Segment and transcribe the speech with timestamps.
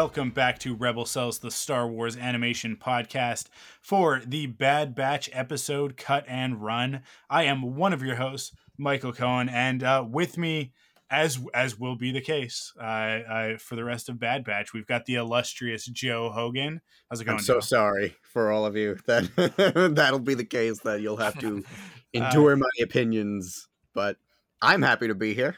[0.00, 3.48] Welcome back to Rebel Cells, the Star Wars animation podcast
[3.82, 7.02] for the Bad Batch episode Cut and Run.
[7.28, 10.72] I am one of your hosts, Michael Cohen, and uh, with me,
[11.10, 14.86] as as will be the case uh, uh, for the rest of Bad Batch, we've
[14.86, 16.80] got the illustrious Joe Hogan.
[17.10, 17.36] How's it going?
[17.36, 17.60] I'm so Joe?
[17.60, 21.62] sorry for all of you that that'll be the case that you'll have to
[22.14, 24.16] endure my opinions, but
[24.62, 25.56] I'm happy to be here.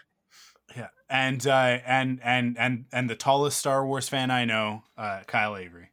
[1.13, 5.57] And uh, and and and and the tallest Star Wars fan I know, uh, Kyle
[5.59, 5.91] Avery.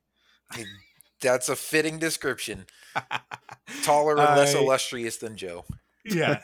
[1.21, 2.65] That's a fitting description.
[3.83, 5.65] Taller and less I- illustrious than Joe.
[6.05, 6.39] yeah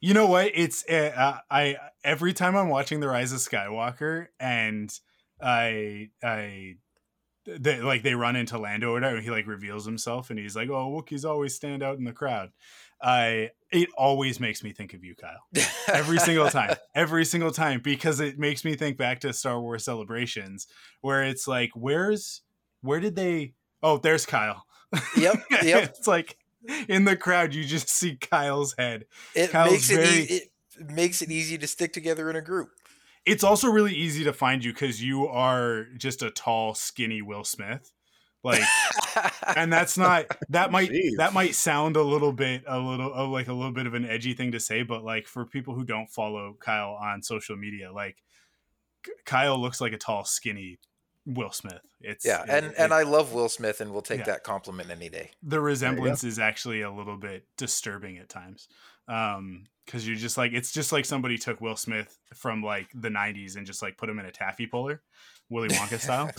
[0.00, 5.00] you know what it's uh, i every time i'm watching the rise of skywalker and
[5.40, 6.74] i i
[7.46, 10.68] they like they run into lando or whatever he like reveals himself and he's like
[10.68, 12.50] oh wookiees always stand out in the crowd
[13.04, 15.46] i it always makes me think of you kyle
[15.88, 19.84] every single time every single time because it makes me think back to star wars
[19.84, 20.66] celebrations
[21.00, 22.42] where it's like where's
[22.80, 24.64] where did they oh there's kyle
[25.16, 25.82] Yep, yep.
[25.96, 26.38] it's like
[26.88, 30.40] in the crowd you just see kyle's head It Kyle's makes it, very- ea-
[30.78, 32.68] it makes it easy to stick together in a group.
[33.26, 37.44] it's also really easy to find you because you are just a tall skinny will
[37.44, 37.90] smith
[38.44, 38.62] like
[39.56, 41.16] and that's not that might Jeez.
[41.16, 44.04] that might sound a little bit a little uh, like a little bit of an
[44.04, 47.90] edgy thing to say but like for people who don't follow kyle on social media
[47.92, 48.22] like
[49.24, 50.78] kyle looks like a tall skinny
[51.26, 54.18] will smith it's yeah, it- and it- and I love Will Smith, and we'll take
[54.18, 54.24] Yeah.
[54.26, 55.30] that compliment any day.
[55.42, 58.68] the resemblance is actually a little bit disturbing at times
[59.08, 63.08] um because you're just like it's just like somebody took will smith from like the
[63.08, 65.00] 90s and just like put him in a taffy puller
[65.50, 66.30] willy wonka style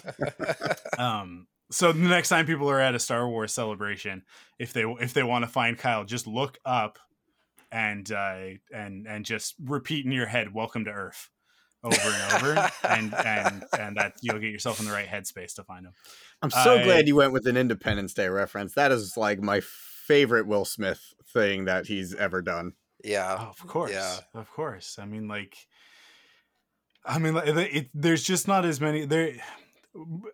[1.03, 4.23] um so the next time people are at a star wars celebration
[4.59, 6.99] if they if they want to find kyle just look up
[7.71, 11.29] and uh and and just repeat in your head welcome to earth
[11.83, 15.63] over and over and and and that you'll get yourself in the right headspace to
[15.63, 15.93] find him
[16.41, 18.73] I'm so I- glad you went with an Independence Day reference.
[18.73, 22.73] That is like my favorite Will Smith thing that he's ever done.
[23.03, 24.17] yeah, Oh, of course, yeah.
[24.35, 24.97] of course.
[24.99, 25.55] I mean, like,
[27.05, 29.05] I mean, like, it, it, there's just not as many.
[29.05, 29.33] There,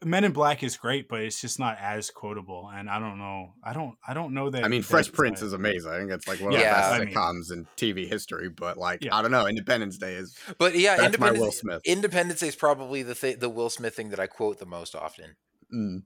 [0.03, 2.71] Men in Black is great, but it's just not as quotable.
[2.73, 3.53] And I don't know.
[3.63, 3.95] I don't.
[4.07, 4.63] I don't know that.
[4.63, 6.09] I mean, Fresh Prince is amazing.
[6.09, 8.49] It's like one Yeah, of the I best mean- sitcoms in TV history.
[8.49, 9.15] But like, Yeah.
[9.15, 11.81] I don't know, Independence Day is but yeah, that's my Will Independence, Smith.
[11.85, 14.95] Independence Day is probably the th- the Will Smith thing that I quote the most
[14.95, 15.35] often.
[15.73, 16.03] Mm.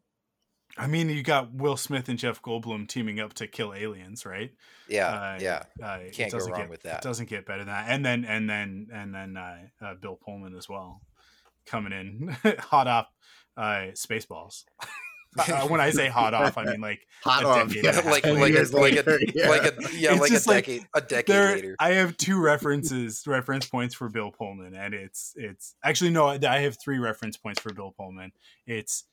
[0.78, 4.52] I mean, you got Will Smith and Jeff Goldblum teaming up to kill aliens, right?
[4.90, 5.64] Yeah, Uh, yeah.
[5.82, 6.98] Uh, it Can't go doesn't wrong get- with that.
[6.98, 7.86] It doesn't get better than that.
[7.88, 11.02] And then and then and then uh, uh, Bill Pullman as well,
[11.66, 13.08] coming in hot off
[13.58, 14.66] uh, Spaceballs.
[15.38, 17.98] uh, when I say hot off, I mean like Hot A off, yeah.
[17.98, 19.50] and like Ten like a, years like a yeah.
[19.50, 21.56] like a yeah It's like a just like decade a decade there.
[21.56, 21.76] later.
[21.80, 26.60] I have two references, reference points for Bill Pullman, and it's it's actually no, I
[26.60, 28.32] have three reference points for Bill Pullman.
[28.66, 29.06] It's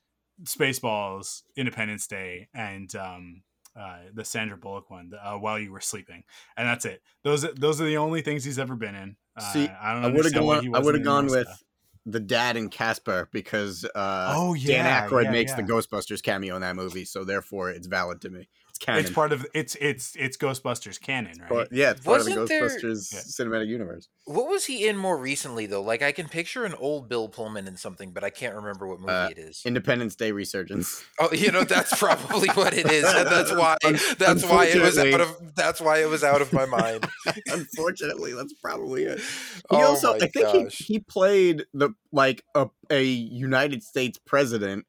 [0.44, 3.42] Spaceballs, Independence Day, and um,
[3.76, 6.24] uh, the Sandra Bullock one, uh, While You Were Sleeping,
[6.56, 7.02] and that's it.
[7.24, 9.16] Those those are the only things he's ever been in.
[9.36, 10.74] Uh, See, I don't I would have he gone.
[10.74, 11.62] I would have gone with stuff.
[12.04, 15.62] The dad in Casper because uh, Oh, Dan yeah, Aykroyd yeah, makes the.
[15.62, 18.48] Ghostbusters cameo in that movie, so therefore it's valid to me.
[18.82, 19.00] It's canon.
[19.04, 21.48] It's part of it's it's it's Ghostbusters canon, right?
[21.48, 23.20] But yeah, it's part of the Wasn't there- Ghostbusters Yeah.
[23.20, 24.08] cinematic universe.
[24.24, 25.82] What was he in more recently though?
[25.82, 29.00] Like I can picture an old Bill Pullman in something, but I can't remember what
[29.00, 29.62] movie Uh, it is.
[29.64, 31.04] Independence Day resurgence.
[31.20, 33.76] Oh, you know that's probably what it is, and that's why
[34.18, 37.06] that's why it was out of that's why it was out of my mind.
[37.50, 39.18] Unfortunately, that's probably it.
[39.18, 39.22] He
[39.70, 40.78] Oh also, my I think gosh.
[40.78, 44.86] he, he played the like a, a United States president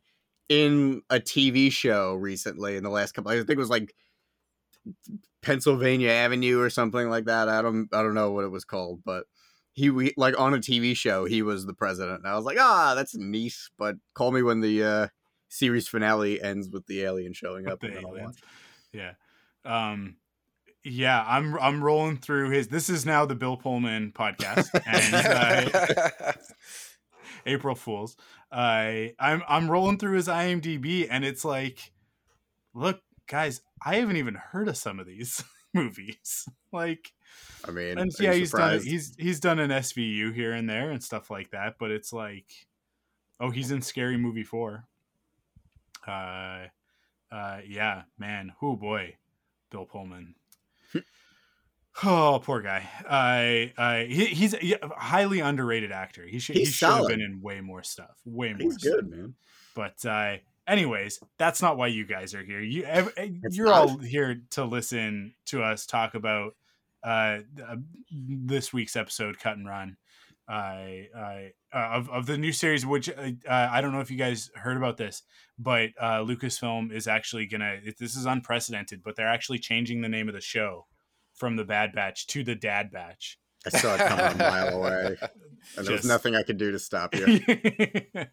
[0.50, 3.32] in a TV show recently in the last couple.
[3.32, 3.94] I think it was like
[5.42, 7.50] Pennsylvania Avenue or something like that.
[7.50, 9.26] I don't I don't know what it was called, but
[9.74, 12.20] he we, like on a TV show he was the president.
[12.20, 13.56] And I was like, ah, that's neat.
[13.78, 15.08] But call me when the uh,
[15.50, 17.84] series finale ends with the alien showing up.
[17.84, 18.40] and then I'll watch.
[18.92, 19.14] Yeah.
[19.66, 20.18] Um
[20.86, 25.16] yeah, I'm I'm rolling through his this is now the Bill Pullman podcast and
[25.74, 26.32] uh,
[27.46, 28.18] April Fools.
[28.54, 31.92] Uh, I'm I'm rolling through his IMDb and it's like
[32.74, 35.44] look guys, I haven't even heard of some of these.
[35.74, 36.48] movies.
[36.74, 37.14] Like,
[37.68, 41.04] I mean, and yeah, he's done He's he's done an SVU here and there and
[41.04, 41.76] stuff like that.
[41.78, 42.48] But it's like,
[43.40, 44.88] oh, he's in Scary Movie four.
[46.08, 46.64] Uh,
[47.32, 48.54] uh, yeah, man.
[48.60, 49.18] Oh boy,
[49.70, 50.34] Bill Pullman.
[52.04, 52.90] Oh, poor guy.
[53.08, 56.26] I, I, he, he's a highly underrated actor.
[56.26, 58.20] He should, he should have been in way more stuff.
[58.26, 58.58] Way more.
[58.62, 58.94] He's stuff.
[58.94, 59.36] good, man.
[59.76, 60.38] But uh,
[60.68, 62.62] anyways, that's not why you guys are here.
[62.62, 63.90] You, it's you're not?
[63.90, 66.56] all here to listen to us talk about
[67.04, 67.76] uh, uh,
[68.12, 69.98] this week's episode, Cut and Run,
[70.48, 72.86] I I uh, of of the new series.
[72.86, 75.24] Which uh, uh, I don't know if you guys heard about this,
[75.58, 77.80] but uh, Lucasfilm is actually gonna.
[77.84, 80.86] It, this is unprecedented, but they're actually changing the name of the show
[81.34, 83.38] from the Bad Batch to the Dad Batch.
[83.66, 85.18] I saw it coming a mile away,
[85.78, 87.42] and there was nothing I could do to stop you.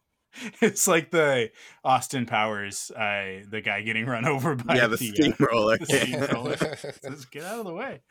[0.61, 1.50] it's like the
[1.85, 5.79] Austin Powers, uh, the guy getting run over by yeah, the uh, steamroller.
[5.79, 6.56] the steamroller.
[6.56, 8.02] Says, get out of the way.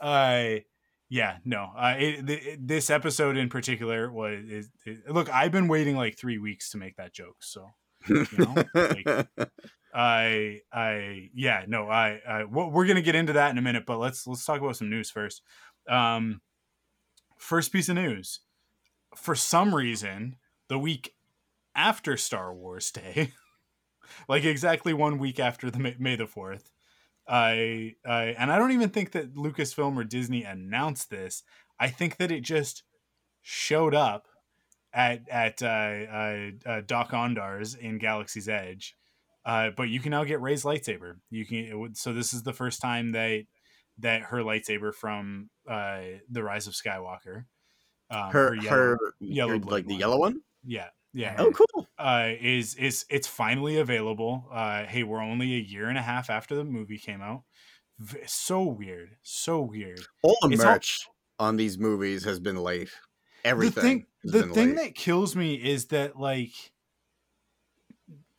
[0.00, 0.60] Uh,
[1.08, 1.70] yeah, no.
[1.76, 5.28] Uh, it, th- this episode in particular was is, is- look.
[5.28, 7.70] I've been waiting like three weeks to make that joke, so
[8.08, 9.28] know, like-
[9.94, 13.98] I I yeah no I, I we're gonna get into that in a minute, but
[13.98, 15.42] let's let's talk about some news first.
[15.88, 16.40] Um,
[17.38, 18.40] first piece of news.
[19.16, 20.36] For some reason,
[20.68, 21.14] the week
[21.74, 23.32] after Star Wars Day,
[24.28, 26.70] like exactly one week after the May, May the Fourth,
[27.26, 31.42] I I and I don't even think that Lucasfilm or Disney announced this.
[31.78, 32.84] I think that it just
[33.42, 34.28] showed up
[34.92, 38.96] at at uh, uh, uh, Dok-Ondar's in Galaxy's Edge.
[39.44, 41.14] Uh, but you can now get Rey's lightsaber.
[41.30, 43.42] You can it would- so this is the first time that
[43.98, 46.00] that her lightsaber from uh,
[46.30, 47.44] the Rise of Skywalker.
[48.10, 50.00] Um, her, yellow- her, yellow her- blade like the one.
[50.00, 50.40] yellow one.
[50.64, 51.36] yeah, yeah.
[51.38, 51.86] Oh, cool.
[51.98, 54.46] Uh, is is it's finally available.
[54.52, 57.42] Uh, hey, we're only a year and a half after the movie came out.
[57.98, 60.00] V- so weird, so weird.
[60.22, 61.08] All the It's all- merch
[61.38, 62.90] on these movies has been late.
[63.44, 64.06] Everything.
[64.24, 66.52] The thing, the thing that kills me is that like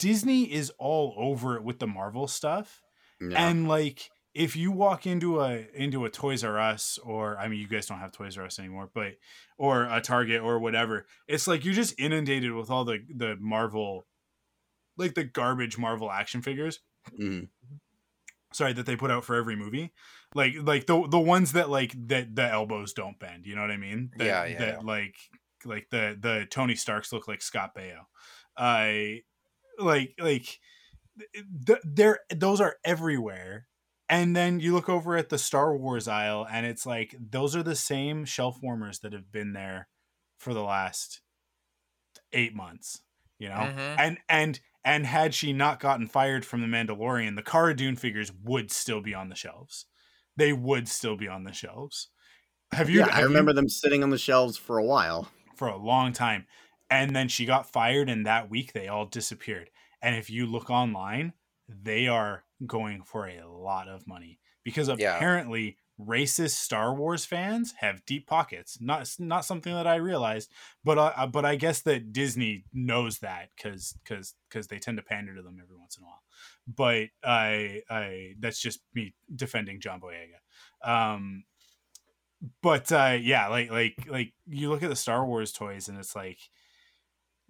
[0.01, 2.81] Disney is all over it with the Marvel stuff,
[3.21, 3.47] Yeah.
[3.49, 7.59] and like if you walk into a into a Toys R Us or I mean
[7.59, 9.13] you guys don't have Toys R Us anymore, but
[9.57, 14.07] or a Target or whatever, it's like you're just inundated with all the the Marvel,
[14.97, 16.79] like the garbage Marvel action figures.
[17.19, 17.49] Mhm.
[18.53, 19.93] Sorry that they put out for every movie,
[20.35, 23.45] like like the the ones that like that the elbows don't bend.
[23.45, 24.11] You know what I mean?
[24.17, 24.79] That, Yeah, yeah, That yeah.
[24.83, 25.15] like
[25.63, 28.05] like the the Tony Starks look like Scott Baio.
[28.57, 29.21] I
[29.81, 30.59] like like
[31.65, 33.67] th- they're those are everywhere
[34.09, 37.63] and then you look over at the star wars aisle and it's like those are
[37.63, 39.87] the same shelf warmers that have been there
[40.37, 41.21] for the last
[42.33, 43.01] eight months
[43.39, 43.95] you know Mhm.
[43.99, 48.31] and and and had she not gotten fired from the mandalorian the cara dune figures
[48.43, 49.85] would still be on the shelves
[50.37, 52.09] they would still be on the shelves
[52.73, 55.29] have you yeah, I have you- remember them sitting on the shelves for a while.
[55.57, 56.47] for a long time.
[56.91, 59.71] And then she got fired, and that week they all disappeared.
[60.01, 61.33] And if you look online,
[61.69, 65.23] they are going for a lot of money because Yeah.
[65.23, 68.81] apparently racist Star Wars fans have deep pockets.
[68.81, 70.51] Not not something that I realized,
[70.83, 75.03] but I, but I guess that Disney knows that because because because they tend to
[75.03, 76.23] pander to them every once in a while.
[76.67, 80.39] But I I that's just me defending John Boyega.
[80.83, 81.45] Um,
[82.61, 86.15] but uh yeah like like like you look at the star wars toys and it's
[86.15, 86.39] like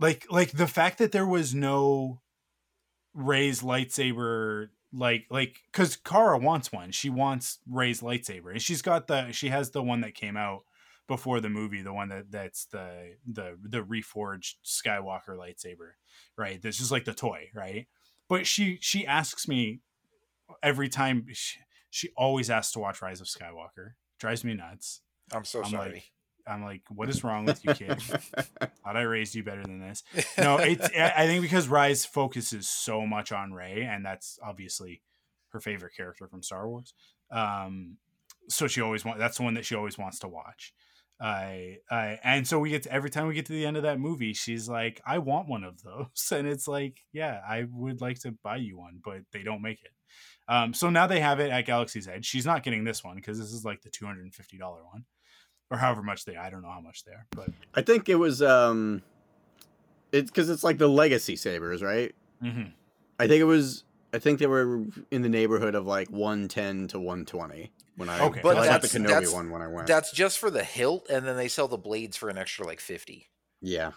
[0.01, 2.19] like like the fact that there was no
[3.13, 6.91] rey's lightsaber like like because kara wants one.
[6.91, 8.51] She wants rey's lightsaber.
[8.51, 10.63] And she's got the she has the one that came out
[11.07, 15.91] before the movie the one that that's the the the reforged skywalker lightsaber
[16.37, 16.61] right?
[16.61, 17.87] This is like the toy right?
[18.27, 19.81] But she she asks me
[20.63, 23.93] every time she, she always asks to watch rise of skywalker.
[24.19, 25.01] Drives me nuts.
[25.33, 25.93] I'm so I'm sorry.
[25.93, 26.11] like,
[26.51, 28.01] I'm like, what is wrong with you, kid?
[28.01, 30.03] Thought I raised you better than this.
[30.37, 30.89] No, it's.
[30.95, 35.01] I think because Rise focuses so much on Rey, and that's obviously
[35.49, 36.93] her favorite character from Star Wars.
[37.31, 37.97] Um,
[38.49, 39.19] so she always want.
[39.19, 40.73] That's the one that she always wants to watch.
[41.21, 43.83] I, I, and so we get to, every time we get to the end of
[43.83, 48.01] that movie, she's like, "I want one of those," and it's like, "Yeah, I would
[48.01, 49.91] like to buy you one, but they don't make it."
[50.47, 52.25] Um, so now they have it at Galaxy's Edge.
[52.25, 54.83] She's not getting this one because this is like the two hundred and fifty dollar
[54.83, 55.05] one,
[55.71, 56.35] or however much they.
[56.35, 59.01] I don't know how much they are, but I think it was um,
[60.11, 62.13] it's because it's like the legacy sabers, right?
[62.43, 62.73] mhm.
[63.19, 63.83] I think it was.
[64.13, 68.09] I think they were in the neighborhood of like one ten to one twenty when
[68.09, 68.19] I.
[68.19, 68.41] Okay.
[68.43, 69.87] But But I got the that's- Kenobi that's- one when I went.
[69.87, 72.79] That's just for the hilt, and then they sell the blades for an extra like
[72.81, 73.29] fifty.
[73.61, 73.91] yeah.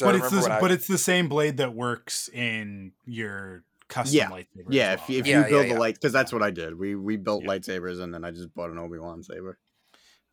[0.00, 4.16] But it's remember the, I- but it's the same blade that works in your custom
[4.18, 4.28] Yeah.
[4.30, 4.66] lightsaber.
[4.68, 5.10] Yeah, well, if, if right?
[5.10, 5.72] Yeah, you yeah, build yeah.
[5.74, 6.78] the light, because that's what I did.
[6.78, 7.48] We we built Yeah.
[7.50, 9.58] lightsabers, and then I just bought an Obi Wan saber.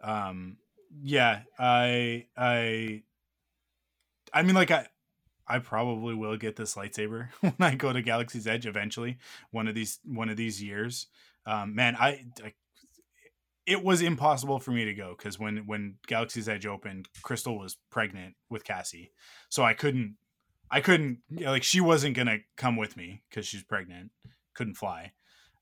[0.01, 0.57] um
[1.01, 3.01] yeah i i
[4.33, 4.85] i mean like i
[5.47, 9.17] i probably will get this lightsaber when i go to galaxy's edge eventually
[9.51, 11.07] one of these one of these years.
[11.45, 12.53] Um man i, I
[13.65, 17.77] it was impossible for me to go because when when galaxy's edge opened crystal was
[17.89, 19.11] pregnant with cassie.
[19.49, 20.17] So i couldn't
[20.71, 24.11] i couldn't like she wasn't gonna come with me because she's pregnant
[24.53, 25.13] couldn't fly.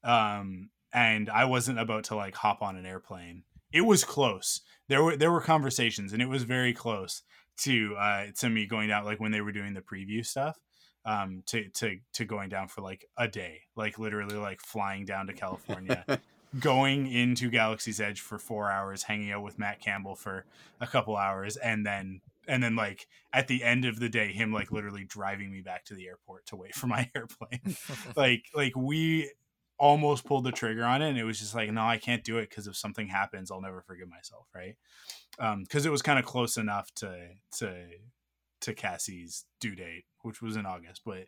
[0.03, 4.62] Um and i wasn't about to like hop on an airplane it was close.
[4.88, 7.24] There were there were conversations and it was very close
[7.58, 10.58] to uh to me going down like when they were doing the preview stuff
[11.06, 15.28] um to to to going down for like a day like literally like flying down
[15.28, 16.06] to california
[16.60, 20.46] going into galaxy's edge for four hours hanging out with matt campbell for
[20.80, 24.51] a couple hours and then and then like at the end of the day him
[24.51, 27.75] like literally driving me back to the airport to wait for my airplane.
[28.16, 29.32] Like like we
[29.81, 32.38] almost pulled the trigger on it and it was just like no i can't do
[32.38, 34.75] it because if something happens i'll never forgive myself right
[35.39, 37.88] um because it was kind of close enough to to
[38.61, 41.23] to cassie's due date which was in august but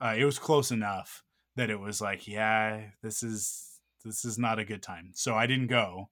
[0.00, 1.24] uh, it was close enough
[1.56, 5.48] that it was like yeah this is this is not a good time so i
[5.48, 6.08] didn't go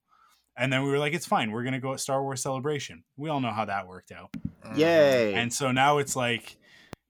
[0.56, 3.28] and then we were like it's fine we're gonna go at star wars celebration we
[3.28, 4.30] all know how that worked out.
[4.74, 5.34] Yay!
[5.34, 6.56] and so now it's like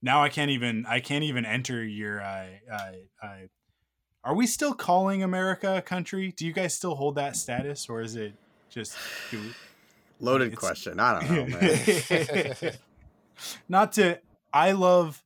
[0.02, 3.36] now i can't even i can't even enter your uh, uh, uh,
[4.24, 8.00] are we still calling america a country do you guys still hold that status or
[8.00, 8.32] is it
[8.70, 8.96] just
[9.30, 9.40] do
[10.20, 11.00] Loaded it's- question.
[11.00, 12.72] I don't know, man.
[13.68, 14.18] not to
[14.52, 15.22] i love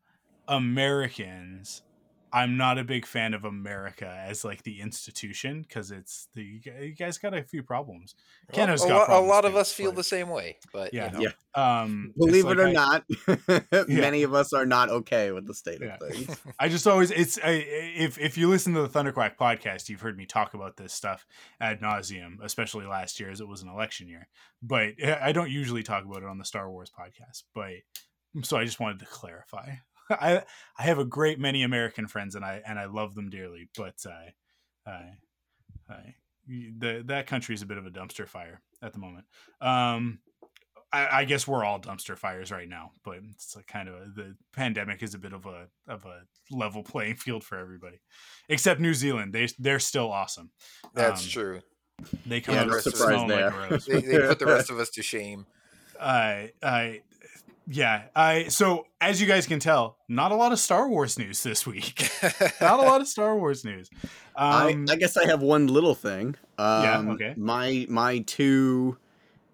[0.48, 1.82] americans
[2.32, 6.94] i'm not a big fan of america as like the institution because it's the you
[6.94, 8.14] guys got a few problems
[8.48, 10.56] Well, Canada's a, got lot, a problems lot of us feel but- the same way,
[10.72, 11.30] but yeah you know.
[11.56, 11.82] Yeah.
[11.82, 15.46] um it's Believe like it or I- not, many of us are not okay with
[15.46, 15.96] the state Yeah.
[16.00, 16.36] of things.
[16.60, 17.64] I just always it's I,
[17.96, 21.26] if if you listen to the Thunderquack podcast, you've heard me talk about this stuff
[21.60, 24.28] ad nauseum, especially last year as it was an election year.
[24.62, 27.44] But I I don't usually talk about it on the Star Wars podcast.
[27.54, 27.72] But
[28.44, 29.76] so I just wanted to clarify.
[30.10, 30.42] I
[30.78, 33.94] I have a great many American friends and I and I love them dearly, but
[34.06, 34.34] I
[34.90, 35.02] I,
[35.88, 36.14] I
[36.46, 39.26] the that country is a bit of a dumpster fire at the moment.
[39.60, 40.20] Um,
[40.90, 44.06] I, I guess we're all dumpster fires right now, but it's a kind of a,
[44.14, 48.00] the pandemic is a bit of a of a level playing field for everybody,
[48.48, 49.34] except New Zealand.
[49.34, 50.50] They they're still awesome.
[50.94, 51.60] That's Um, true.
[52.24, 53.66] They come Yeah, out no smelling surprise like there.
[53.66, 53.84] a rose.
[53.84, 55.46] They, they put the rest of us to shame.
[56.00, 57.02] I I
[57.68, 61.42] yeah I so as you guys can tell, not a lot of Star Wars news
[61.42, 62.10] this week.
[62.60, 63.90] not a lot of Star Wars news.
[64.36, 66.34] Um, I, I guess I have one little thing.
[66.58, 67.34] Um, Yeah, okay.
[67.36, 68.96] My my two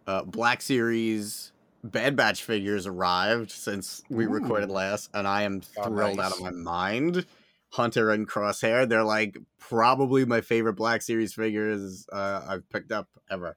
[0.06, 1.52] uh, Black Series
[1.82, 6.40] Bad Batch figures arrived since we recorded last, and I am Oh, thrilled out of
[6.40, 7.26] my mind.
[7.72, 13.08] Hunter and Crosshair, they're like probably my favorite Black Series figures uh, I've picked up
[13.28, 13.56] ever.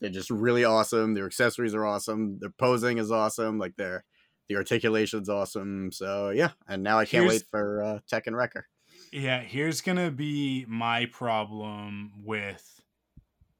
[0.00, 1.14] They're just really awesome.
[1.14, 2.38] Their accessories are awesome.
[2.40, 3.58] Their posing is awesome.
[3.58, 4.04] Like their
[4.48, 5.92] the articulation's awesome.
[5.92, 8.66] So yeah, and now I can't Here's- wait for uh, Tech and Wrecker.
[9.12, 12.80] Yeah, here's gonna be my problem with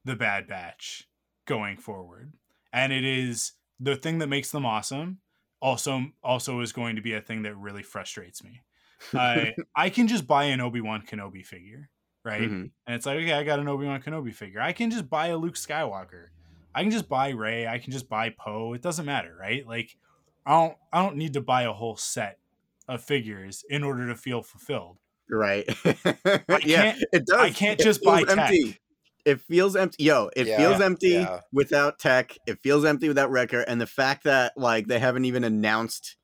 [0.05, 1.07] the Bad Batch
[1.45, 2.33] going forward,
[2.71, 5.19] and it is the thing that makes them awesome.
[5.61, 8.61] Also, also is going to be a thing that really frustrates me.
[9.13, 11.89] I I can just buy an Obi Wan Kenobi figure,
[12.23, 12.41] right?
[12.41, 12.71] Mhm.
[12.87, 14.61] And it's like, okay, I got an Obi Wan Kenobi figure.
[14.61, 16.27] I can just buy a Luke Skywalker.
[16.73, 17.67] I can just buy Rey.
[17.67, 18.73] I can just buy Poe.
[18.73, 19.65] It doesn't matter, right?
[19.67, 19.97] Like,
[20.45, 22.39] I don't I don't need to buy a whole set
[22.87, 24.97] of figures in order to feel fulfilled.
[25.29, 25.65] Right.
[26.65, 27.39] yeah, it does.
[27.39, 28.37] I can't It just feels buy tech.
[28.37, 28.77] empty.
[29.23, 30.03] It feels empty.
[30.03, 31.41] Yo, it Yeah, feels empty yeah.
[31.53, 32.35] without tech.
[32.47, 36.17] It feels empty without Wrecker, and the fact that like they haven't even announced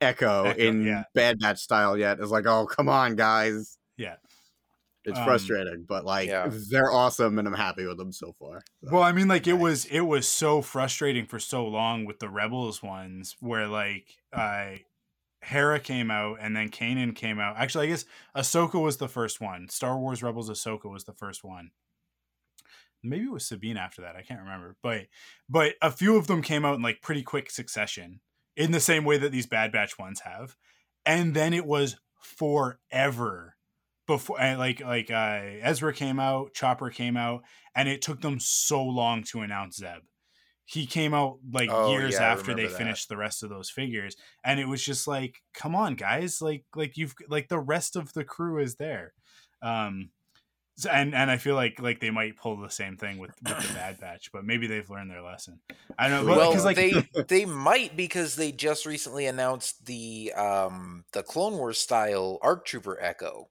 [0.00, 1.04] Echo, Echo, in yeah.
[1.14, 3.78] Bad Batch style yet is like, oh come on, guys.
[3.96, 4.16] Yeah.
[5.06, 6.50] It's Um, frustrating, but like Yeah.
[6.70, 8.62] they're awesome, and I'm happy with them so far.
[8.84, 12.18] So, Well, I mean, like it was it was so frustrating for so long with
[12.20, 14.76] the Rebels ones, where like uh
[15.42, 17.56] Hera came out and then Kanan came out.
[17.58, 19.68] Actually, I guess Ahsoka was the first one.
[19.68, 21.72] Star Wars Rebels Ahsoka was the first one.
[23.02, 24.16] Maybe it was Sabine after that.
[24.16, 24.76] I can't remember.
[24.82, 25.06] But
[25.48, 28.20] but a few of them came out in like pretty quick succession,
[28.56, 30.56] in the same way that these Bad Batch ones have.
[31.04, 33.55] And then it was forever
[34.06, 37.42] before like like uh Ezra came out, Chopper came out,
[37.74, 40.02] and it took them so long to announce Zeb.
[40.64, 42.76] He came out like Oh, years yeah, after they that.
[42.76, 46.64] finished the rest of those figures, and it was just like, come on, guys, like
[46.74, 49.14] like you've like the rest of the crew is there.
[49.62, 50.10] Um,
[50.78, 53.60] So, and and I feel like like they might pull the same thing with, with
[53.60, 55.60] the Bad Batch, but maybe they've learned their lesson.
[55.98, 56.36] I don't know.
[56.36, 61.56] well, because like they they might because they just recently announced the um the Clone
[61.56, 63.48] Wars style ARC Trooper Echo.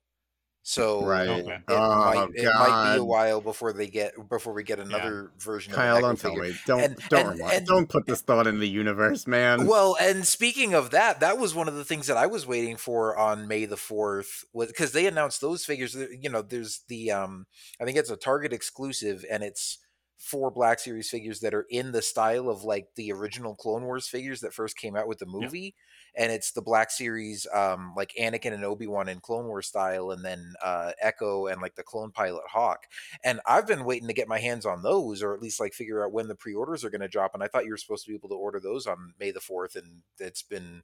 [0.68, 1.28] So Right.
[1.30, 1.54] Okay.
[1.54, 5.32] it, Oh, might, it might be a while before they get before we get another
[5.38, 6.44] version of Kyle, an don't tell figure.
[6.50, 6.56] me.
[6.66, 9.68] Don't And- don't and- and- don't put this thought in the universe, man.
[9.68, 12.78] Well, and speaking of that, that was one of the things that I was waiting
[12.78, 15.94] for on May the fourth, was because they announced those figures.
[15.94, 17.46] You know, there's the um,
[17.80, 19.78] I think it's a Target exclusive, and it's
[20.18, 24.08] four Black Series figures that are in the style of like the original Clone Wars
[24.08, 25.76] figures that first came out with the movie,
[26.16, 30.12] and it's the Black Series, um, like Anakin and Obi Wan in Clone Wars style,
[30.12, 32.86] and then uh, Echo and like the Clone Pilot Hawk.
[33.24, 36.04] And I've been waiting to get my hands on those, or at least like figure
[36.04, 37.34] out when the pre-orders are going to drop.
[37.34, 39.42] And I thought you were supposed to be able to order those on May the
[39.42, 40.82] fourth, and it's been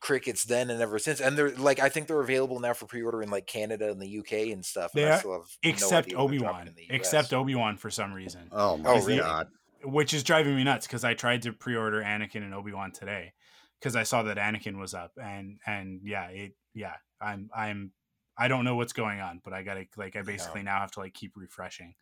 [0.00, 1.20] crickets then and ever since.
[1.20, 4.18] And they're like, I think they're available now for pre-order in like Canada and the
[4.18, 4.92] UK and stuff.
[4.92, 6.82] They and I are, still have no except idea Obi they're dropping Wan, in the
[6.82, 6.94] US.
[6.94, 9.18] except Obi Wan for some reason, oh my Oh, really?
[9.20, 9.48] god.
[9.84, 13.32] which is driving me nuts because I tried to pre-order Anakin and Obi Wan today
[13.78, 17.92] because I saw that Anakin was up, and and yeah, it yeah, I'm I'm
[18.36, 21.00] I don't know what's going on, but I gotta like I basically now have to
[21.00, 21.94] like keep refreshing.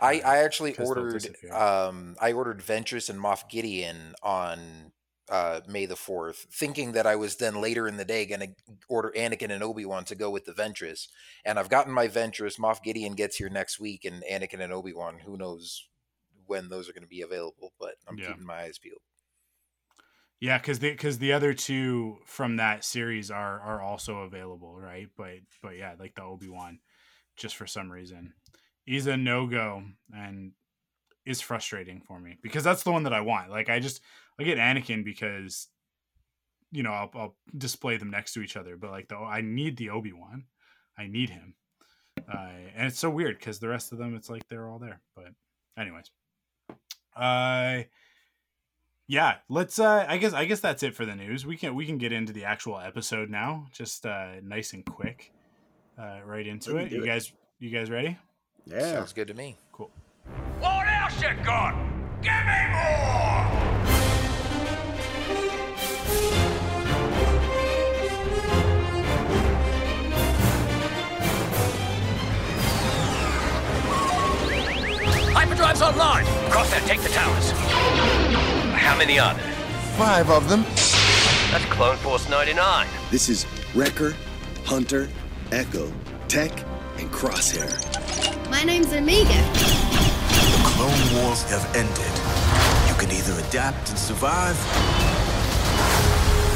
[0.00, 4.92] I, uh, I actually 'cause they'll ordered um I ordered Ventress and Moff Gideon on
[5.30, 8.48] uh May the 4th, thinking that I was then later in the day gonna
[8.88, 11.08] order Anakin and Obi-Wan to go with the Ventress.
[11.44, 15.18] And I've gotten my Ventress, Moff Gideon gets here next week, and Anakin and Obi-Wan,
[15.20, 15.88] who knows
[16.46, 18.26] when those are gonna be available, but I'm Yeah.
[18.26, 19.02] keeping my eyes peeled.
[20.40, 25.08] Yeah, because the because the other two from that series are are also available, right?
[25.16, 26.78] But but yeah, like the Obi Wan,
[27.36, 28.34] just for some reason,
[28.86, 30.52] is a no go and
[31.26, 33.50] is frustrating for me because that's the one that I want.
[33.50, 34.00] Like I just
[34.38, 35.68] I get Anakin because
[36.70, 39.76] you know I'll, I'll display them next to each other, but like the I need
[39.76, 40.44] the Obi Wan,
[40.96, 41.54] I need him,
[42.32, 45.00] uh, and it's so weird because the rest of them it's like they're all there.
[45.16, 45.32] But
[45.78, 46.10] anyways,
[47.16, 47.82] uh
[49.10, 51.86] yeah let's uh i guess i guess that's it for the news we can we
[51.86, 55.32] can get into the actual episode now just uh nice and quick
[55.98, 57.06] uh right into it you it.
[57.06, 58.18] guys you guys ready
[58.66, 58.92] Yeah.
[58.92, 59.56] Sounds good to me.
[59.72, 59.90] cool
[60.60, 61.74] What else you got?
[62.20, 63.77] Give me more!
[75.58, 76.24] Hyperdrive's online!
[76.52, 77.50] Crosshair, take the towers.
[78.80, 79.52] How many are there?
[79.96, 80.62] Five of them.
[81.50, 82.86] That's Clone Force 99.
[83.10, 83.44] This is
[83.74, 84.14] Wrecker,
[84.64, 85.08] Hunter,
[85.50, 85.92] Echo,
[86.28, 86.52] Tech,
[86.98, 87.68] and Crosshair.
[88.48, 89.42] My name's Omega.
[89.52, 92.14] The Clone Wars have ended.
[92.86, 94.56] You can either adapt and survive,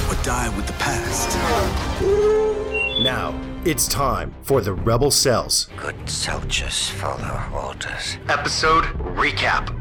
[0.09, 1.37] or die with the past.
[3.03, 5.69] Now, it's time for the Rebel Cells.
[5.77, 8.19] Good soldiers follow orders.
[8.29, 9.79] Episode recap.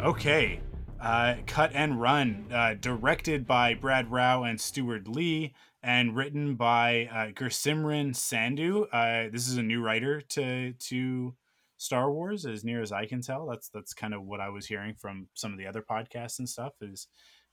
[0.00, 0.60] okay
[1.00, 7.08] uh cut and run uh directed by brad Rau and Steward Lee and written by
[7.12, 11.34] uh Gursimran Sandhu uh this is a new writer to to
[11.78, 14.66] star wars as near as i can tell that's that's kind of what i was
[14.66, 17.08] hearing from some of the other podcasts and stuff is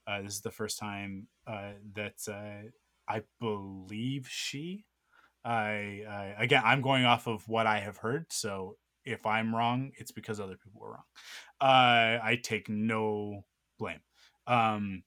[0.06, 2.68] uh this is the first time uh that uh
[3.08, 4.84] i believe she
[5.44, 9.92] I, I again i'm going off of what i have heard so if i'm wrong
[9.98, 11.04] it's because other people were wrong
[11.60, 13.44] uh, I take no
[13.78, 14.00] blame.
[14.46, 15.02] Um,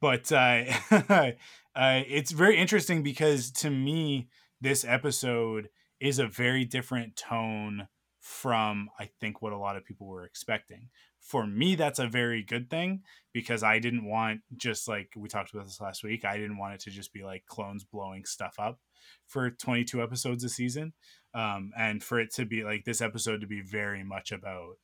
[0.00, 1.32] but uh, uh,
[1.74, 4.28] it's very interesting because to me,
[4.60, 5.68] this episode
[6.00, 7.88] is a very different tone
[8.20, 10.88] from I think what a lot of people were expecting.
[11.22, 15.54] For me, that's a very good thing because I didn't want just like we talked
[15.54, 16.24] about this last week.
[16.24, 18.80] I didn't want it to just be like clones blowing stuff up
[19.26, 20.92] for 22 episodes a season,
[21.32, 24.76] um, and for it to be like this episode to be very much about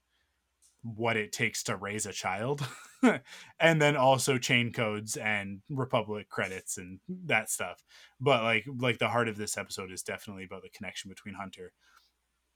[0.83, 2.67] what it takes to raise a child
[3.61, 7.83] and then also chain codes and republic credits and that stuff
[8.21, 11.73] but like like the heart of this episode is definitely about the connection between hunter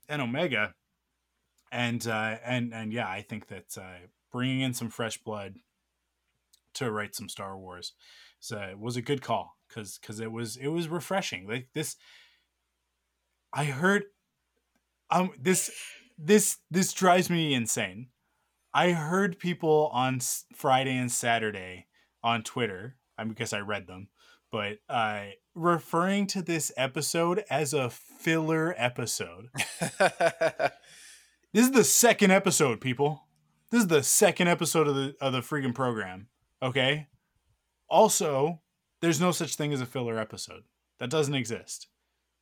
[0.07, 0.73] and omega
[1.73, 5.55] and uh and and yeah i think that uh bringing in some fresh blood
[6.73, 7.93] to write some star wars
[8.39, 11.95] so was a good call because because it was it was refreshing like this
[13.51, 14.03] i heard
[15.11, 15.69] um this
[16.17, 18.07] this this drives me insane
[18.73, 20.19] I heard people on
[20.55, 21.85] Friday and Saturday
[22.23, 24.07] on Twitter, I because I read them,
[24.51, 29.49] but uh, referring to this episode as a filler episode.
[31.53, 33.27] This is the second episode, people.
[33.69, 36.27] This is the second episode of the of the freaking program.
[36.63, 37.07] Okay.
[37.87, 38.61] Also,
[39.01, 40.63] there's no such thing as a filler episode.
[40.99, 41.89] That doesn't exist.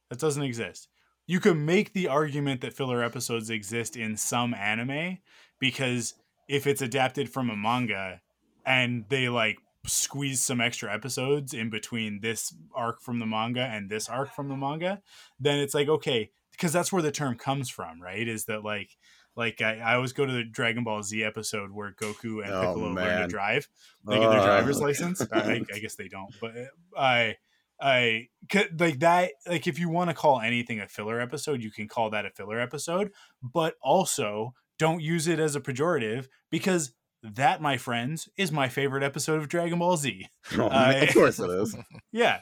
[0.10, 0.88] That doesn't exist.
[1.28, 5.18] You can make the argument that filler episodes exist in some anime
[5.60, 6.14] because
[6.48, 8.22] if it's adapted from a manga
[8.66, 13.90] and they like squeeze some extra episodes in between this arc from the manga and
[13.90, 15.02] this arc from the manga,
[15.38, 18.28] then it's like okay, because that's where the term comes from, right?
[18.28, 18.92] Is that like
[19.36, 22.62] like I, I always go to the Dragon Ball Z episode where Goku and Oh,
[22.62, 23.68] Piccolo learn to drive.
[24.08, 24.84] They get their driver's Uh.
[24.86, 25.22] license.
[25.32, 26.52] I, I guess they don't, but
[26.96, 27.38] I
[27.82, 29.32] I I like that.
[29.48, 32.30] Like if you want to call anything a filler episode, you can call that a
[32.30, 38.52] filler episode, but also don't use it as a pejorative because that, my friends, is
[38.52, 40.28] my favorite episode of Dragon Ball Z.
[40.58, 41.76] Oh, I- of course it is.
[42.14, 42.42] Yeah,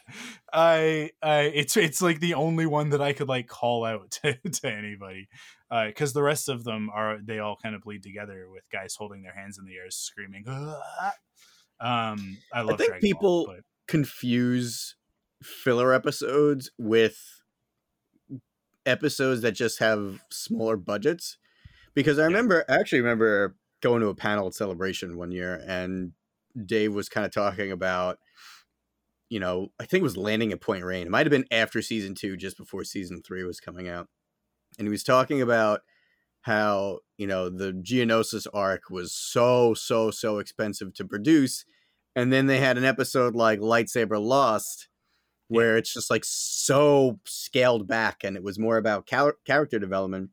[0.52, 4.34] I, I, it's it's like the only one that I could like call out to,
[4.36, 5.28] to anybody,
[5.88, 9.22] because the rest of them are they all kind of bleed together with guys holding
[9.22, 10.46] their hands in the air, screaming.
[11.80, 12.78] Um, I love.
[12.80, 14.96] think Dragon people- Ball, but confuse
[15.44, 17.42] filler episodes with
[18.86, 21.38] episodes that just have smaller budgets
[21.94, 26.12] because I remember I actually remember going to a panel at celebration one year and
[26.66, 28.18] Dave was kind of talking about
[29.30, 31.08] you know I think it was landing at Point Rain.
[31.08, 34.08] It might have been after season 2 just before season 3 was coming out.
[34.78, 35.82] And he was talking about
[36.42, 41.66] how you know the Geonosis arc was so so so expensive to produce
[42.16, 44.90] and then they had an episode like lightsaber lost
[45.50, 50.30] where it's just like so scaled back and it was more about char- character development.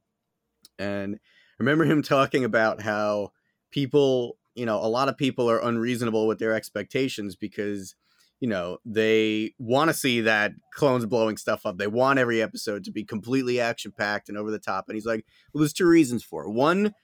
[0.78, 1.18] And I
[1.58, 3.32] remember him talking about how
[3.76, 7.94] people you know a lot of people are unreasonable with their expectations because
[8.40, 11.76] you know they want to see that clones blowing stuff up.
[11.76, 14.86] They want every episode to be completely action packed and over the top.
[14.88, 16.50] And he's like well there's two reasons for it.
[16.50, 16.94] One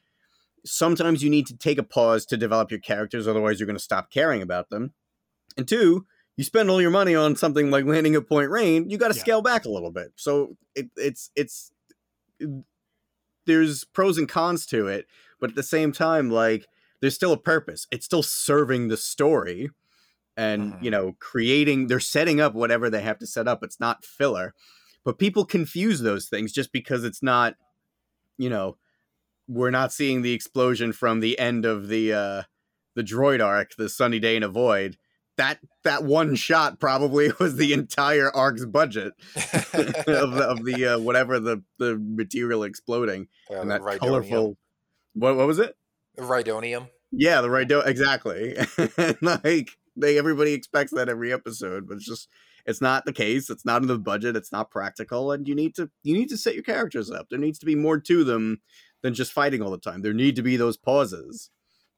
[0.64, 3.82] sometimes you need to take a pause to develop your characters otherwise you're going to
[3.82, 4.94] stop caring about them.
[5.58, 6.06] And two
[6.38, 9.14] you spend all your money on something like landing at point rain you got to
[9.16, 9.20] Yeah.
[9.20, 10.12] scale back a little bit.
[10.16, 11.70] So it, it's it's
[13.44, 15.06] there's pros and cons to it
[15.42, 16.66] but at the same time like
[17.02, 19.68] there's still a purpose it's still serving the story
[20.38, 20.92] and you Mhm.
[20.92, 24.54] know creating they're setting up whatever they have to set up it's not filler
[25.04, 27.56] but people confuse those things just because it's not
[28.38, 28.78] you know
[29.48, 32.42] we're not seeing the explosion from the end of the uh
[32.94, 34.96] the droid arc the sunny day in a void
[35.36, 39.12] that that one shot probably was the entire arc's budget
[39.74, 43.98] of the, of the uh, whatever the the material exploding Yeah, and that Rhydonium.
[43.98, 44.56] colorful
[45.14, 45.76] what what was it
[46.16, 46.88] The Rhydonium.
[47.10, 48.56] yeah, the right do exactly.
[49.22, 52.28] like they everybody expects that every episode, but it's just
[52.64, 53.50] it's not the case.
[53.50, 54.36] It's not in the budget.
[54.36, 57.26] It's not practical, and you need to you need to set your characters up.
[57.28, 58.62] There needs to be more to them
[59.02, 60.00] than just fighting all the time.
[60.02, 61.50] There need to be those pauses,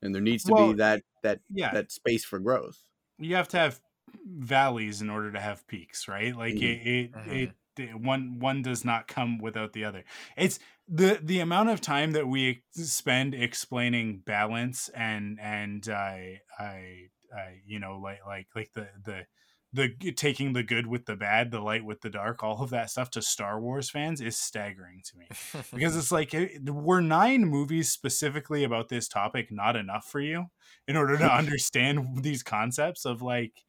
[0.03, 2.79] and there needs to Well, be that that yeah, that space for growth.
[3.18, 3.81] you have to have
[4.27, 6.37] valleys in order to have peaks, right?
[6.37, 6.62] Like Mhm.
[6.62, 7.29] it, it, Mhm.
[7.29, 10.05] it, it- one one does not come without the other.
[10.37, 17.09] It's the the amount of time that we spend explaining balance and and I I
[17.35, 19.27] I you know like like like the the
[19.75, 22.90] the taking the good with the bad, the light with the dark, all of that
[22.90, 25.27] stuff to Star Wars fans is staggering to me.
[25.73, 26.33] Because it's like
[26.64, 30.47] were nine movies specifically about this topic not enough for you
[30.87, 33.64] in order to understand these concepts of like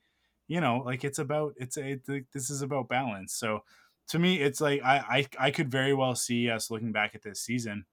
[0.47, 3.34] you know like it's about it's a like, this is about balance.
[3.34, 3.62] So
[4.07, 4.97] to me it's like I,
[5.39, 7.85] I i could very well see us looking back at this season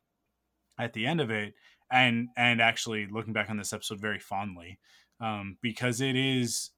[0.79, 1.55] at the end of it
[1.91, 4.81] and and actually looking back on this episode very fondly
[5.21, 6.73] um because it is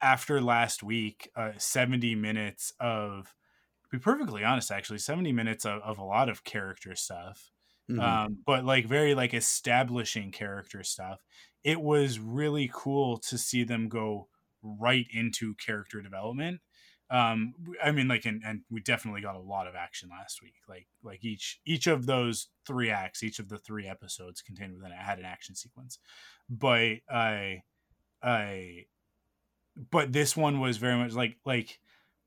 [0.00, 3.34] after last week uh 70 minutes of
[3.84, 7.50] to be perfectly honest actually 70 minutes of, of a lot of character stuff
[7.88, 8.18] Mhm.
[8.26, 11.24] um, but like very like establishing character stuff.
[11.64, 14.30] It was really cool to see them go
[14.62, 16.62] right into character development.
[17.10, 20.54] Um, I mean, like, and, and we definitely got a lot of action last week.
[20.68, 24.92] Like, like each each of those three acts, each of the three episodes contained within
[24.92, 25.98] it had an action sequence.
[26.50, 27.62] But I,
[28.22, 28.86] I,
[29.90, 31.78] but this one was very much like like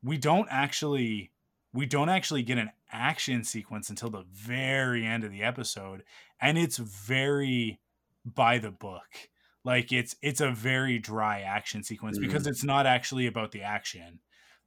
[0.02, 1.32] we don't actually
[1.72, 6.02] we don't actually get an action sequence until the very end of the episode
[6.40, 7.80] and it's very
[8.24, 9.28] by the book
[9.64, 14.20] like it's it's a very dry action sequence because it's not actually about the action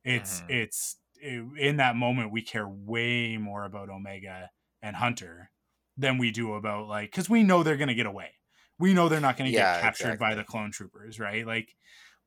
[0.06, 0.50] it's Mhm.
[0.52, 4.50] it's i- in that moment we care way more about omega
[4.82, 5.52] and hunter
[5.98, 8.32] than we do about like because we know they're gonna get away
[8.80, 11.76] we know they're not gonna Yeah, get captured by the clone troopers right like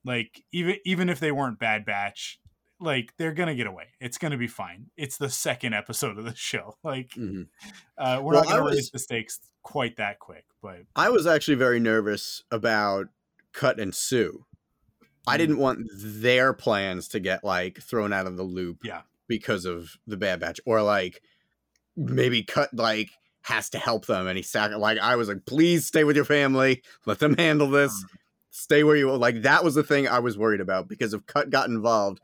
[0.05, 2.41] like even even if they weren't bad batch
[2.81, 6.35] like they're gonna get away it's gonna be fine it's the second episode of the
[6.35, 7.49] show like Mhm.
[7.99, 11.27] uh we're Well, not gonna was- raise the stakes quite that quick but I was
[11.27, 13.09] actually very nervous about
[13.53, 14.45] Cut and Suu.
[15.29, 15.39] I Mm.
[15.39, 18.79] didn't want their plans to get like thrown out of the loop.
[18.83, 19.03] Yeah.
[19.29, 21.21] because of the Bad Batch, or like
[21.97, 23.11] maybe cut like
[23.43, 26.25] has to help them and he sac like I was like, please stay with your
[26.25, 27.93] family, let them handle this,
[28.51, 29.17] stay where you are.
[29.19, 32.21] like that was the thing I was worried about because if Cut got involved,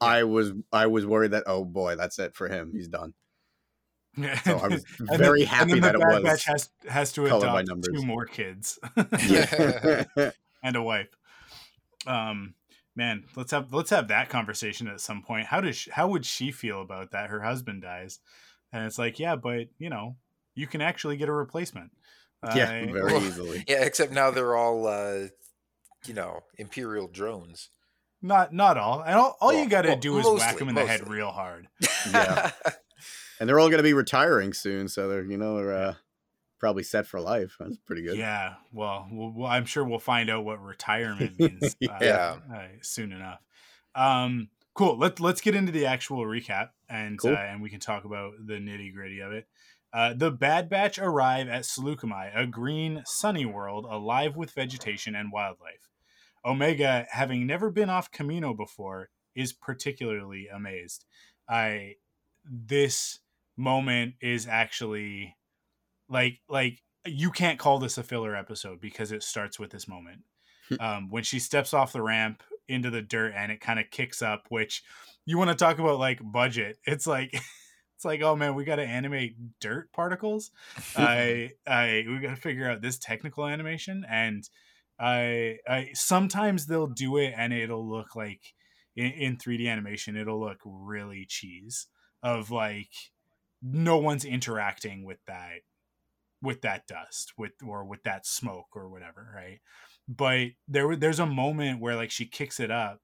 [0.00, 3.14] I was I was worried that oh boy, that's it for him, he's done.
[4.44, 6.22] So I was And then- very happy that it Bad was.
[6.22, 8.78] Batch has has to adopt two more kids
[9.26, 10.04] yeah.
[10.62, 11.08] and a wife.
[12.06, 12.54] Um,
[12.96, 15.46] man, let's have let's have that conversation at some point.
[15.46, 17.30] How does she, how would she feel about that?
[17.30, 18.18] Her husband dies,
[18.72, 20.16] and it's like, yeah, but you know,
[20.54, 21.92] you can actually get a replacement.
[22.56, 23.64] yeah, Uh, very Well, easily.
[23.68, 25.28] Yeah, except now they're all, uh,
[26.06, 27.70] you know, Imperial drones.
[28.20, 29.00] not not all.
[29.02, 31.08] And all, all you got to well, do is whack them him in the head
[31.08, 31.68] real hard.
[32.10, 32.50] Yeah.
[33.40, 35.94] And they're all going to be retiring soon, so they're you know they're uh,
[36.62, 37.56] probably set for life.
[37.58, 38.16] That's pretty good.
[38.16, 42.36] Yeah, well, well, well, I'm sure we'll find out what retirement means uh, Yeah.
[42.54, 43.40] uh, soon enough.
[43.96, 44.96] Um, cool.
[44.96, 47.32] Let Let's get into the actual recap, and Cool.
[47.32, 49.48] uh, and we can talk about the nitty gritty of it.
[49.92, 55.32] Uh, the Bad Batch arrive at Saleucami, a green, sunny world alive with vegetation and
[55.32, 55.90] wildlife.
[56.44, 61.04] Omega, having never been off Camino before, is particularly amazed.
[61.48, 61.96] I
[62.44, 63.18] this
[63.56, 65.36] moment is actually
[66.12, 70.20] like like you can't call this a filler episode because it starts with this moment.
[70.80, 74.22] Um, when she steps off the ramp into the dirt and it kind of kicks
[74.22, 74.82] up which
[75.26, 76.78] you want to talk about like budget.
[76.86, 80.50] It's like it's like oh man we got to animate dirt particles.
[80.96, 84.48] I i we got to figure out this technical animation and
[84.98, 88.54] i i sometimes they'll do it and it'll look like
[88.94, 91.86] in, in 3d animation it'll look really cheese
[92.22, 92.90] of like
[93.62, 95.60] no one's interacting with that
[96.42, 99.60] with that dust with or with that smoke or whatever right?
[100.08, 103.00] But there there's a moment where like she kicks it up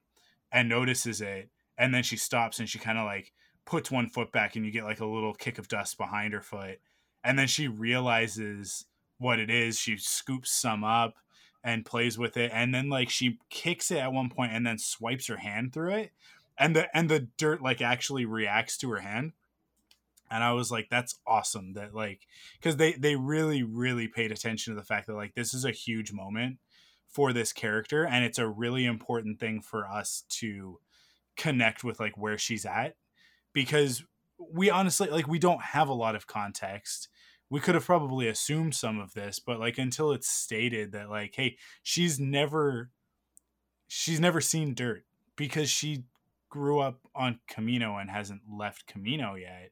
[0.53, 3.33] and notices it and then she stops and she kind of like
[3.64, 6.40] puts one foot back and you get like a little kick of dust behind her
[6.40, 6.79] foot
[7.22, 8.87] and then she realizes
[9.18, 9.79] what it is.
[9.79, 11.14] She scoops some up
[11.64, 14.79] and plays with it and then like she kicks it at one point and then
[14.79, 16.12] swipes her hand through it
[16.59, 19.33] and the and the dirt like actually reacts to her hand
[20.31, 22.27] and i was like that's awesome that like
[22.59, 25.71] because they they really really paid attention to the fact that like this is a
[25.71, 26.59] huge moment
[27.09, 30.79] for this character and it's a really important thing for us to
[31.37, 32.95] connect with like where she's at
[33.55, 34.05] because
[34.38, 37.09] we honestly like we don't have a lot of context.
[37.51, 41.35] We could have probably assumed some of this but like until it's stated that like
[41.35, 42.91] hey she's never
[43.87, 46.05] she's never seen dirt because she
[46.51, 49.71] grew up on camino and hasn't left camino yet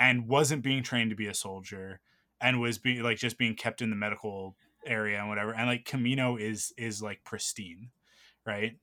[0.00, 2.00] and wasn't being trained to be a soldier
[2.40, 6.36] and was like just being kept in the medical area and whatever and like camino
[6.36, 7.90] is is like pristine
[8.46, 8.78] right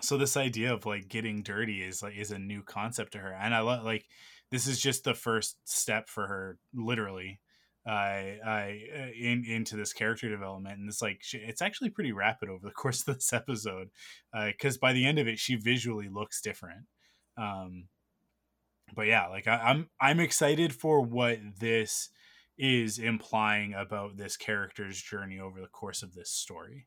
[0.00, 3.32] so this idea of like getting dirty is like is a new concept to her
[3.32, 4.06] and i love like
[4.50, 7.38] this is just the first step for her literally
[7.84, 12.12] I I uh, in into this character development, and it's like she, it's actually pretty
[12.12, 13.88] rapid over the course of this episode,
[14.32, 16.86] because by the end of it, she visually looks different.
[17.36, 17.88] Um,
[18.94, 22.10] but yeah, like I, I'm I'm excited for what this
[22.58, 26.86] is implying about this character's journey over the course of this story.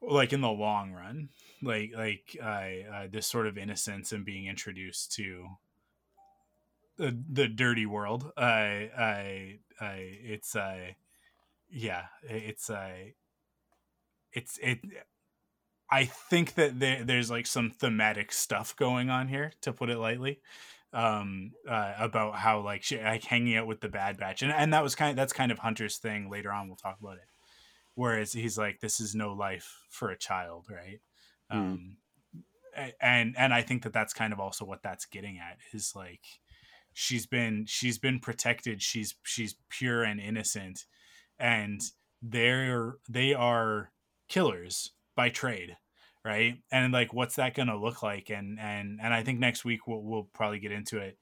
[0.00, 1.30] Like in the long run
[1.64, 5.46] like like uh, uh, this sort of innocence and being introduced to
[6.96, 10.88] the the dirty world i i i it's uh
[11.68, 12.92] yeah it's uh
[14.32, 14.78] it's it
[15.90, 19.98] i think that there, there's like some thematic stuff going on here to put it
[19.98, 20.40] lightly
[20.94, 24.72] um uh, about how like she like hanging out with the bad batch and and
[24.72, 27.28] that was kind of that's kind of hunter's thing later on we'll talk about it
[27.96, 31.00] whereas he's like this is no life for a child right
[31.52, 31.56] Mm.
[31.58, 31.96] um
[33.00, 36.22] and and i think that that's kind of also what that's getting at is like
[36.94, 40.86] she's been she's been protected she's she's pure and innocent
[41.38, 41.80] and
[42.22, 43.92] they're they are
[44.28, 45.76] killers by trade
[46.24, 46.56] right?
[46.72, 48.30] And like what's that gonna look like?
[48.30, 51.18] And and and i think next week we'll, we'll probably get into it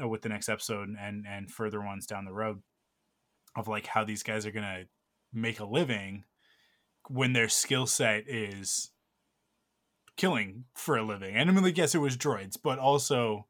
[0.00, 2.62] uh, with the next episode and and further ones down the road
[3.56, 4.84] of like how these guys are gonna
[5.32, 6.24] make a living
[7.08, 8.90] when their skill set is
[10.16, 11.34] killing for a living.
[11.34, 13.46] And i mean like yes it was droids but also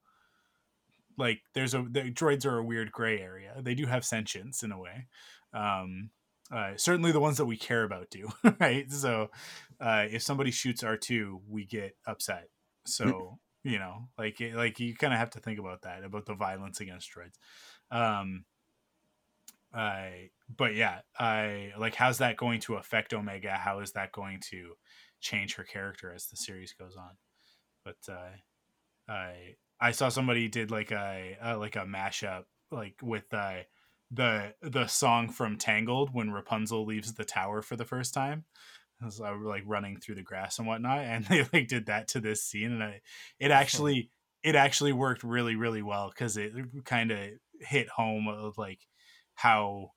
[1.17, 3.55] like there's a the droids are a weird gray area.
[3.61, 5.07] They do have sentience in a way
[5.53, 6.11] um
[6.55, 9.31] uh, certainly the ones that we care about do right so
[9.81, 12.49] uh if somebody shoots r2 we get upset
[12.87, 16.35] so you know like like you kind of have to think about that about the
[16.35, 17.39] violence against droids
[17.97, 18.45] um
[19.77, 23.51] I but yeah, I like how's that going to affect Omega?
[23.51, 24.75] How is that going to
[25.21, 27.17] change her character as the series goes on?
[27.85, 28.37] But uh
[29.09, 33.61] I I saw somebody did like a, a like a mashup like with uh,
[34.15, 38.45] the the song from Tangled when Rapunzel leaves the tower for the first time.
[39.05, 42.09] As I were like running through the grass and whatnot, and they like did that
[42.09, 43.01] to this scene, and I,
[43.39, 44.11] it actually
[44.43, 46.53] it actually worked really really well because it
[46.85, 47.19] kind of
[47.61, 48.81] hit home of like
[49.35, 49.93] how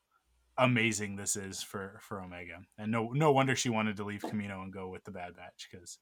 [0.57, 4.61] amazing this is for for Omega, and no no wonder she wanted to leave Camino
[4.61, 5.99] and go with the Bad Batch because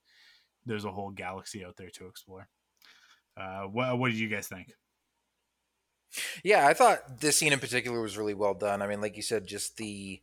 [0.66, 2.48] there's a whole galaxy out there to explore.
[3.38, 4.74] Uh, what what did you guys think?
[6.44, 8.82] Yeah, I thought this scene in particular was really well done.
[8.82, 10.22] I mean, like you said, just the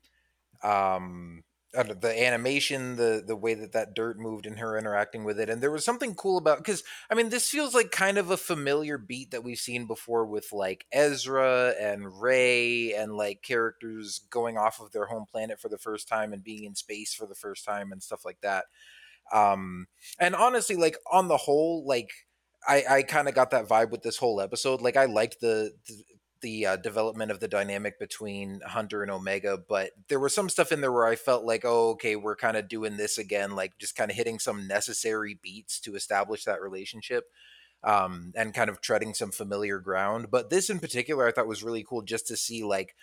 [0.62, 5.50] um the animation, the the way that that dirt moved and her interacting with it,
[5.50, 8.36] and there was something cool about because I mean this feels like kind of a
[8.36, 14.58] familiar beat that we've seen before with like Ezra and Rey and like characters going
[14.58, 17.34] off of their home planet for the first time and being in space for the
[17.36, 18.66] first time and stuff like that.
[19.32, 19.86] Um,
[20.18, 22.10] and honestly, like on the whole, like
[22.66, 24.80] I I kind of got that vibe with this whole episode.
[24.80, 26.04] Like I liked the, the
[26.40, 30.72] the uh, development of the dynamic between Hunter and Omega, but there was some stuff
[30.72, 33.78] in there where I felt like, oh, okay, we're kind of doing this again, like
[33.78, 37.24] just kind of hitting some necessary beats to establish that relationship.
[37.84, 40.28] Um, and kind of treading some familiar ground.
[40.30, 42.94] But this in particular, I thought was really cool just to see like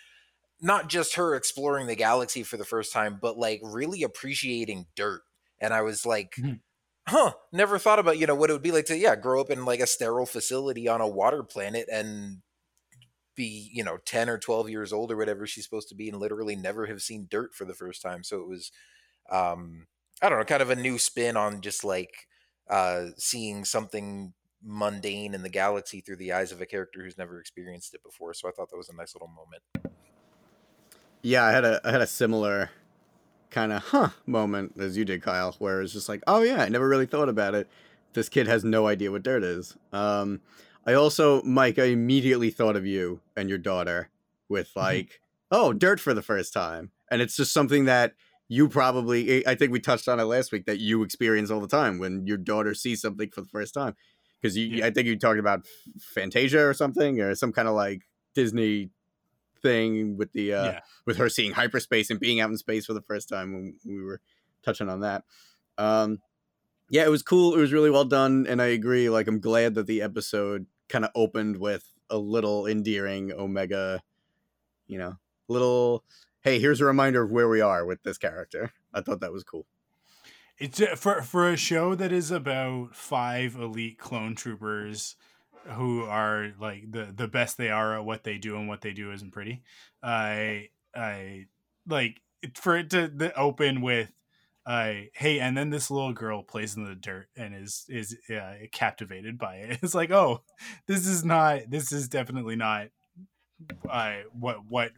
[0.60, 5.20] not just her exploring the galaxy for the first time, but like really appreciating dirt.
[5.60, 6.54] And I was like, mm-hmm.
[7.06, 9.50] Huh, never thought about, you know, what it would be like to, yeah, grow up
[9.50, 12.42] in like a sterile facility on a water planet and
[13.40, 16.18] be you know 10 or 12 years old or whatever she's supposed to be and
[16.18, 18.22] literally never have seen dirt for the first time.
[18.22, 18.70] So it was
[19.30, 19.86] um
[20.20, 22.26] i don't know kind of a new spin on just like
[22.68, 27.40] uh seeing something mundane in the galaxy through the eyes of a character who's never
[27.40, 28.34] experienced it before.
[28.34, 29.62] So i thought that was a nice little moment.
[31.22, 32.70] Yeah i had a i had a similar
[33.50, 36.68] kind of huh moment as you did kyle where it's just like oh yeah i
[36.68, 37.68] never really thought about it
[38.12, 40.40] this kid has no idea what dirt is um
[40.86, 44.10] I also, Mike, I immediately thought of you and your daughter
[44.48, 44.80] with mm-hmm.
[44.80, 46.90] like, oh, dirt for the first time.
[47.10, 48.14] And it's just something that
[48.48, 51.68] you probably, I think we touched on it last week, that you experience all the
[51.68, 53.94] time when your daughter sees something for the first time.
[54.40, 54.86] Because you, yeah.
[54.86, 55.66] I think you talked about
[56.14, 58.02] Fantasia or something, or some kind of like
[58.34, 58.90] Disney
[59.62, 60.80] thing with the uh yeah.
[61.06, 64.02] with her seeing hyperspace and being out in space for the first time when we
[64.02, 64.20] were
[64.62, 65.24] touching on that.
[65.78, 66.20] Um
[66.90, 67.54] yeah, it was cool.
[67.54, 69.08] It was really well done, and I agree.
[69.08, 74.02] Like, I'm glad that the episode kind of opened with a little endearing Omega,
[74.88, 75.16] you know,
[75.48, 76.04] little.
[76.42, 78.72] Hey, here's a reminder of where we are with this character.
[78.92, 79.66] I thought that was cool.
[80.58, 85.14] It's uh, for for a show that is about five elite clone troopers
[85.64, 88.92] who are like the the best they are at what they do, and what they
[88.92, 89.62] do isn't pretty.
[90.02, 91.46] I I
[91.86, 92.20] like
[92.54, 94.10] for it to open with
[94.66, 98.54] uh, hey, and then this little girl plays in the dirt and is is uh,
[98.72, 99.78] captivated by it.
[99.82, 100.42] It's like, oh,
[100.86, 101.62] this is not.
[101.68, 102.88] This is definitely not.
[103.88, 104.92] Uh, what what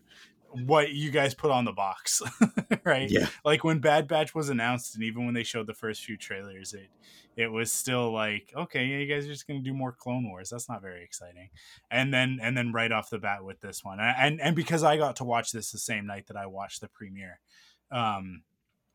[0.66, 2.22] what you guys put on the box,
[2.84, 3.10] right?
[3.10, 3.26] Yeah.
[3.44, 6.74] Like when Bad Batch was announced, and even when they showed the first few trailers,
[6.74, 6.88] it
[7.36, 10.50] it was still like, okay, yeah, you guys are just gonna do more Clone Wars.
[10.50, 11.50] That's not very exciting.
[11.90, 14.96] And then and then right off the bat with this one, and and because I
[14.96, 17.40] got to watch this the same night that I watched the premiere,
[17.90, 18.42] um,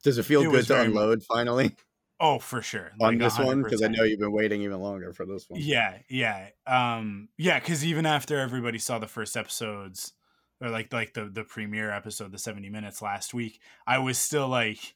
[0.04, 1.76] does it feel it good to unload finally?
[2.20, 2.92] Oh, for sure.
[3.00, 3.46] On this 100%.
[3.46, 5.62] one, because I know you've been waiting even longer for this one.
[5.62, 7.60] Yeah, yeah, um, yeah.
[7.60, 10.14] Because even after everybody saw the first episodes,
[10.62, 14.48] or like like the the premiere episode, the seventy minutes last week, I was still
[14.48, 14.96] like,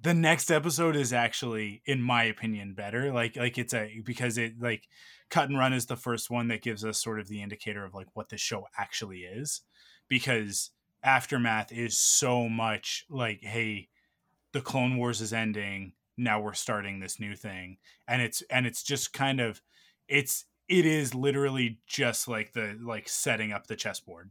[0.00, 3.12] the next episode is actually, in my opinion, better.
[3.12, 4.88] Like like it's a because it like
[5.30, 7.94] cut and run is the first one that gives us sort of the indicator of
[7.94, 9.62] like what the show actually is,
[10.08, 10.70] because
[11.02, 13.88] aftermath is so much like hey
[14.52, 17.76] the clone wars is ending now we're starting this new thing
[18.08, 19.60] and it's and it's just kind of
[20.08, 24.30] it's it is literally just like the like setting up the chessboard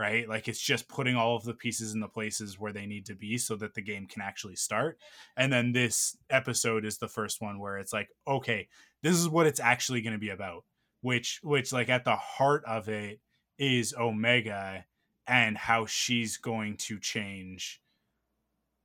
[0.00, 0.28] right?
[0.28, 3.16] Like it's just putting all of the pieces in the places where they need to
[3.16, 4.96] be so that the game can actually start.
[5.36, 8.68] And then this episode is the first one where it's like okay
[9.02, 10.64] this is what it's actually going to be about
[11.00, 13.20] which which like at the heart of it
[13.58, 14.84] is omega
[15.26, 17.80] and how she's going to change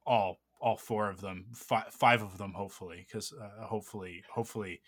[0.06, 4.82] all all four of them five, five of them hopefully because uh, hopefully hopefully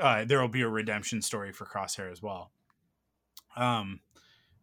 [0.00, 2.50] uh, there will be a redemption story for crosshair as well.
[3.56, 4.00] Um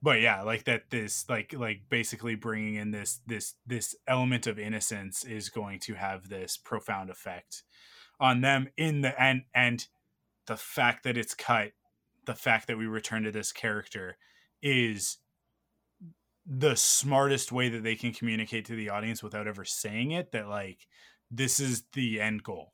[0.02, 4.60] but yeah like that this like like basically bringing in this this this element of
[4.60, 7.64] innocence is going to have this profound effect
[8.20, 9.88] on them in the and and
[10.48, 11.72] the fact that it's cut
[12.26, 14.18] the fact that we return to this character
[14.62, 15.18] is
[16.46, 20.48] the smartest way that they can communicate to the audience without ever saying it that
[20.48, 20.88] like
[21.30, 22.74] this is the end goal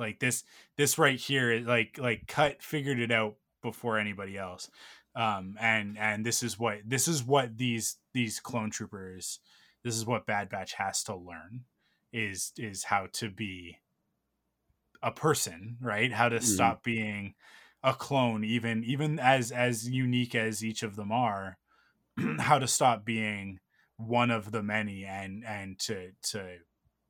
[0.00, 0.44] like this
[0.76, 4.70] this right here like like cut figured it out before anybody else
[5.14, 9.40] um and and this is what this is what these these clone troopers
[9.84, 11.64] this is what bad batch has to learn
[12.12, 13.78] is is how to be
[15.02, 16.42] a person right how to Mhm.
[16.42, 17.34] stop being
[17.82, 21.58] a clone even even as as unique as each of them are
[22.38, 23.60] how to stop being
[23.96, 26.58] one of the many and and to to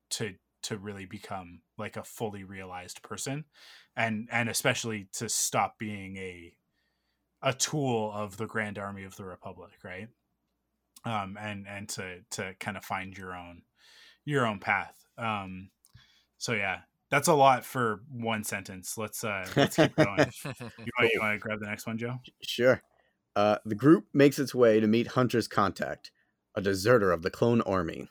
[0.09, 3.45] to to really become like a fully realized person
[3.95, 6.53] and and especially to stop being a
[7.41, 10.07] a tool of the grand army of the republic right?
[11.05, 13.63] Um and and to to kind of find your own
[14.25, 14.95] your own path.
[15.17, 15.69] Um
[16.37, 18.97] so yeah that's a lot for one sentence.
[18.97, 20.31] Let's uh let's keep going.
[20.45, 22.15] You want, you want to grab the next one joe?
[22.41, 22.81] Sure.
[23.35, 26.11] Uh, the group makes its way to meet Hunter's contact,
[26.55, 28.09] a deserter of the clone army.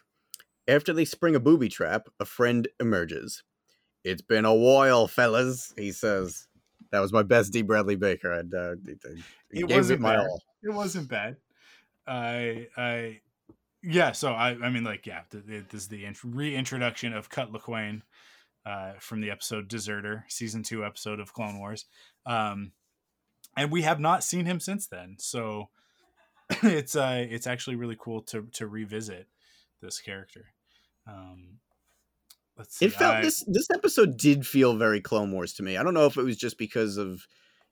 [0.70, 3.42] After they spring a booby trap, a friend emerges.
[4.04, 6.46] It's been a while, fellas, he says.
[6.92, 7.62] That was my best D.
[7.62, 8.32] Bradley Baker.
[8.32, 8.74] I'd, uh,
[9.06, 9.10] I
[9.50, 10.26] It gave wasn't it my bad.
[10.26, 10.42] all.
[10.62, 11.36] it wasn't bad
[12.06, 13.20] i i
[13.82, 17.28] yeah so i i mean like yeah th- th- this is the int- reintroduction of
[17.28, 18.00] cut Lawquane
[18.64, 21.84] uh from the episode deserter season two episode of clone wars
[22.26, 22.72] um
[23.56, 25.68] and we have not seen him since then so
[26.62, 29.28] it's uh it's actually really cool to to revisit
[29.82, 30.46] this character
[31.10, 31.58] um
[32.56, 35.76] let's see It felt I- this this episode did feel very Clone Wars to me.
[35.76, 37.26] I don't know if it was just because of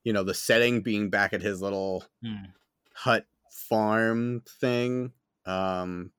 [0.05, 2.47] you know the setting being back at his little Hmm.
[2.95, 5.12] hut farm thing.
[5.47, 6.12] Um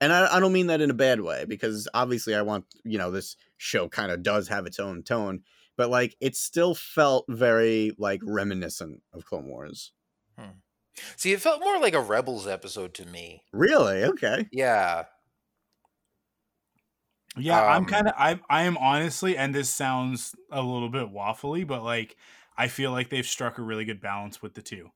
[0.00, 2.98] and I, I don't mean that in a bad way because obviously I want you
[2.98, 5.42] know this show kind of does have its own tone,
[5.76, 9.92] but like it still felt very like reminiscent of Clone Wars.
[11.16, 13.44] See, it felt more like a Rebels episode to me.
[13.52, 14.02] Really?
[14.04, 14.48] Okay.
[14.50, 15.04] Yeah.
[17.38, 21.08] Yeah, I'm Um, kind of I I am honestly, and this sounds a little bit
[21.08, 22.16] waffly, but like
[22.56, 24.90] I feel like they've struck a really good balance with the 2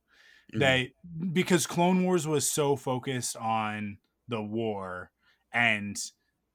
[0.52, 0.82] Mhm.
[0.82, 0.94] They
[1.32, 5.12] because Clone Wars was so focused on the war
[5.52, 5.96] and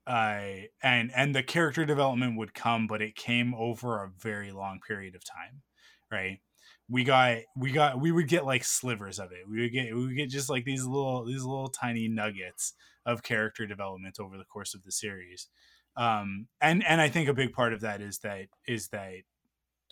[0.06, 4.80] uh and and the character development would come, but it came over a very long
[4.86, 5.64] period of time,
[6.12, 6.40] right?
[6.90, 9.48] We got we got we would get like slivers of it.
[9.50, 12.74] We would get we would get just like these little these little tiny nuggets
[13.06, 15.48] of character development over the course of the series
[15.98, 19.16] um and and i think a big part of that is that is that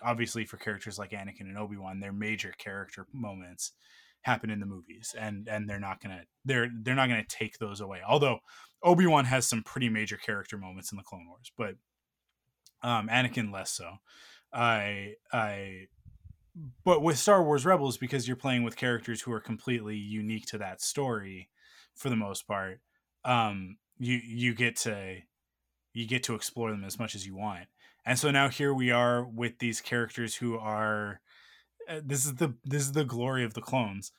[0.03, 3.73] obviously for characters like anakin and obi-wan their major character moments
[4.25, 7.79] happen in the movies and and they're not gonna they're they're not gonna take those
[7.79, 8.01] away.
[8.07, 8.39] Although
[8.81, 11.75] obi-wan has some pretty major character moments in the clone wars but
[12.81, 13.97] um anakin less so.
[14.51, 15.87] I i
[16.83, 20.57] but with star wars rebels because you're playing with characters who are completely unique to
[20.57, 21.49] that story
[21.93, 22.79] for the most part
[23.25, 25.17] um you you get to
[25.95, 27.67] you get to explore them as much as you want.
[28.05, 31.21] And so now here we are with these characters who are
[31.89, 34.11] uh, this is the this is the glory of the clones.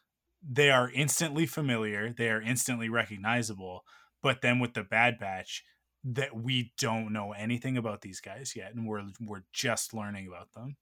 [0.43, 3.85] They are instantly familiar, they are instantly recognizable,
[4.23, 5.63] but then with the Bad Batch
[6.03, 10.53] that we don't know anything about these guys yet and we're we're just learning about
[10.55, 10.77] them.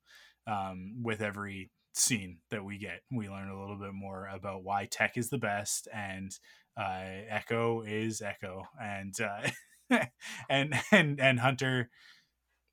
[0.46, 4.86] Um, with every scene that we get, we learn a little bit more about why
[4.90, 6.30] tech is the best and
[6.76, 9.48] uh, Echo is Echo and uh,
[10.48, 11.90] and and and Hunter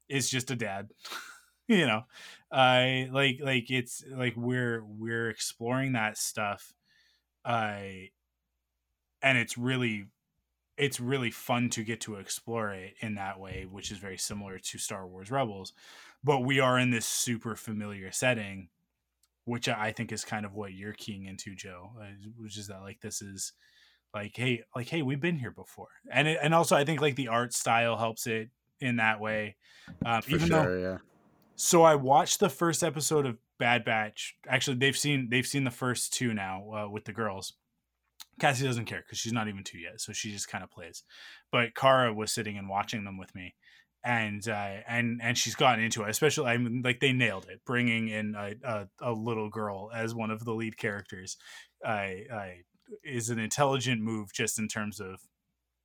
[0.09, 0.89] is just a dad.
[1.67, 2.03] you know,
[2.51, 6.73] I like like it's like we're we're exploring that stuff.
[7.45, 8.09] I
[9.21, 10.05] and it's really
[10.77, 14.57] it's really fun to get to explore it in that way, which is very similar
[14.57, 15.73] to Star Wars Rebels.
[16.23, 18.69] But we are in this super familiar setting,
[19.45, 22.05] which I think is kind of what you're keying into, Joe, uh,
[22.37, 23.53] which is that like this is
[24.13, 25.87] like hey like hey we've been here before.
[26.11, 28.49] And it, and also i think like the art style helps it
[28.79, 29.55] in that way
[30.05, 30.97] um, For even though sure, yeah.
[31.55, 34.35] so i watched the first episode of bad batch.
[34.47, 37.53] Actually they've seen they've seen the first two now uh, with the girls.
[38.39, 41.03] Cassie doesn't care because she's not even two yet so she just kind of plays.
[41.51, 43.55] But kara was sitting and watching them with me
[44.03, 47.61] and uh, and and she's gotten into it especially i mean like they nailed it
[47.65, 51.37] bringing in a, a, a little girl as one of the lead characters.
[51.85, 52.61] I i
[53.03, 55.21] is an intelligent move just in terms of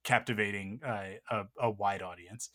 [0.03, 2.49] captivating uh, a, a wide audience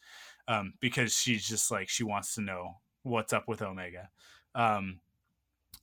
[0.48, 4.08] um, because she's just like she wants to know what's up with omega.
[4.54, 5.00] Um,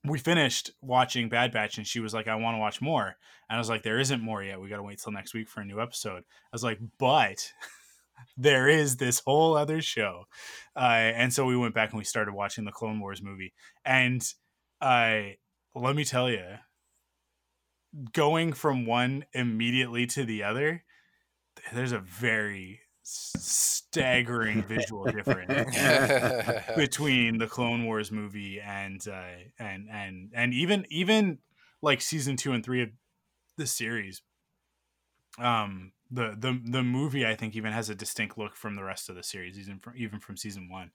[0.05, 3.15] we finished watching bad batch and she was like i want to watch more.
[3.49, 4.59] And i was like there isn't more yet.
[4.59, 6.19] We gotta wait till next week for a new episode.
[6.21, 7.51] I was like but
[8.37, 10.23] there is this whole other show.
[10.75, 13.53] Uh, and so we went back and we started watching the clone wars movie.
[13.85, 14.23] And
[14.81, 15.35] i
[15.75, 16.45] let me tell you
[18.13, 20.83] going from one immediately to the other
[21.73, 25.75] there's a very staggering visual difference
[26.75, 31.39] between the Clone Wars movie and uh, and and and even even
[31.81, 32.89] like season two and three of
[33.57, 34.21] the series.
[35.39, 39.09] Um, the the the movie I think even has a distinct look from the rest
[39.09, 40.91] of the series, even from even from season one.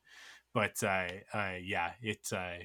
[0.52, 2.58] But uh, uh yeah, it's uh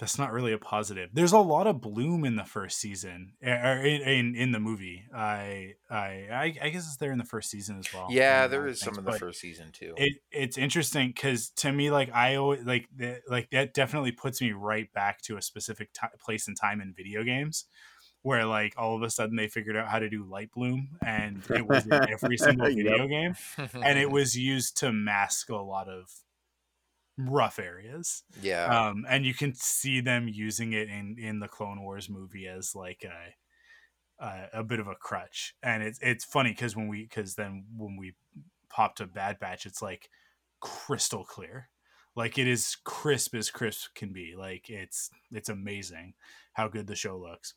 [0.00, 1.10] that's not really a positive.
[1.12, 5.04] There's a lot of bloom in the first season, or in in, in the movie.
[5.14, 8.06] I, I I guess it's there in the first season as well.
[8.08, 9.92] Yeah, there is things, some in the first season too.
[9.98, 14.40] It it's interesting because to me, like I always like that, like that definitely puts
[14.40, 17.66] me right back to a specific t- place and time in video games.
[18.22, 21.42] Where like all of a sudden they figured out how to do light bloom, and
[21.50, 23.34] it was in every single video game,
[23.74, 26.10] and it was used to mask a lot of
[27.28, 28.22] rough areas.
[28.40, 28.64] Yeah.
[28.66, 32.74] Um, and you can see them using it in in the Clone Wars movie as
[32.74, 35.54] like a a, a bit of a crutch.
[35.62, 38.14] And it's it's funny because when we because then when we
[38.68, 40.08] pop to Bad Batch, it's like
[40.60, 41.68] crystal clear.
[42.16, 44.34] Like it is crisp as crisp can be.
[44.36, 46.14] Like it's it's amazing
[46.54, 47.54] how good the show looks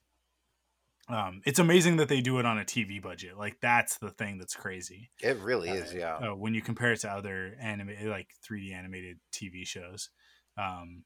[1.09, 3.37] um, it's amazing that they do it on a TV budget.
[3.37, 5.09] Like that's the thing that's crazy.
[5.21, 6.15] It really uh, is, yeah.
[6.15, 10.09] Uh, when you compare it to other anime, like 3D animated TV shows,
[10.57, 11.03] um,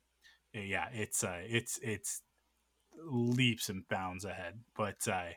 [0.54, 2.22] eh, yeah, it's uh, it's it's
[3.04, 4.60] leaps and bounds ahead.
[4.76, 5.32] But uh,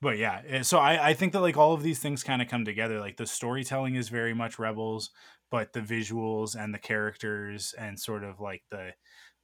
[0.00, 2.48] but yeah, eh, so I I think that like all of these things kind of
[2.48, 3.00] come together.
[3.00, 5.10] Like the storytelling is very much Rebels,
[5.50, 8.92] but the visuals and the characters and sort of like the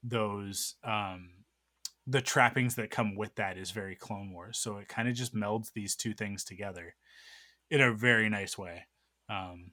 [0.02, 1.28] those um
[2.06, 4.58] the trappings that come with that is very Clone Wars.
[4.58, 6.94] So it kind of just melds these two things together
[7.70, 8.84] in a very nice way.
[9.28, 9.72] Um,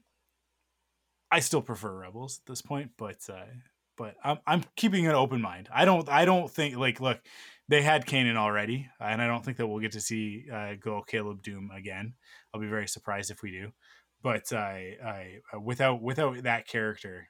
[1.30, 3.46] I still prefer Rebels at this point, but uh,
[3.96, 5.68] but I'm I'm keeping an open mind.
[5.72, 7.20] I don't I don't think like look,
[7.68, 11.02] they had Kanan already, and I don't think that we'll get to see uh, go
[11.02, 12.14] Caleb Dume again.
[12.52, 13.72] I'll be very surprised if we do.
[14.22, 14.96] But I
[15.52, 17.28] I without without that character,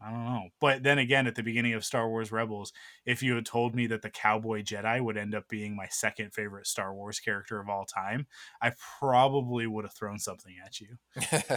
[0.00, 0.48] I don't know.
[0.60, 2.72] But then again, at the beginning of Star Wars Rebels,
[3.04, 6.32] if you had told me that the Cowboy Jedi would end up being my second
[6.32, 8.26] favorite Star Wars character of all time,
[8.62, 10.98] I probably would have thrown something at you.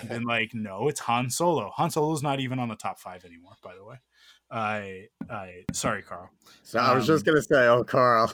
[0.10, 1.70] and like, no, it's Han Solo.
[1.76, 3.98] Han Solo's not even on the top five anymore, by the way.
[4.50, 6.30] I, I, sorry, Carl.
[6.64, 8.34] So um, I was just um, gonna say, oh, Carl.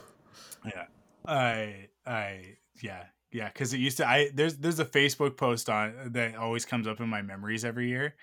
[0.65, 0.85] Yeah,
[1.25, 4.07] I, I, yeah, yeah, because it used to.
[4.07, 7.89] I there's there's a Facebook post on that always comes up in my memories every
[7.89, 8.15] year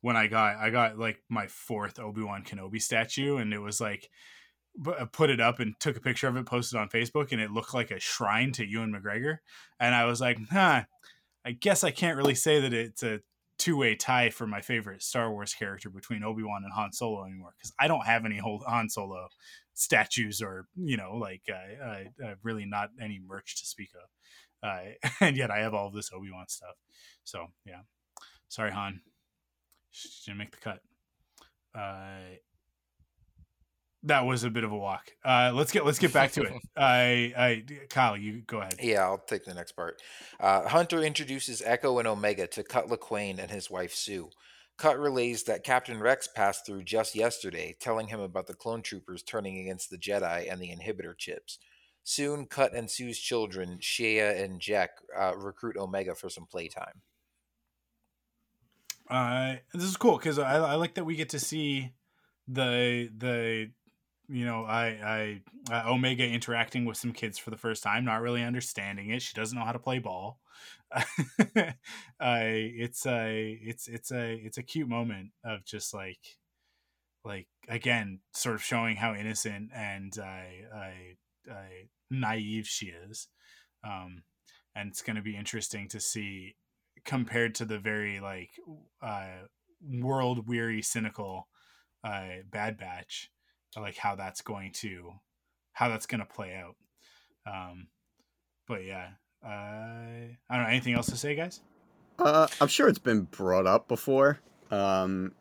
[0.00, 3.80] when I got I got like my fourth Obi Wan Kenobi statue, and it was
[3.80, 4.10] like
[4.86, 7.50] uh, put it up and took a picture of it, posted on Facebook, and it
[7.50, 9.38] looked like a shrine to Ewan McGregor.
[9.80, 10.84] And I was like, huh,
[11.44, 13.20] I guess I can't really say that it's a
[13.58, 17.24] two way tie for my favorite Star Wars character between Obi Wan and Han Solo
[17.24, 19.28] anymore because I don't have any whole Han Solo
[19.74, 24.08] statues or you know like uh, uh, really not any merch to speak of.
[25.20, 26.74] And yet I have all of this Obi Wan stuff.
[27.24, 27.82] So yeah,
[28.48, 29.00] sorry Han.
[29.98, 30.80] She didn't make the cut.
[31.74, 32.36] Uh,
[34.04, 35.12] that was a bit of a walk.
[35.24, 36.52] Uh, let's get let's get back to it.
[36.76, 38.76] I, I, Kyle, you go ahead.
[38.80, 40.00] Yeah, I'll take the next part.
[40.38, 44.30] Uh, Hunter introduces Echo and Omega to Cut Lawquane and his wife Suu.
[44.76, 49.24] Cut relays that Captain Rex passed through just yesterday, telling him about the clone troopers
[49.24, 51.58] turning against the Jedi and the inhibitor chips.
[52.04, 54.88] Soon, Cut and Suu's children, Shaeah and Jek,
[55.18, 57.02] uh, recruit Omega for some playtime.
[59.10, 61.92] Uh, this is cool because I, I like that we get to see
[62.46, 63.70] the the
[64.28, 65.40] you know I
[65.70, 69.22] I uh, Omega interacting with some kids for the first time, not really understanding it.
[69.22, 70.40] She doesn't know how to play ball.
[70.94, 71.72] uh,
[72.20, 76.38] it's a it's it's a it's a cute moment of just like
[77.24, 81.66] like again sort of showing how innocent and I I, I
[82.10, 83.28] naive she is.
[83.84, 84.22] Um,
[84.74, 86.56] and it's going to be interesting to see
[87.08, 88.50] compared to the very like
[89.02, 89.46] uh,
[89.82, 91.48] world weary, cynical
[92.04, 93.30] uh, Bad Batch,
[93.76, 95.14] like how that's going to
[95.72, 96.76] how that's going to play out.
[97.46, 97.88] Um,
[98.68, 99.08] but yeah,
[99.42, 100.68] uh, I don't know.
[100.68, 101.62] Anything else to say, guys?
[102.18, 104.40] Uh, I'm sure it's been brought up before.
[104.70, 105.32] Um,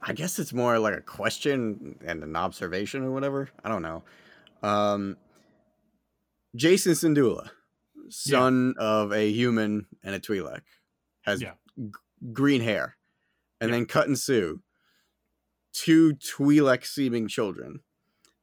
[0.00, 3.50] I guess it's more like a question and an observation or whatever.
[3.62, 4.04] I don't know.
[4.62, 5.18] Um,
[6.56, 7.50] Jacen Syndulla,
[8.08, 8.86] son yeah.
[8.86, 10.62] of a human and a Twi'lek,
[11.30, 11.52] has yeah.
[11.78, 11.90] g-
[12.32, 12.96] green hair,
[13.60, 13.76] and yeah.
[13.76, 14.60] then Cut and Suu,
[15.72, 17.80] two Twi'lek seeming children.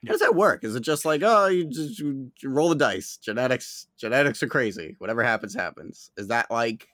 [0.06, 0.64] How does that work?
[0.64, 3.18] Is it just like oh, you just you roll the dice?
[3.18, 4.96] Genetics, genetics are crazy.
[5.00, 6.12] Whatever happens, happens.
[6.18, 6.88] Is that like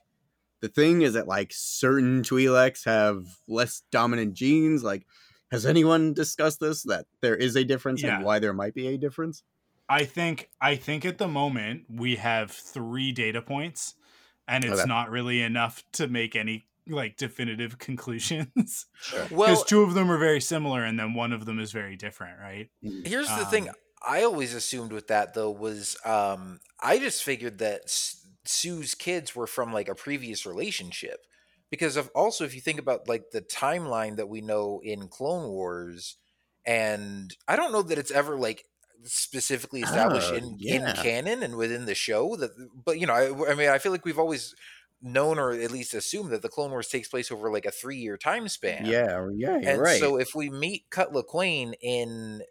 [0.61, 1.01] the thing?
[1.01, 4.83] Is it like certain Twi'leks have less dominant genes?
[4.83, 5.05] Like,
[5.51, 6.83] has anyone discussed this?
[6.83, 8.15] That there is a difference yeah.
[8.15, 9.43] and why there might be a difference?
[9.89, 13.95] I think I think at the moment we have three data points
[14.47, 14.85] and it's Okay.
[14.85, 18.85] not really enough to make any like definitive conclusions.
[19.43, 21.95] Because Well, two of them are very similar and then one of them is very
[21.95, 22.69] different right?
[23.03, 23.75] Here's the thing Um,
[24.05, 27.89] I always assumed with that though was um I just figured that
[28.45, 31.25] Suu's kids were from like a previous relationship.
[31.69, 35.49] Because of also if you think about like the timeline that we know in Clone
[35.49, 36.17] Wars
[36.65, 38.65] and I don't know that it's ever like
[39.03, 42.51] specifically established Oh, in in canon and within the show that
[42.85, 44.55] but you know I, I mean I feel like we've always
[45.01, 47.97] known or at least assumed that the Clone Wars takes place over like a 3
[47.97, 49.99] year time span Yeah, yeah, you're and right.
[49.99, 52.41] so if we meet Cut Lawquane in,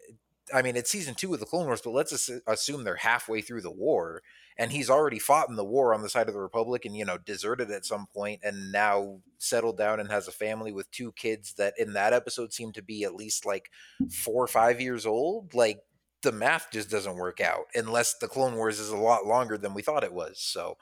[0.53, 3.41] I mean, it's season two of the Clone Wars, but let's assu- assume they're halfway
[3.41, 4.21] through the war,
[4.57, 7.05] and he's already fought in the war on the side of the Republic, and you
[7.05, 11.11] know, deserted at some point, and now settled down and has a family with two
[11.13, 13.71] kids that in that episode seem to be at least like
[14.09, 15.53] four or five years old.
[15.53, 15.81] Like
[16.23, 19.73] the math just doesn't work out unless the Clone Wars is a lot longer than
[19.73, 20.39] we thought it was.
[20.39, 20.77] So,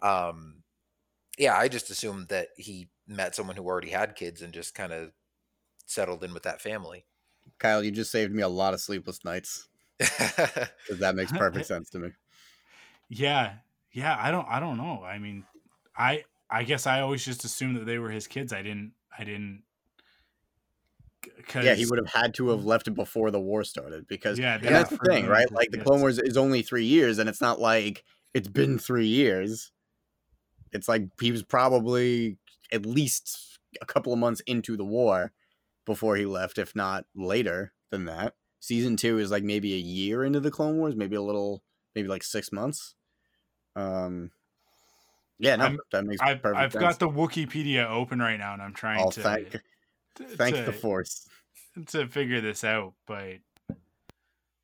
[0.00, 0.62] um,
[1.36, 4.92] yeah, I just assumed that he met someone who already had kids and just kind
[4.92, 5.10] of
[5.86, 7.04] settled in with that family.
[7.58, 9.68] Kyle, you just saved me a lot of sleepless nights
[9.98, 12.10] because that makes perfect sense to me.
[13.08, 13.54] yeah
[13.92, 15.44] yeah i don't i don't know i mean
[15.96, 19.22] i i guess i always just assumed that they were his kids i didn't i
[19.24, 19.62] didn't
[21.36, 24.38] because Yeah, he would have had to have left it before the war started because
[24.38, 25.50] Yeah, and that's the thing, right?
[25.52, 25.78] Like the.
[25.78, 28.04] Clone Wars is only three years, and it's not like
[28.34, 29.70] it's been three years.
[30.72, 32.38] It's like he was probably
[32.72, 35.32] at least a couple of months into the war
[35.86, 38.34] before he left, if not later than that.
[38.60, 41.62] Season two is like maybe a year into the Clone Wars, maybe a little,
[41.94, 42.94] maybe like six months.
[43.76, 44.30] Um,
[45.38, 46.82] yeah, no, I'm- that makes I've, perfect I've sense.
[46.82, 49.60] got the wikipedia open right now and i'm trying Oh, to thank,
[50.16, 51.26] to- thank to- the Force.
[51.88, 53.38] to figure this out, but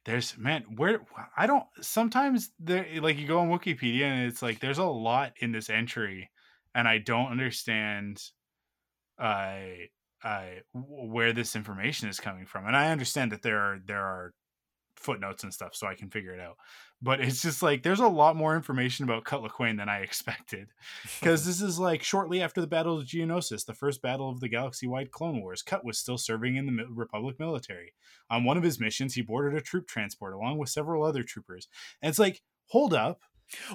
[0.04, 1.00] there's man, where
[1.36, 5.32] I don't sometimes there like you go on Wikipedia and it's like there's a lot
[5.40, 6.30] in this entry
[6.74, 8.22] and I don't understand
[9.18, 9.58] uh
[10.24, 12.66] uh where this information is coming from.
[12.66, 14.32] And I understand that there are there are
[14.96, 16.56] footnotes and stuff so I can figure it out.
[17.02, 20.68] But it's just like there's a lot more information about Cut Lawquane than I expected.
[21.18, 24.48] Because this is like shortly after the Battle of Geonosis, the first battle of the
[24.48, 25.62] galaxy wide Clone Wars.
[25.62, 27.94] Cut was still serving in the Republic military.
[28.28, 31.68] On one of his missions, he boarded a troop transport along with several other troopers.
[32.02, 33.20] And it's like, hold up.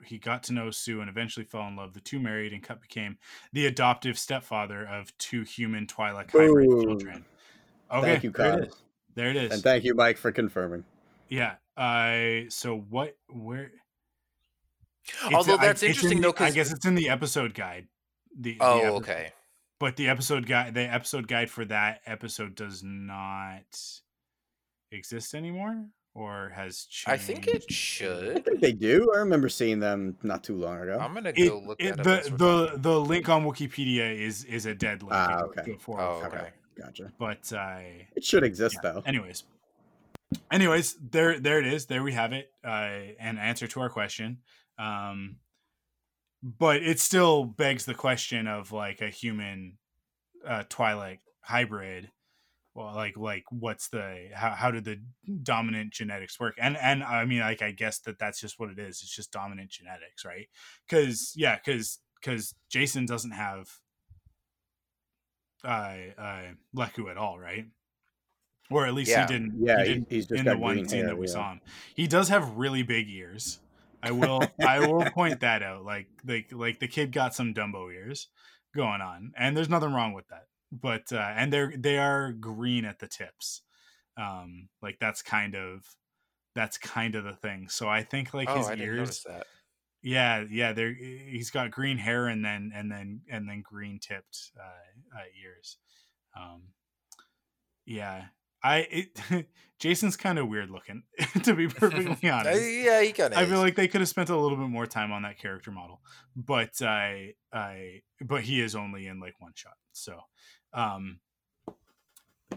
[0.05, 1.93] He got to know Suu and eventually fell in love.
[1.93, 3.17] The two married, and Cut became
[3.53, 6.81] the adoptive stepfather of two human Twi'lek hybrid Boom.
[6.83, 7.25] children.
[7.91, 8.61] Okay, Thank you, there Kyle.
[8.63, 8.75] it is.
[9.15, 9.51] There it is.
[9.53, 10.83] And thank you, Mike, for confirming.
[11.29, 11.55] yeah.
[11.77, 13.15] Uh, so what?
[13.29, 13.71] Where?
[15.25, 17.09] It's- Although I- that's it's in interesting, the- though, 'cause- I guess it's in the
[17.09, 17.87] episode guide.
[18.37, 19.31] The, the Oh, okay.
[19.79, 23.63] But the episode guide the episode guide for that episode does not
[24.91, 28.23] exist anymore or has changed I think it should.
[28.29, 28.45] I should.
[28.45, 29.11] think they do.
[29.13, 30.97] I remember seeing them not too long ago.
[30.99, 32.23] I'm gonna it, go look it- that up.
[32.23, 32.81] the the talking.
[32.81, 35.63] the link on wikipedia is is a dead link Ah, okay.
[35.71, 36.49] goes Oh, from okay.
[36.77, 37.11] Gotcha.
[37.19, 37.79] but uh
[38.15, 38.91] It should exist yeah.
[38.93, 39.03] though.
[39.05, 39.43] anyways
[40.51, 44.39] anyways there there it is there we have it uh an answer to our question
[44.79, 45.37] um
[46.45, 49.79] but it still begs the question of like a human
[50.47, 52.11] uh twi'lek hybrid.
[52.75, 55.01] Well like like what's the how, how did the
[55.41, 56.53] dominant genetics work?
[56.59, 59.01] And and i mean like i guess that that's just what it is.
[59.01, 60.47] It's just dominant genetics right?
[60.87, 63.67] Because yeah because because jacen doesn't have
[65.63, 66.41] uh uh
[66.77, 67.65] leku at all right?
[68.69, 69.25] Or at least Yeah.
[69.25, 71.33] he didn't Yeah, he didn't he's just in the one scene hair, that we yeah.
[71.33, 71.61] saw him.
[71.95, 73.61] He does have really big ears
[74.05, 77.93] i will i will point that out like like like the kid got some dumbo
[77.93, 78.27] ears
[78.75, 82.85] going on and there's nothing wrong with that but uh and they're they are green
[82.85, 83.61] at the tips
[84.17, 85.85] um like that's kind of
[86.53, 89.25] that's kind of the thing so i think like oh, his I ears
[90.01, 94.51] yeah yeah they're he's got green hair and then and then and then green tipped
[94.57, 95.77] uh, uh ears
[96.37, 96.61] um
[97.85, 98.25] yeah
[98.65, 99.47] i it
[99.79, 101.03] jacen's kind of weird looking
[101.43, 103.39] to be perfectly Uh, honest yeah, he kind of.
[103.39, 105.69] I feel like they could have spent a little bit more time on that character
[105.71, 106.01] model,
[106.35, 109.73] but I, I, but he is only in like one shot.
[109.91, 110.19] So,
[110.73, 111.19] um,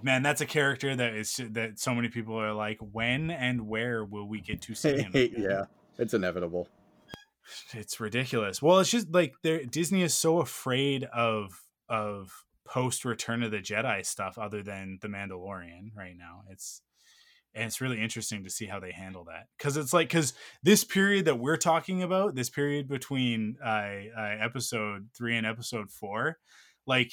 [0.02, 4.04] man, that's a character that is that so many people are like, when and where
[4.04, 5.11] will we get to see him?
[5.14, 5.64] yeah,
[5.98, 6.68] it's inevitable.
[7.74, 8.62] it's ridiculous.
[8.62, 13.58] Well, it's just like there Disney is so afraid of of post Return of the
[13.58, 16.42] Jedi stuff, other than the Mandalorian right now.
[16.50, 16.82] It's
[17.54, 19.46] and it's really interesting to see how they handle that.
[19.56, 23.84] Because it's like because this period that we're talking about this period between uh,
[24.16, 26.38] uh, episode three and episode four
[26.86, 27.12] like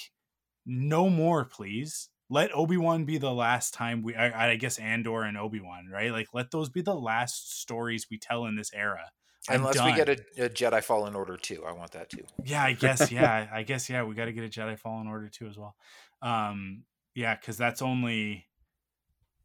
[0.65, 2.09] no more please.
[2.27, 6.11] Let obi-wan be the last time we i, I guess andor and obi-wan right?
[6.11, 9.11] Like let those be the last stories we tell in this era
[9.49, 12.23] I'm Unless we get a, a Jedi Fallen Order too, I want that too.
[12.43, 15.29] yeah i guess yeah i guess yeah we got to get a jedi fallen order
[15.29, 15.75] too as well
[16.21, 16.83] um
[17.13, 18.45] yeah because that's only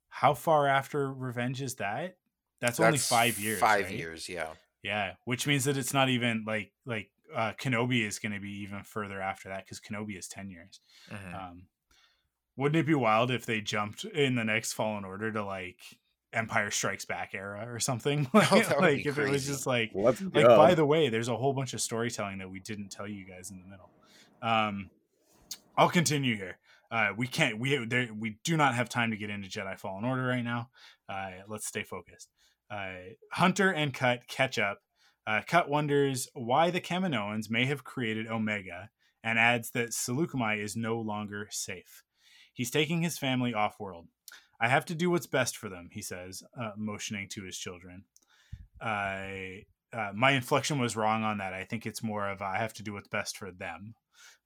[0.09, 2.17] how far after revenge is that
[2.61, 3.95] that's, only five years Five right?
[3.95, 4.49] years, yeah.
[4.83, 8.63] Yeah, which means that it's not even like like uh Kenobi is going to be
[8.63, 10.81] even further after that because Kenobi is ten years.
[11.11, 11.35] Mhm.
[11.35, 11.63] Um,
[12.57, 15.79] wouldn't it be wild if they jumped in the next Fallen Order to like
[16.33, 18.29] Empire Strikes Back era or something?
[18.33, 20.57] Like, Oh, like be if it was just like Let's like go.
[20.57, 23.51] by the way, there's a whole bunch of storytelling that we didn't tell you guys
[23.51, 23.91] in the middle.
[24.43, 24.91] Um,
[25.77, 26.59] I'll continue here.
[26.91, 27.59] Uh, we can't.
[27.59, 30.71] We there, we do not have time to get into Jedi Fallen Order right now.
[31.09, 32.29] Uh, let's stay focused.
[32.71, 34.79] Uh, Hunter and Cut catch up.
[35.27, 38.91] Uh, Cut wonders why the Kaminoans may have created Omega,
[39.23, 42.03] and adds that Saleucami is no longer safe.
[42.53, 44.07] He's taking his family off world.
[44.61, 48.05] I have to do what's best for them, he says, uh, motioning to his children.
[48.81, 51.53] I uh, my inflection was wrong on that.
[51.53, 53.95] I think it's more of I have to do what's best for them,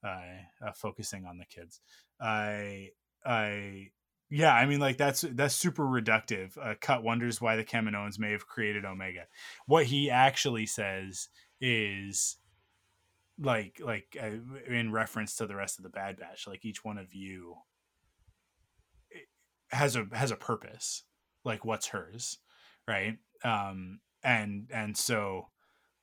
[0.02, 1.80] uh, focusing on the kids.
[2.20, 2.90] I
[3.26, 3.88] I
[4.30, 6.56] yeah, I mean like that's that's super reductive.
[6.60, 9.26] Uh, Cut wonders why the Kaminoans may have created Omega.
[9.66, 11.28] What he actually says
[11.60, 12.36] is
[13.38, 14.30] like like uh,
[14.66, 17.56] in reference to the rest of the Bad Batch, like each one of you
[19.74, 21.04] has a has a purpose,
[21.44, 22.38] like what's hers,
[22.88, 23.18] right?
[23.44, 25.48] Um, and and so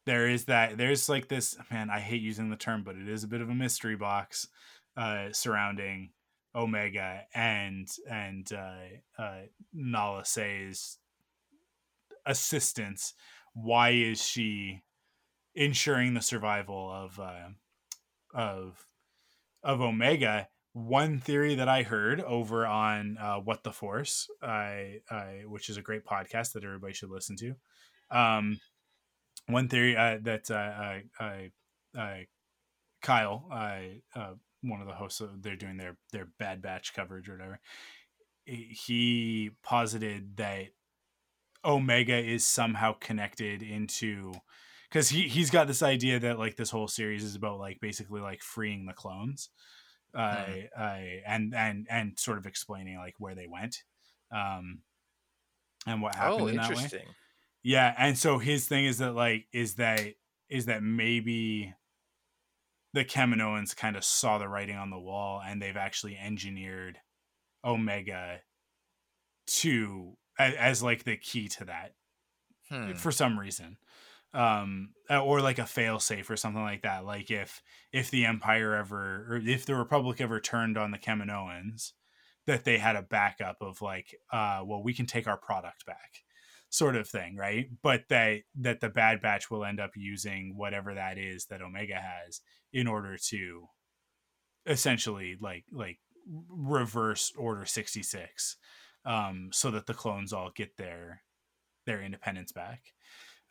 [0.06, 3.24] there is that there's like this man i hate using the term but it is
[3.24, 4.48] a bit of a mystery box
[4.98, 6.12] uh surrounding
[6.56, 9.42] omega and and uh uh
[9.74, 10.98] nala se's
[12.26, 13.14] assistance
[13.54, 14.82] why is she
[15.56, 17.50] ensuring the survival of uh
[18.34, 18.86] of
[19.64, 25.42] of omega one theory that i heard over on uh what the force i i
[25.46, 27.54] which is a great podcast that everybody should listen to
[28.10, 28.58] um
[29.48, 31.24] one theory uh, that uh,
[31.96, 32.28] I,
[33.02, 37.60] Kyle, uh, one of the hosts, they're doing their their Bad Batch coverage or whatever.
[38.46, 40.68] He posited that
[41.64, 44.34] Omega is somehow connected into
[44.90, 48.22] because he he's got this idea that like this whole series is about like basically
[48.22, 49.50] like freeing the clones,
[50.14, 50.46] uh,
[50.78, 53.84] I, and and and sort of explaining like where they went,
[54.32, 54.84] um,
[55.86, 56.74] and what happened Oh, in that way.
[56.74, 57.16] interesting.
[57.64, 60.16] Yeah, and so his thing is that like is that
[60.50, 61.74] is that maybe
[62.94, 67.00] the Kaminoans kind of saw the writing on the wall and they've actually engineered
[67.64, 68.42] Omega
[69.48, 71.96] to as, as like the key to that
[72.70, 72.94] Hmm.
[72.94, 73.78] for some reason
[74.34, 77.62] um uh, or like a fail safe or something like that like if
[77.92, 81.92] if the empire ever or if the republic ever turned on the Kaminoans
[82.48, 86.24] that they had a backup of like uh well we can take our product back
[86.70, 87.68] sort of thing right?
[87.84, 91.96] But that that the bad batch will end up using whatever that is that omega
[91.96, 92.40] has
[92.72, 93.68] in order to
[94.66, 96.00] essentially like like
[96.50, 98.58] reverse order 66
[99.06, 101.24] um so that the clones all get their
[101.86, 102.94] their independence back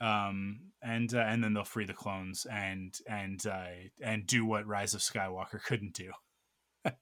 [0.00, 3.66] um and uh, and then they'll free the clones and and uh
[4.02, 6.10] and do what rise of skywalker couldn't do.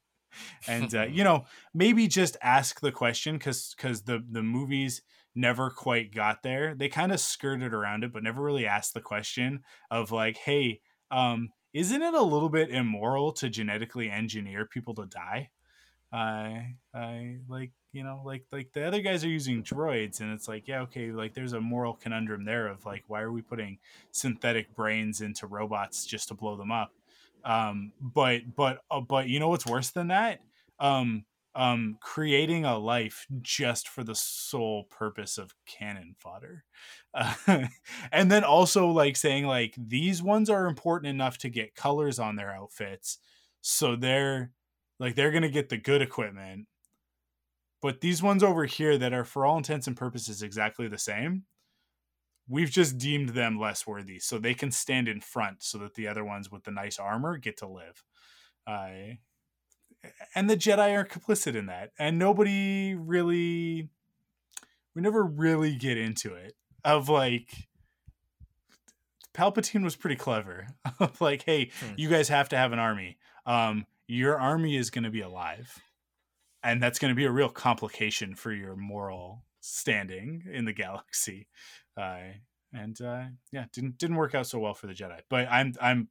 [0.67, 5.03] And uh, you know maybe just ask the question because because the the movies
[5.35, 6.75] never quite got there.
[6.75, 10.81] They kind of skirted around it but never really asked the question of like hey
[11.11, 15.51] um isn't it a little bit immoral to genetically engineer people to die
[16.13, 20.49] i i like you know like like the other guys are using droids and it's
[20.49, 23.79] like yeah okay like there's a moral conundrum there of like why are we putting
[24.11, 26.93] synthetic brains into robots just to blow them up?
[27.45, 30.41] Um but but uh, but you know what's worse than that?
[30.79, 36.65] Um um creating a life just for the sole purpose of cannon fodder.
[37.15, 37.35] Uh,
[38.13, 42.37] and then also like saying like these ones are important enough to get colors on
[42.37, 43.19] their outfits
[43.61, 44.53] so they're
[44.99, 46.67] like they're gonna get the good equipment.
[47.81, 51.45] But these ones over here that are for all intents and purposes exactly the same
[52.51, 56.09] we've just deemed them less worthy so they can stand in front so that the
[56.09, 58.03] other ones with the nice armor get to live.
[58.67, 59.17] Uh,
[60.35, 63.91] and the jedi are complicit in that and nobody really
[64.95, 67.69] we never really get into it of like
[69.35, 70.69] palpatine was pretty clever.
[71.21, 71.95] Like hey Hmm.
[71.97, 73.19] you guys have to have an army.
[73.45, 75.81] Um your army is going to be alive
[76.63, 81.49] and that's going to be a real complication for your moral standing in the galaxy.
[81.97, 82.19] Uh,
[82.73, 85.21] and uh, yeah, didn't didn't work out so well for the Jedi.
[85.31, 86.09] But I'm I'm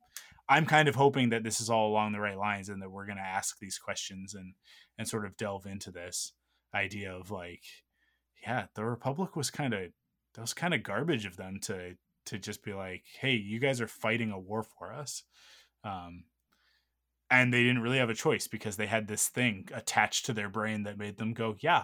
[0.50, 3.06] I'm kind of hoping that this is all along the right lines and that we're
[3.06, 4.54] going to ask these questions and
[4.98, 6.34] and sort of delve into this
[6.74, 7.64] idea of like,
[8.42, 9.92] yeah, the Republic was kind of
[10.34, 11.96] that was kind of garbage of them to
[12.26, 15.24] to just be like, hey, you guys are fighting a war for us.
[15.84, 16.24] Um,
[17.30, 20.50] and they didn't really have a choice because they had this thing attached to their
[20.50, 21.84] brain that made them go, yeah,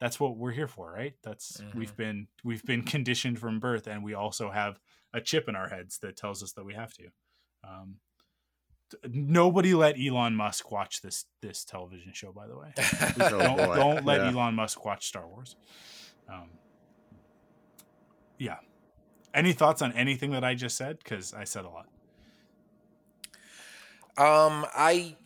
[0.00, 1.14] that's what we're here for, right?
[1.22, 1.78] That's mm-hmm.
[1.78, 4.80] we've been we've been conditioned from birth, and we also have
[5.12, 7.04] a chip in our heads that tells us that we have to.
[7.62, 7.96] Um,
[9.08, 12.32] nobody let Elon Musk watch this this television show.
[12.32, 12.72] By the way,
[13.20, 14.30] oh, don't, don't let yeah.
[14.30, 15.56] Elon Musk watch Star Wars.
[16.28, 16.48] Um,
[18.38, 18.56] yeah.
[19.32, 20.98] Any thoughts on anything that I just said?
[20.98, 21.86] Because I said a lot.
[24.20, 25.16] Um, I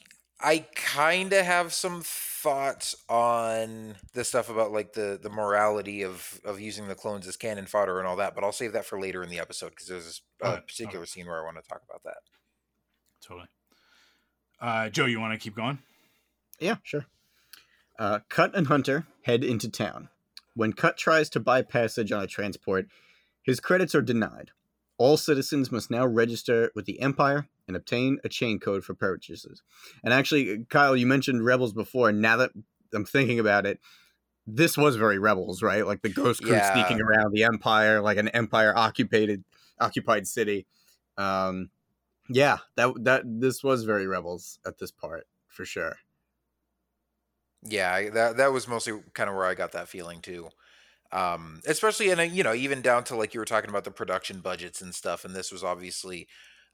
[0.41, 6.41] I kind of have some thoughts on the stuff about like the the morality of
[6.45, 9.01] of using the clones as cannon fodder and all that, but I'll save that for
[9.01, 10.61] later in the episode because there's a okay.
[10.61, 11.07] particular okay.
[11.07, 12.19] scene where I want to talk about that.
[13.21, 13.49] Totally.
[14.61, 15.81] Uh, Joe, you want to keep going?
[16.61, 17.07] Yeah, sure.
[17.99, 20.09] Uh, Cut and Hunter head into town.
[20.55, 22.87] When Cut tries to buy passage on a transport,
[23.43, 24.53] his credits are denied.
[24.99, 29.63] All citizens must now register with the Empire and obtain a chain code for purchases.
[30.03, 32.11] And actually, Kyle, you mentioned Rebels before.
[32.11, 32.51] And now that
[32.93, 33.81] I'm thinking about it,
[34.47, 35.87] this was very Rebels, right?
[35.87, 36.73] Like the Ghost Crew yeah.
[36.73, 39.43] sneaking around the Empire, like an Empire occupied
[39.81, 40.67] occupied city.
[41.17, 41.71] Um,
[42.29, 45.97] yeah, that that this was very Rebels at this part for sure.
[47.63, 50.51] Yeah, that that was mostly kind of where I got that feeling too.
[51.13, 53.91] Um, especially in a, you know, even down to like you were talking about the
[53.91, 56.27] production budgets and stuff, and this was obviously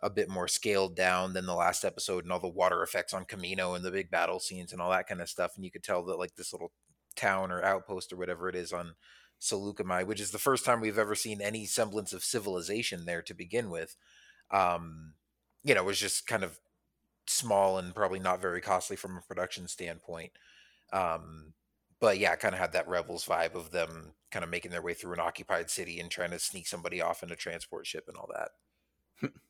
[0.03, 3.25] a bit more scaled down than the last episode and all the water effects on
[3.25, 5.53] Kamino and the big battle scenes and all that kind of stuff.
[5.57, 6.73] And you could tell that like this little
[7.17, 8.95] town or outpost or whatever it is on
[9.41, 13.35] Saleucami, which is the first time we've ever seen any semblance of civilization there to
[13.35, 13.97] begin with.
[14.51, 15.15] Um,
[15.63, 16.59] you know, was just kind of
[17.27, 20.33] small and probably not very costly from a production standpoint.
[20.93, 21.53] Um,
[22.01, 24.95] but yeah, kind of had that rebels vibe of them kind of making their way
[24.95, 28.17] through an occupied city and trying to sneak somebody off in a transport ship and
[28.17, 29.31] all that.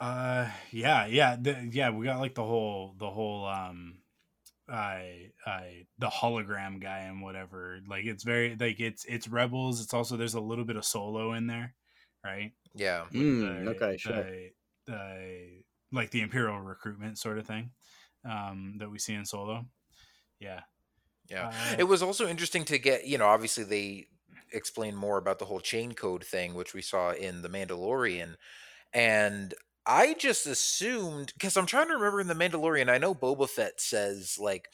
[0.00, 1.90] Uh, yeah, yeah, the, yeah.
[1.90, 3.98] We got like the whole, the whole, um,
[4.68, 7.80] I, I, the hologram guy and whatever.
[7.86, 9.82] Like it's very like it's it's rebels.
[9.82, 11.74] It's also there's a little bit of solo in there,
[12.24, 12.52] right?
[12.74, 13.04] Yeah.
[13.12, 13.96] Mm, the, okay.
[13.98, 14.16] Sure.
[14.16, 14.50] The,
[14.86, 17.70] the like the imperial recruitment sort of thing
[18.24, 19.66] um, that we see in Solo.
[20.38, 20.60] Yeah,
[21.28, 21.48] yeah.
[21.48, 24.06] Uh, it was also interesting to get you know obviously they
[24.52, 28.36] explain more about the whole chain code thing, which we saw in the Mandalorian,
[28.92, 29.54] and
[29.90, 33.80] I just assumed because I'm trying to remember in the Mandalorian, I know Boba Fett
[33.80, 34.68] says like.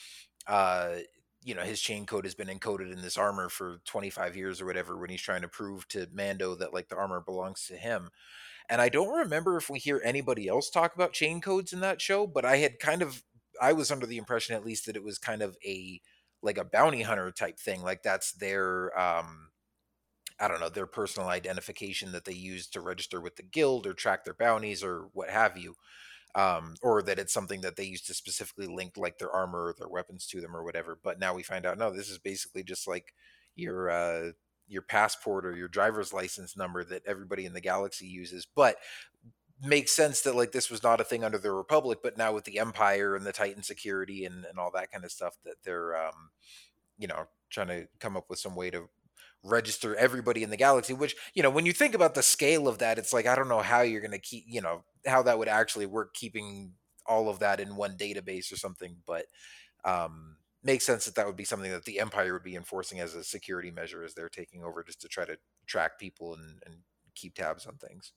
[0.46, 0.98] Uh,
[1.42, 4.66] you know his chain code has been encoded in this armor for 25 years or
[4.66, 8.10] whatever when he's trying to prove to Mando that like the armor belongs to him.
[8.68, 12.00] And I don't remember if we hear anybody else talk about chain codes in that
[12.02, 13.22] show, but I had kind of
[13.62, 16.00] I was under the impression at least that it was kind of a
[16.42, 17.82] like a bounty hunter type thing.
[17.82, 19.50] Like that's their um
[20.38, 23.94] I don't know, their personal identification that they use to register with the guild or
[23.94, 25.74] track their bounties or what have you.
[26.34, 29.74] Um, or that it's something that they use to specifically link like their armor or
[29.78, 30.98] their weapons to them or whatever.
[31.02, 33.14] But now we find out no, this is basically just like
[33.54, 34.32] your uh
[34.68, 38.46] your passport or your driver's license number that everybody in the galaxy uses.
[38.54, 38.76] But
[39.62, 42.44] makes sense that like this was not a thing under the Republic, but now with
[42.44, 45.96] the Empire and the Titan security and, and all that kind of stuff that they're
[45.96, 46.30] um,
[46.98, 48.88] you know, trying to come up with some way to
[49.46, 52.78] register everybody in the galaxy which you know when you think about the scale of
[52.78, 55.38] that it's like i don't know how you're going to keep you know how that
[55.38, 56.72] would actually work keeping
[57.06, 59.26] all of that in one database or something but
[59.84, 60.36] um
[60.66, 63.24] makes sense that that would be something that the empire would be enforcing as a
[63.24, 66.76] security measure as they're taking over just to try to track people and, and
[67.14, 68.12] keep tabs on things.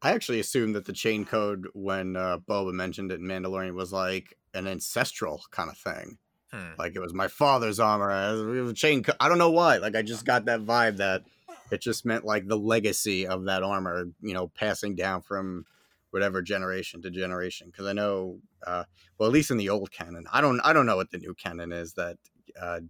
[0.00, 3.92] I actually assumed that the chain code when uh, boba mentioned it in mandalorian was
[3.92, 6.18] like an ancestral kind of thing
[6.52, 6.72] hmm.
[6.78, 10.24] like it was my father's armor chain co- i don't know why like i just
[10.24, 11.22] got that vibe that
[11.70, 15.64] it just meant like the legacy of that armor you know passing down from
[16.10, 18.84] whatever generation to generation because i know uh,
[19.18, 21.34] well at least in the old canon i don't i don't know what the new
[21.34, 22.16] canon is that
[22.60, 22.80] uh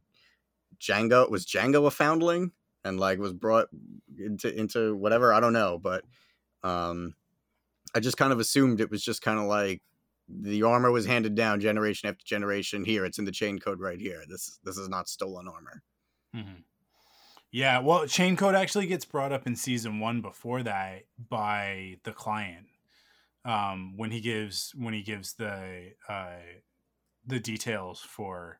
[0.79, 2.53] jango was jango a foundling
[2.85, 3.69] and like was brought
[4.19, 6.05] into into whatever i don't know but
[6.63, 7.15] um
[7.95, 9.83] i just kind of assumed it was just kind of like
[10.29, 14.01] the armor was handed down generation after generation here it's in the chain code right
[14.01, 15.83] here this this is not stolen armor
[16.35, 16.61] mm-hmm.
[17.53, 22.12] yeah well chain code actually gets brought up in season one before that by the
[22.12, 22.66] client
[23.45, 26.41] um, when he gives when he gives the uh,
[27.27, 28.59] the details for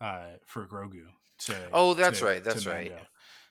[0.00, 1.04] uh for Grogu
[1.40, 2.92] to Oh, that's to- right, that's right.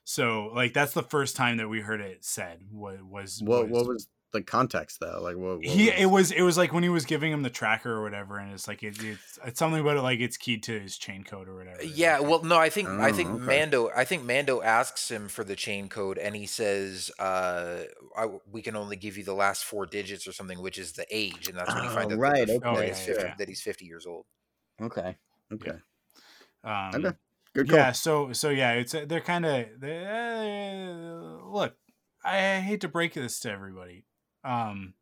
[0.04, 3.86] So like that's the first time that we heard it said was was What what
[3.86, 5.22] was the context though?
[5.22, 5.64] Like what?
[5.64, 8.04] what he it was it was like when he was giving him the tracker or
[8.04, 10.98] whatever and it's like it, it's it's something about it like it's keyed to his
[10.98, 13.46] chain code or whatever Yeah, well, no, I think I Oh, think okay.
[13.48, 17.84] Mando I think Mando asks him for the chain code, and he says, uh,
[18.18, 21.06] I, "We can only give you the last four digits or something, which is the
[21.12, 23.26] age," and that's when you find Oh, out right, that, okay, that, he's yeah, 50,
[23.26, 23.36] yeah.
[23.38, 24.26] that he's fifty years old.
[24.82, 25.18] okay.
[25.52, 25.78] Okay.
[26.64, 27.18] um Okay.
[27.54, 31.78] Good yeah so so yeah it's uh, they're kind of uh, look
[32.24, 34.06] i hate to break this to everybody
[34.48, 34.94] um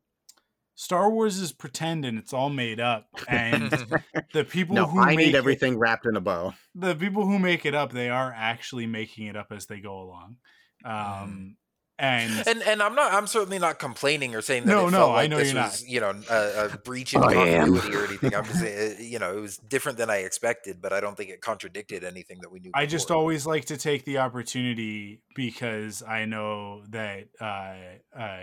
[0.77, 3.71] star wars is pretend and it's all made up and
[4.33, 6.53] the people No, who I make need it- everything wrapped in a bow.
[6.73, 9.99] the people who make it up they are actually making it up as they go
[10.01, 10.37] along
[10.83, 11.55] um
[11.97, 14.97] and And and I'm not I'm certainly not complaining or saying that No, it no,
[14.97, 17.73] felt I know this you're was you know a, a breach in I am.
[17.73, 18.35] continuity or anything.
[18.35, 21.15] I'm just saying, uh, you know it was different than I expected, but I don't
[21.15, 22.71] think it contradicted anything that we knew.
[22.73, 28.41] I just always like to take the opportunity because I know that uh, uh,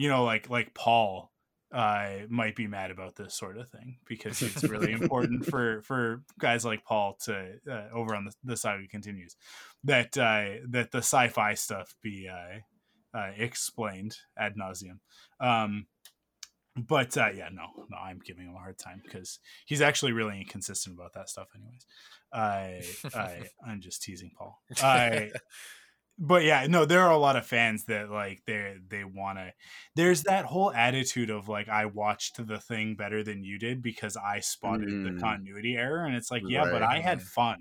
[0.00, 1.30] you know, like like Paul
[1.74, 6.22] uh, might be mad about this sort of thing because it's really important for for
[6.38, 9.36] guys like Paul to uh, over on the, the saga continues
[9.84, 15.00] that uh, that the sci-fi stuff be uh, uh, explained ad nauseum.
[15.38, 15.86] Um,
[16.76, 20.40] but uh, yeah, no, no, I'm giving him a hard time because he's actually really
[20.40, 21.48] inconsistent about that stuff.
[21.54, 21.84] Anyways,
[22.32, 22.82] I,
[23.14, 24.62] I, I'm just teasing Paul.
[24.82, 25.30] I,
[26.20, 29.52] but yeah, no, there are a lot of fans that like they they want to.
[29.96, 34.16] There's that whole attitude of like I watched the thing better than you did because
[34.16, 35.20] I spotted the Mm.
[35.20, 37.58] continuity error, and it's like yeah, but I had fun.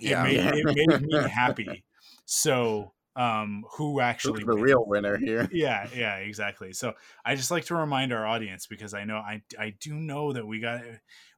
[0.00, 0.20] Yeah.
[0.20, 1.84] It made, it made me happy.
[2.24, 4.64] So um, who Who's actually the wins?
[4.64, 5.48] real winner here?
[5.52, 6.94] yeah yeah exactly so
[7.24, 10.46] i just like to remind our audience because i know i i do know that
[10.46, 10.80] we got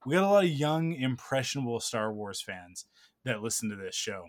[0.06, 2.86] we got a lot of young impressionable star wars fans
[3.24, 4.26] that listen to this show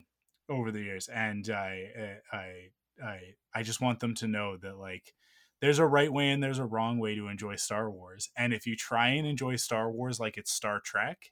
[0.49, 2.51] over the years and i i
[3.03, 3.19] i
[3.53, 5.13] i just want them to know that like
[5.61, 8.67] there's a right way and there's a wrong way to enjoy star wars and if
[8.67, 11.31] you try and enjoy star wars like it's star trek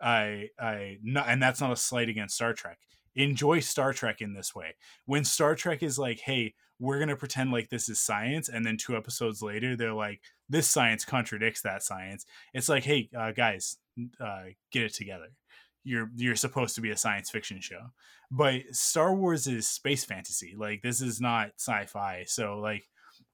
[0.00, 0.96] i i
[1.26, 2.78] and that's not a slight against star trek
[3.14, 4.76] enjoy star trek in this way.
[5.06, 8.64] When star trek is like hey we're going to pretend like this is science and
[8.64, 12.24] then two episodes later they're like this science contradicts that science.
[12.54, 13.76] It's like hey uh, guys
[14.20, 15.28] uh, get it together
[15.84, 17.90] you're you're supposed to be a science fiction show.
[18.30, 20.54] But star wars is space fantasy.
[20.56, 22.24] Like this is not sci-fi.
[22.26, 22.84] So like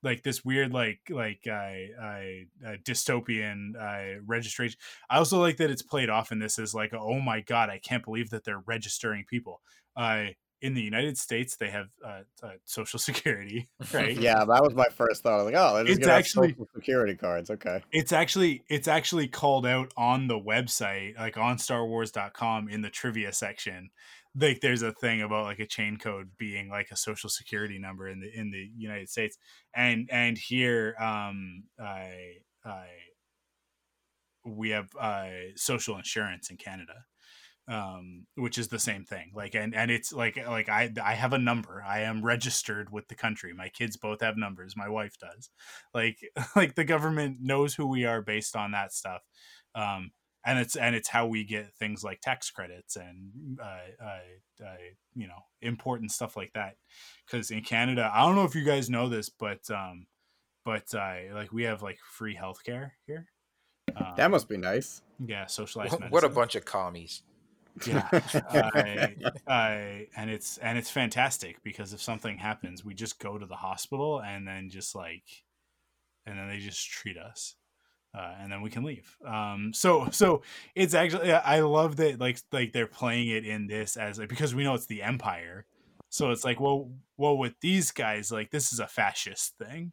[0.03, 2.20] like this weird like like uh, uh,
[2.66, 4.78] uh, dystopian uh, registration
[5.11, 7.78] i also like that it's played off in this as like oh my god i
[7.78, 9.61] can't believe that they're registering people.
[9.97, 10.26] Uh
[10.62, 14.16] in the United States, they have uh, uh, Social Security, right?
[14.16, 15.34] Yeah, that was my first thought.
[15.34, 17.50] I was like, oh, they're just It's gonna have actually- social security cards.
[17.50, 17.82] Okay.
[17.92, 23.32] It's actually it's actually called out on the website, like on StarWars.com in the trivia
[23.32, 23.90] section.
[24.38, 28.09] Like there's a thing about like a chain code being like a social security number
[28.09, 29.38] in the in the United States,
[29.74, 32.34] and and here um I
[32.64, 32.86] I
[34.44, 36.92] we have uh social insurance in Canada
[37.69, 39.33] um which is the same thing.
[39.35, 41.83] Like and and it's like like i i have a number.
[41.87, 43.53] I am registered with the country.
[43.53, 44.77] My kids both have numbers.
[44.77, 45.51] My wife does.
[45.93, 46.19] Like
[46.57, 49.23] like the government knows who we are based on that stuff.
[49.75, 50.12] Um
[50.45, 54.77] and it's and it's how we get things like tax credits and uh, uh, uh
[55.17, 56.77] you know important stuff like that.
[57.27, 60.07] Because in canada i don't know if you guys know this but um
[60.64, 63.27] but uh like we have like free healthcare here.
[63.97, 65.03] Um, That must be nice.
[65.27, 67.23] yeah socialized What, what a bunch of commies.
[67.87, 69.14] Yeah I,
[69.47, 73.57] I, and it's and it's fantastic because if something happens we just go to the
[73.57, 75.24] hospital and then just like
[76.24, 77.57] and then they just treat us
[78.16, 79.16] uh, and then we can leave.
[79.27, 80.43] Um so so
[80.74, 84.55] it's actually i love that like like they're playing it in this as like because
[84.55, 85.66] we know it's the empire.
[86.09, 89.93] So it's like well well with these guys like this is a fascist thing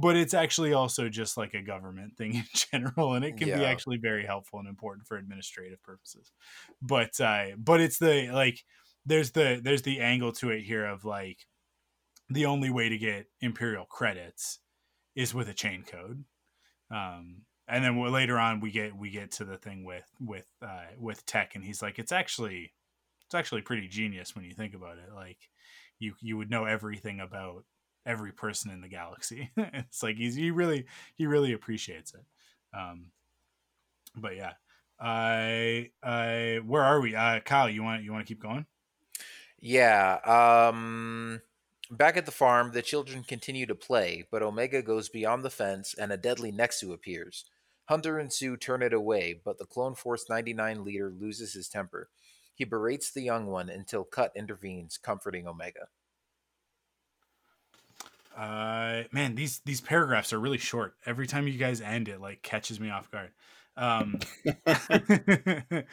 [0.00, 3.64] but it's actually also just like a government thing in general and it can be
[3.64, 6.32] actually very helpful and important for administrative purposes.
[6.80, 8.60] But uh but it's the like
[9.06, 11.38] there's the there's the angle to it here of like
[12.28, 14.60] the only way to get imperial credits
[15.14, 16.24] is with a chain code.
[16.90, 20.86] Um and then later on we get we get to the thing with with uh
[20.98, 22.72] with tech and he's like it's actually
[23.26, 25.12] it's actually pretty genius when you think about it.
[25.14, 25.38] Like
[25.98, 27.64] you you would know everything about
[28.10, 30.84] every person in the galaxy it's like he's he really
[31.14, 32.24] he really appreciates it
[32.78, 33.06] um
[34.16, 34.52] but yeah
[35.00, 38.66] i i where are we uh kyle you want you want to keep going
[39.60, 40.18] Yeah.
[40.24, 41.42] Um,
[41.90, 45.94] back at the farm, the children continue to play, but Omega goes beyond the fence
[45.94, 47.44] and a deadly Nexu appears.
[47.86, 52.08] Hunter and Suu turn it away, but the Clone Force 99 leader loses his temper.
[52.54, 55.88] He berates the young one until Cut intervenes, comforting Omega.
[58.40, 60.94] Uh, man, these these paragraphs are really short.
[61.04, 63.32] Every time you guys end, it like catches me off guard.
[63.76, 64.18] Um,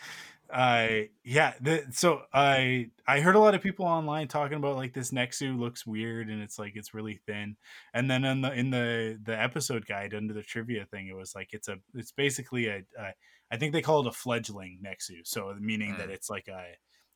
[0.50, 1.54] I yeah.
[1.60, 5.60] The, so I I heard a lot of people online talking about like this Nexu
[5.60, 7.58] looks weird and it's like it's really thin.
[7.94, 11.36] And then in the in the the episode guide under the trivia thing, it was
[11.36, 13.14] like it's a it's basically a, a
[13.52, 15.26] I think they call it a fledgling Nexu.
[15.26, 15.98] So meaning Mm.
[15.98, 16.64] that it's like a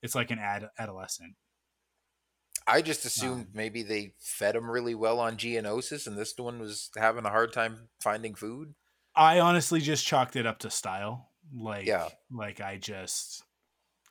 [0.01, 1.35] it's like an ad, adolescent.
[2.67, 6.89] I just assumed maybe they fed him really well on Geonosis, and this one was
[6.97, 8.75] having a hard time finding food.
[9.15, 11.29] I honestly just chalked it up to style.
[11.53, 12.07] Like, Yeah.
[12.31, 13.43] like I just,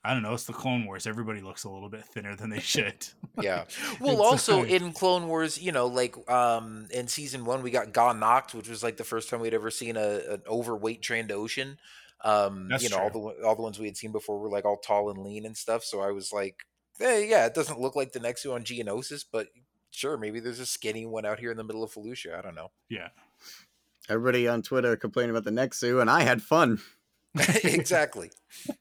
[0.04, 0.34] I don't know.
[0.34, 1.06] It's the Clone Wars.
[1.06, 3.06] Everybody looks a little bit thinner than they should.
[3.40, 3.64] Yeah.
[4.00, 7.92] Well, also like- in Clone Wars, you know, like um in season one, we got
[7.92, 11.78] Gha Nachkt, which was like the first time we'd ever seen a an overweight Trandoshan.
[12.22, 14.66] Um, That's you know, all the all the ones we had seen before were like
[14.66, 15.84] all tall and lean and stuff.
[15.84, 16.56] So I was like,
[17.00, 19.48] hey, yeah, it doesn't look like the Nexu on Geonosis, but
[19.90, 22.38] sure, maybe there's a skinny one out here in the middle of Felucia.
[22.38, 22.70] I don't know.
[22.88, 23.08] yeah.
[24.08, 26.80] Everybody on Twitter complaining about the Nexu, and I had fun.
[27.62, 28.30] exactly.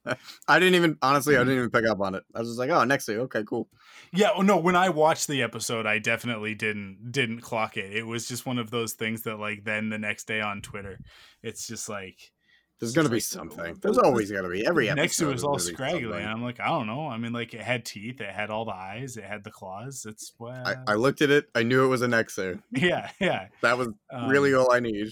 [0.47, 2.23] I didn't even honestly, I didn't even pick up on it.
[2.33, 3.67] I was just like, oh, Nexu, okay, cool.
[4.11, 7.95] Yeah, oh no, when I watched the episode, I definitely didn't didn't clock it.
[7.95, 10.99] It was just one of those things that like then the next day on Twitter,
[11.43, 12.31] it's just like
[12.79, 13.77] There's gonna be like, something.
[13.81, 15.01] There's what- always gonna be every episode.
[15.01, 17.07] Next to it was all scraggly, and I'm like, I don't know.
[17.07, 20.05] I mean, like it had teeth, it had all the eyes, it had the claws.
[20.07, 21.49] It's well, I, I looked at it.
[21.53, 22.61] I knew it was a Nexu.
[22.71, 23.47] yeah, yeah.
[23.61, 23.89] That was
[24.27, 25.09] really Um, all I need.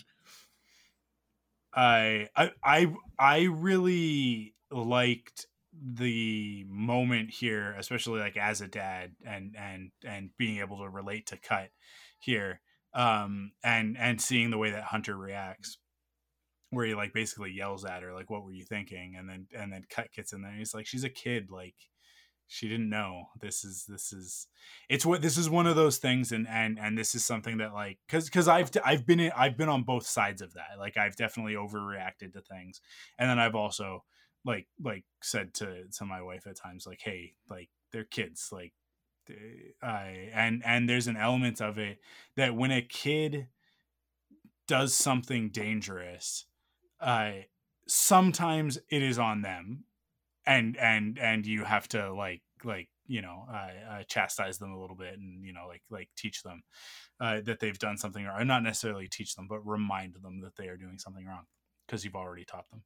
[1.74, 5.47] I I I I really liked
[5.80, 11.28] the moment here, especially like as a dad and and and being able to relate
[11.28, 11.70] to Cut
[12.20, 12.61] here,
[12.93, 15.78] um, and and seeing the way that Hunter reacts,
[16.70, 19.72] where he like basically yells at her like, "What were you thinking?" and then and
[19.72, 20.51] then Cut gets in there.
[20.51, 21.76] He's like, "She's a kid, like."
[22.49, 24.47] She didn't know this is this is
[24.88, 27.74] it's what this is one of those things and and and this is something that
[27.74, 30.95] like because because I've I've been in, I've been on both sides of that like
[30.95, 32.80] I've definitely overreacted to things
[33.20, 34.05] and then I've also
[34.45, 38.72] like like said to to my wife at times like hey like they're kids like
[39.84, 41.99] I and and there's an element of it
[42.38, 43.49] that when a kid
[44.68, 46.45] does something dangerous
[46.99, 47.31] uh
[47.87, 49.85] sometimes it is on them
[50.45, 54.79] and and and you have to like like you know uh, uh, chastise them a
[54.79, 56.63] little bit and you know like like teach them
[57.19, 60.67] uh, that they've done something or not necessarily teach them but remind them that they
[60.67, 61.45] are doing something wrong
[61.87, 62.83] because you've already taught them.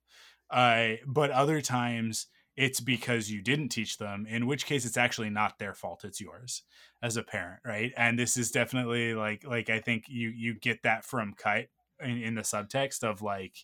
[1.08, 5.58] But other times it's because you didn't teach them in which case it's actually not
[5.58, 6.64] their fault it's yours
[7.02, 7.92] as a parent right?
[7.98, 11.70] And this is definitely like like i think you you get that from kite
[12.02, 13.56] in, in the subtext of like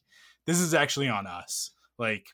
[0.48, 1.70] this is actually on us.
[2.00, 2.26] Like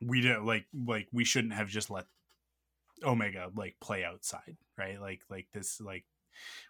[0.00, 2.04] we don't like like we shouldn't have just let
[3.04, 5.00] omega like play outside right?
[5.00, 6.04] Like like this like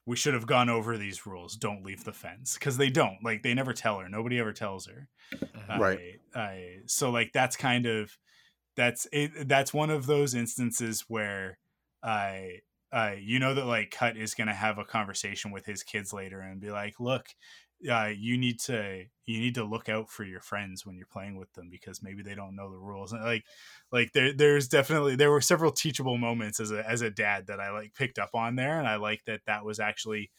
[0.05, 1.57] we should have gone over these rules.
[1.57, 2.55] Don't leave the fence.
[2.55, 3.19] Because they don't.
[3.23, 4.09] Like they never tell her.
[4.09, 5.09] Nobody ever tells her.
[5.79, 6.21] Right.
[6.35, 8.17] I, I, so like that's kind of
[8.77, 11.59] that's it that's one of those instances where
[12.03, 12.61] i
[12.93, 16.13] uh, you know that like cut is going to have a conversation with his kids
[16.13, 17.27] later and be like look
[17.91, 21.37] uh, you need to you need to look out for your friends when you're playing
[21.37, 23.45] with them because maybe they don't know the rules and like
[23.93, 27.61] like there there's definitely there were several teachable moments as a as a dad that
[27.61, 30.31] I like picked up on there and I like that that was actually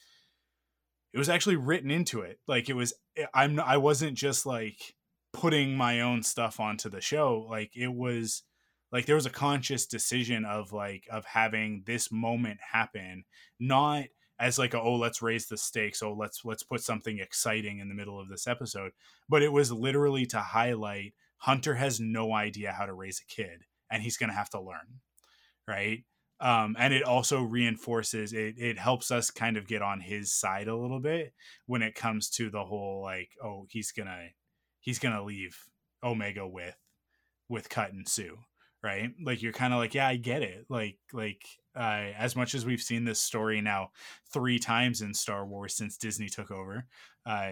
[1.13, 2.39] it was actually written into it.
[2.47, 2.93] Like it was
[3.33, 4.95] I'm I wasn't just like
[5.33, 8.43] putting my own stuff onto the show like it was
[8.91, 13.23] like there was a conscious decision of like of having this moment happen
[13.59, 14.05] not
[14.39, 16.03] as like a, oh let's raise the stakes.
[16.03, 18.91] Oh let's let's put something exciting in the middle of this episode.
[19.30, 23.64] But it was literally to highlight hunter has no idea how to raise a kid
[23.91, 25.01] and he's going to have to learn.
[25.68, 26.03] Right?
[26.39, 30.68] Um, and it also reinforces it it helps us kind of get on his side
[30.68, 31.34] a little bit
[31.65, 34.27] when it comes to the whole like oh he's gonna
[34.80, 35.57] he's gonna leave
[36.03, 36.77] omega with
[37.49, 38.35] with cut and Suu.
[38.84, 39.09] Right?
[39.19, 40.68] Like you're kind of like yeah i get it.
[40.69, 41.43] Like like
[41.77, 43.91] uh, as much as we've seen this story now
[44.31, 46.85] three times in star wars since disney took over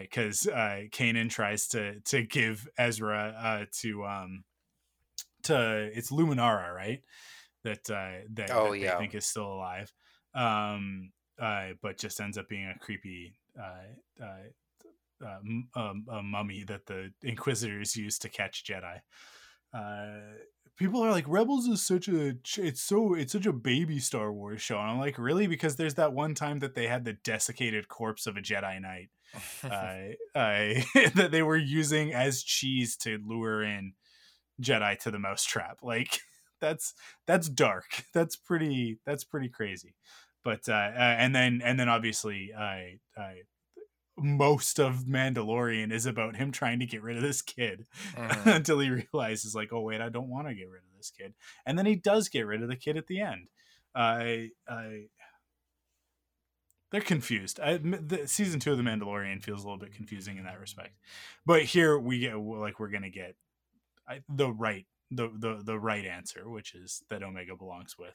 [0.01, 4.43] because uh, kanan tries to to give ezra uh, to um
[5.43, 7.03] to it's luminara right
[7.63, 8.95] that uh that, Oh, that yeah.
[8.95, 9.93] they think is still alive
[10.33, 14.43] um uh but just ends up being a creepy uh uh
[15.25, 18.99] uh, m- um, a mummy that the Inquisitors used to catch Jedi.
[20.77, 24.61] People are like, Rebels is such a it's so it's such a baby Star Wars
[24.61, 25.47] show, and I'm like, really?
[25.47, 29.09] Because there's that one time that they had the desiccated corpse of a Jedi Knight
[29.63, 33.93] uh, uh, that they were using as cheese to lure in
[34.61, 35.79] Jedi to the mousetrap.
[35.81, 36.19] Like
[36.61, 36.93] that's
[37.25, 38.05] that's dark.
[38.13, 39.95] That's pretty that's pretty crazy.
[40.43, 43.41] But uh, uh and then and then obviously I I
[44.17, 47.85] most of Mandalorian is about him trying to get rid of this kid
[48.15, 48.55] Mhm.
[48.55, 51.33] until he realizes like oh wait I don't want to get rid of this kid
[51.65, 53.47] and then he does get rid of the kid at the end.
[53.93, 55.07] I I
[56.91, 57.59] they're confused.
[57.59, 60.93] I, the, season two of the Mandalorian feels a little bit confusing in that respect,
[61.45, 63.35] but here we get like we're gonna get
[64.07, 68.13] I, the right the, the the right answer, which is that Omega belongs with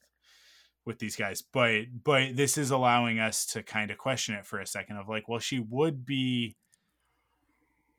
[0.85, 1.43] with these guys.
[1.43, 5.09] But but this is allowing us to kind of question it for a second of
[5.09, 6.57] like, well, she would be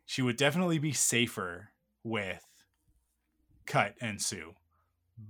[0.05, 1.69] she would definitely be safer
[2.03, 2.45] with
[3.65, 4.55] Cut and Suu,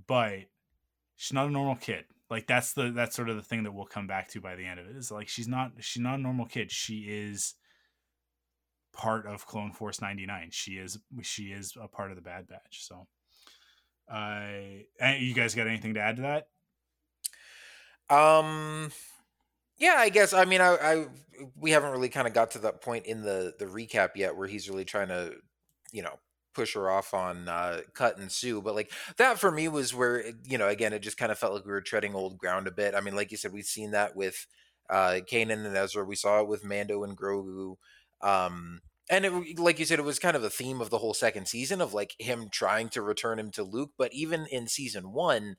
[0.06, 0.40] but
[1.16, 2.04] she's not a normal kid.
[2.30, 4.64] Like that's the that's sort of the thing that we'll come back to by the
[4.64, 4.96] end of it.
[4.96, 6.72] Is like she's not she's not a normal kid.
[6.72, 7.54] She is
[8.92, 10.48] part of Clone Force 99.
[10.50, 12.86] She is she is a part of the Bad Batch.
[12.86, 13.06] So
[14.10, 14.46] uh
[15.18, 16.48] you guys got anything to add to that?
[18.12, 18.92] Um,
[19.78, 20.32] yeah, I guess.
[20.32, 21.06] I mean, I, I
[21.56, 24.48] we haven't really kind of got to that point in the the recap yet where
[24.48, 25.34] he's really trying to,
[25.92, 26.18] you know,
[26.54, 28.62] push her off on uh, Cut and Suu.
[28.62, 31.54] But like that for me was where you know, again, it just kind of felt
[31.54, 32.94] like we were treading old ground a bit.
[32.94, 34.46] I mean, like you said, we've seen that with
[34.90, 36.04] uh Kanan and Ezra.
[36.04, 37.76] We saw it with Mando and Grogu.
[38.22, 38.80] Um,
[39.10, 41.48] and it, like you said, it was kind of the theme of the whole second
[41.48, 43.92] season of like him trying to return him to Luke.
[43.98, 45.56] But even in season one,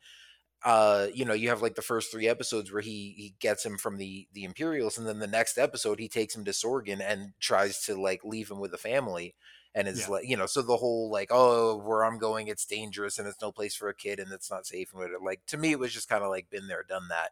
[0.65, 3.77] uh you know you have like the first three episodes where he he gets him
[3.77, 7.33] from the the imperials and then the next episode he takes him to sorgan and
[7.39, 9.35] tries to like leave him with the family
[9.75, 10.07] and is Yeah.
[10.07, 13.41] like you know so the whole like oh where i'm going it's dangerous and it's
[13.41, 15.79] no place for a kid and it's not safe and whatever like to me it
[15.79, 17.31] was just kind of like been there done that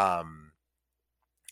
[0.00, 0.50] um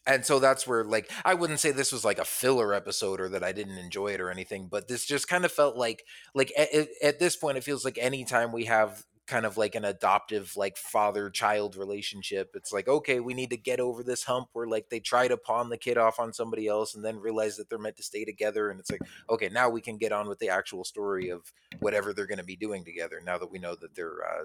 [0.06, 3.28] and so that's where like i wouldn't say this was like a filler episode or
[3.28, 6.04] that i didn't enjoy it or anything but this just kind of felt like
[6.34, 6.68] like at,
[7.02, 10.76] at this point it feels like anytime we have kind of like an adoptive like
[10.76, 14.90] father child relationship it's like okay we need to get over this hump where like
[14.90, 17.78] they try to pawn the kid off on somebody else and then realize that they're
[17.78, 20.48] meant to stay together and it's like okay now we can get on with the
[20.50, 23.94] actual story of whatever they're going to be doing together now that we know that
[23.94, 24.44] they're uh,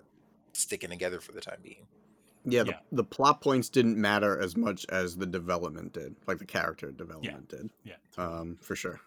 [0.54, 1.86] sticking together for the time being
[2.46, 2.80] Yeah, the, Yeah.
[2.94, 7.50] the plot points didn't matter as much as the development did, like the character development
[7.50, 7.96] did, Yeah.
[8.18, 9.02] um, for sure.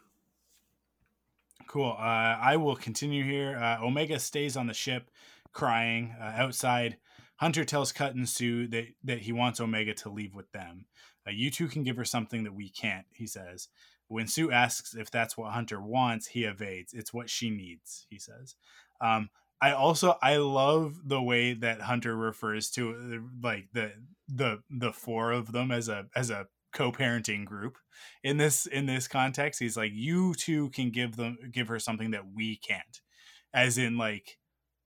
[1.67, 1.97] Cool.
[1.99, 2.03] Uh,
[2.41, 3.57] I will continue here.
[3.57, 5.11] Uh, Omega stays on the ship,
[5.53, 6.97] crying uh, outside.
[7.37, 10.87] Hunter tells Cut and Suu that that he wants Omega to leave with them.
[11.27, 13.07] Uh, you two can give her something that we can't.
[13.13, 13.69] He says.
[14.09, 16.93] When Suu asks if that's what Hunter wants, he evades.
[16.93, 18.07] It's what she needs.
[18.11, 18.57] He says.
[19.01, 19.31] Um,
[19.63, 23.93] I also I love the way that Hunter refers to uh, like the
[24.29, 27.77] the the four of them as a as a co-parenting group
[28.25, 32.13] in this in this context he's like you two can give them give her something
[32.13, 33.03] that we can't
[33.53, 34.39] as in like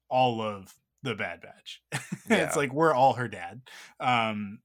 [0.09, 1.83] all of the bad batch
[2.31, 2.47] Yeah.
[2.47, 3.63] it's like we're all her dad
[4.01, 4.59] um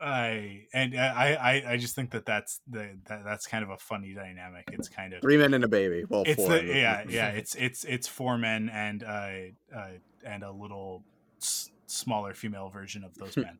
[0.00, 3.76] i and i i i just think that that's the that, that's kind of a
[3.76, 6.04] funny dynamic it's kind of Three men and a baby.
[6.08, 6.50] Well, it's four.
[6.50, 9.30] the yeah yeah it's it's it's four men and uh,
[9.74, 9.88] uh
[10.24, 11.02] and a little
[11.42, 13.58] s- smaller female version of those men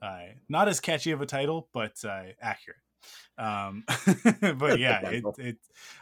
[0.00, 2.78] uh not as catchy of a title but uh accurate
[3.36, 3.84] um
[4.56, 5.56] but yeah it, it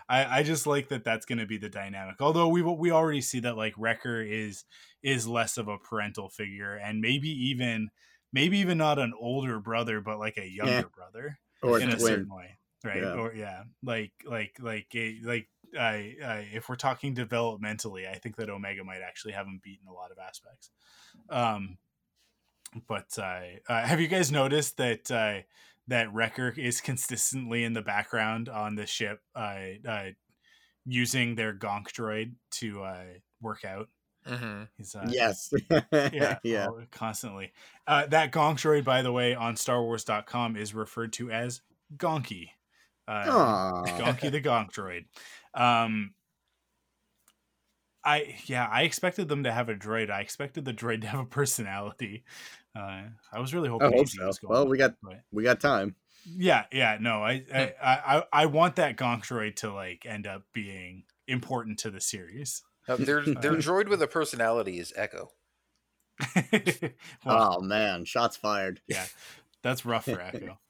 [0.08, 3.22] i i just like that that's going to be the dynamic although we we already
[3.22, 4.64] see that like wrecker is
[5.02, 7.88] is less of a parental figure and maybe even
[8.32, 11.98] maybe even not an older brother but like a younger brother or in a a
[11.98, 13.02] certain way right?
[13.02, 13.14] Yeah.
[13.14, 15.48] or yeah like like like like
[15.78, 19.80] I, I if we're talking developmentally i think that omega might actually have him beat
[19.82, 20.70] in a lot of aspects.
[21.30, 21.78] Um
[22.88, 25.40] but uh, uh have you guys noticed that uh
[25.88, 30.06] that wrecker is consistently in the background on the ship uh, uh
[30.84, 33.04] using their gonk droid to uh
[33.40, 33.88] work out
[34.26, 34.64] mm-hmm.
[34.76, 35.52] he's uh, Yes.
[35.92, 36.66] yeah, yeah.
[36.66, 37.52] all- constantly.
[37.86, 41.60] Uh, that Gonk droid, by the way, on StarWars.com is referred to as
[41.96, 42.50] Gonky.
[43.08, 43.84] Uh, Aw.
[43.98, 45.04] Gonky the Gonk droid.
[45.54, 46.14] Um,
[48.04, 50.10] I yeah, I expected them to have a droid.
[50.10, 52.24] I expected the droid to have a personality.
[52.74, 53.86] Uh, I was really hoping.
[53.86, 53.98] I hoping.
[54.00, 54.26] hope so.
[54.26, 55.94] was going Well, we got but- we got time.
[56.24, 60.26] yeah, yeah, no, I, I, I, I- I want that Gonk droid to like end
[60.26, 62.62] up being important to the series.
[62.88, 65.30] Now, their their droid with a personality is Echo.
[67.24, 68.80] well, oh man, shots fired.
[68.86, 69.06] yeah,
[69.62, 70.58] that's rough for Echo.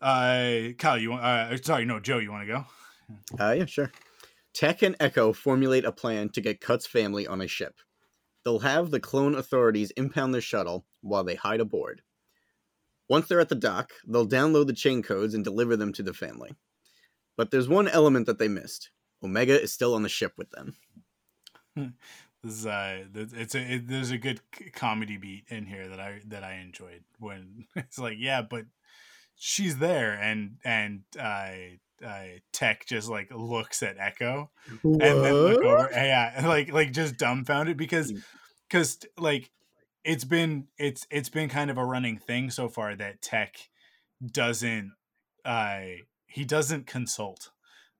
[0.00, 1.24] Uh, Kyle, you want?
[1.24, 2.64] Uh, sorry, no, Joe, you want to go?
[3.44, 3.90] Uh, yeah, sure.
[4.54, 7.74] Tech and Echo formulate a plan to get Cut's family on a ship.
[8.44, 12.02] They'll have the clone authorities impound their shuttle while they hide aboard.
[13.08, 16.14] Once they're at the dock, they'll download the chain codes and deliver them to the
[16.14, 16.56] family.
[17.36, 18.90] but there's one element that they missed.
[19.22, 20.76] Omega is still on the ship with them.
[21.76, 24.40] this is uh it's a it, there's a good
[24.72, 28.64] comedy beat in here that i that i enjoyed when it's like yeah but
[29.36, 31.50] she's there and and uh,
[32.04, 34.50] uh tech just like looks at echo
[35.00, 38.12] and then look over yeah like like just dumbfounded because
[38.68, 39.50] because like
[40.04, 43.68] it's been it's it's been kind of a running thing so far that tech
[44.24, 44.92] doesn't
[45.44, 45.80] uh
[46.26, 47.50] he doesn't consult.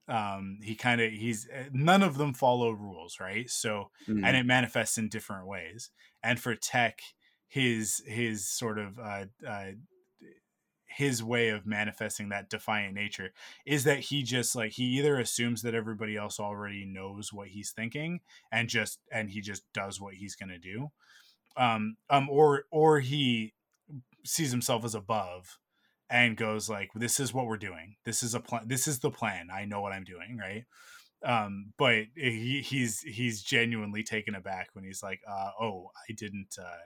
[0.08, 3.48] Um he kind of he's uh, none of them follow rules right?
[3.50, 4.24] So Mhm.
[4.24, 5.90] and it manifests in different ways.
[6.22, 7.00] And for tech
[7.48, 9.72] his his sort of uh, uh
[10.88, 13.30] his way of manifesting that defiant nature
[13.66, 17.70] is that he just like he either assumes that everybody else already knows what he's
[17.70, 18.20] thinking
[18.50, 20.90] and just and he just does what he's going to do
[21.56, 23.52] um um or or he
[24.24, 25.58] sees himself as above
[26.10, 27.96] and goes like this is what we're doing.
[28.04, 29.48] This is a plan this is the plan.
[29.52, 30.64] I know what i'm doing right?
[31.22, 36.56] Um but he, he's he's genuinely taken aback when he's like uh oh i didn't
[36.58, 36.84] uh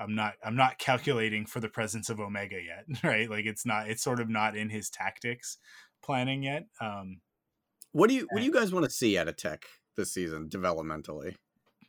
[0.00, 3.88] i'm not i'm not calculating for the presence of omega yet right like it's not
[3.88, 5.58] it's sort of not in his tactics
[6.02, 7.20] planning yet um
[7.92, 9.66] What do you what do you guys want to see out of Tech
[9.96, 11.34] this season developmentally?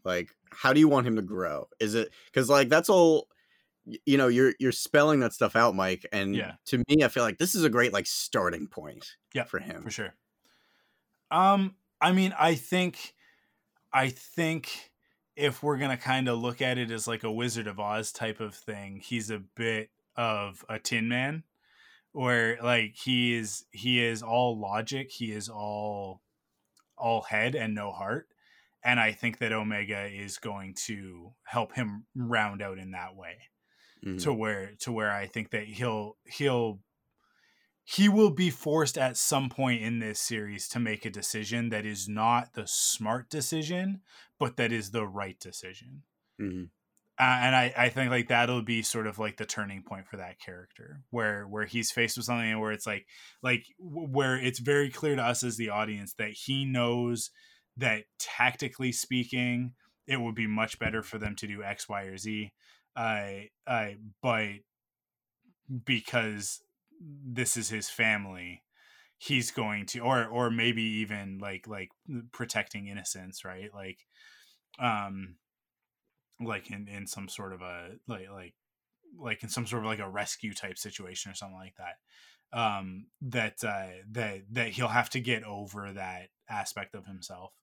[0.03, 1.67] Like, how do you want him to grow?
[1.79, 3.27] Is it because like that's all
[4.05, 4.27] you know?
[4.27, 6.53] You're you're spelling that stuff out, Mike, and Yeah.
[6.67, 9.83] to me, I feel like this is a great like starting point Yep, for him.
[9.83, 10.13] for sure.
[11.29, 13.13] Um, I mean, I think,
[13.93, 14.90] I think
[15.41, 18.39] if we're gonna kind of look at it as like a Wizard of Oz type
[18.39, 21.43] of thing, he's a bit of a Tin Man,
[22.11, 26.21] where like he is he is all logic, he is all
[26.97, 28.27] all head and no heart,
[28.83, 33.37] and I think that Omega is going to help him round out in that way.
[34.03, 34.19] Mhm.
[34.23, 36.79] to where to where I think that he'll he'll
[37.95, 41.85] he will be forced at some point in this series to make a decision that
[41.85, 44.01] is not the smart decision,
[44.39, 46.03] but that is the right decision.
[46.39, 46.69] Mhm.
[47.19, 50.17] Uh, and I, I think like that'll be sort of like the turning point for
[50.17, 53.05] that character where where he's faced with something where it's like
[53.43, 57.29] like where it's very clear to us as the audience that he knows
[57.77, 59.73] that tactically speaking
[60.07, 62.51] it would be much better for them to do x y or z
[62.95, 63.91] uh, uh,
[64.23, 64.49] but
[65.85, 66.61] because
[67.01, 68.63] this is his family
[69.17, 71.89] he's going to or or maybe even like like
[72.31, 73.69] protecting innocence right?
[73.73, 73.99] Like
[74.79, 75.35] um
[76.39, 78.55] like in in some sort of a like like
[79.19, 83.05] like in some sort of like a rescue type situation or something like that um
[83.21, 87.53] that uh that that he'll have to get over that aspect of himself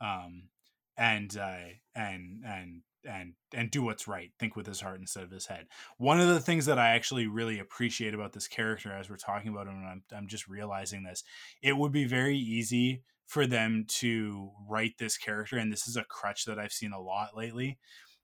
[0.00, 0.48] um
[0.96, 5.30] and uh and and and and do what's right think with his heart instead of
[5.30, 5.66] his head
[5.98, 9.50] one of the things that i actually really appreciate about this character as we're talking
[9.50, 11.22] about him and i'm, I'm just realizing this
[11.62, 16.04] it would be very easy for them to write this character and this is a
[16.04, 17.78] crutch that i've seen a lot lately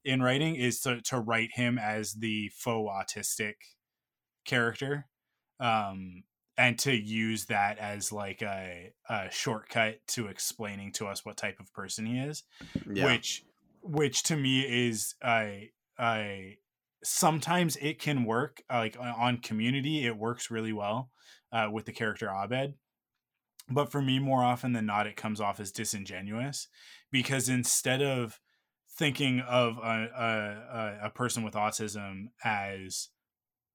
[0.05, 3.55] in writing is to, to write him as the faux autistic
[4.45, 5.07] character
[5.61, 6.25] um
[6.59, 11.59] and to use that as like a, a shortcut to explaining to us what type
[11.61, 12.43] of person he is
[12.93, 13.07] Yeah.
[13.07, 13.45] which
[13.83, 16.57] which to me is I I
[17.03, 21.11] sometimes it can work uh, like on- community it works really well
[21.53, 22.75] uh, with the character Abed
[23.69, 26.69] but for me more often than not it comes off as disingenuous
[27.11, 28.41] because instead of
[28.99, 30.09] thinking of a,
[31.03, 33.09] a, a- person with autism as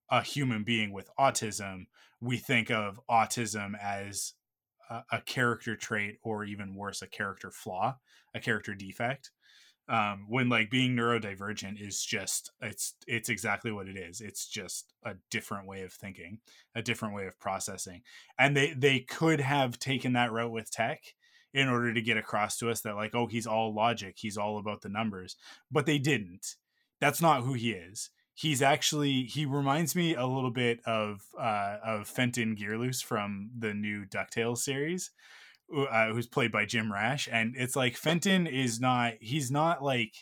[0.09, 1.88] a human being with autism
[2.21, 4.34] we think of autism as
[5.11, 7.97] a character trait or even worse a character flaw
[8.34, 9.31] a character defect
[9.89, 14.22] um when like being neurodivergent is just it's it's exactly what it is.
[14.22, 16.39] It's just a different way of thinking
[16.76, 18.01] a different way of processing
[18.38, 21.14] and they they could have taken that route with tech
[21.53, 24.57] in order to get across to us that like oh he's all logic he's all
[24.57, 25.35] about the numbers
[25.72, 26.55] but they didn't.
[26.99, 28.09] That's not who he is.
[28.34, 33.73] He's actually he reminds me a little bit of uh of fenton gearloose from the
[33.73, 35.11] new ducktales series
[35.76, 39.14] uh, who's played by Jim Rash, and it's like Fenton is not.
[39.19, 40.14] He's not like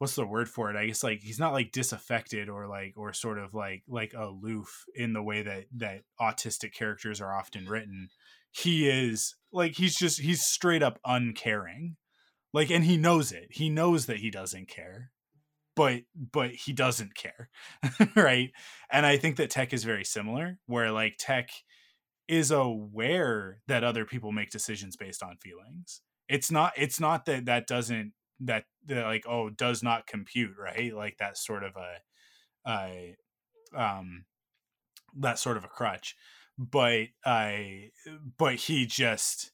[0.00, 0.76] what's the word for it?
[0.76, 4.86] I guess like he's not like disaffected or like or sort of like like aloof
[4.94, 8.08] in the way that that autistic characters are often written.
[8.50, 11.96] He is like he's just he's straight up uncaring,
[12.54, 13.48] like, and he knows it.
[13.50, 15.10] He knows that he doesn't care.
[15.76, 16.02] But
[16.32, 17.50] but he doesn't care,
[18.16, 18.50] right?
[18.90, 21.50] And I think that tech is very similar, where like tech
[22.30, 26.00] is aware that other people make decisions based on feelings.
[26.28, 30.94] It's not it's not that that doesn't that, that like oh does not compute right?
[30.94, 33.16] Like that sort of a, a
[33.74, 34.26] um
[35.18, 36.14] that sort of a crutch.
[36.56, 37.90] But I
[38.38, 39.50] but he just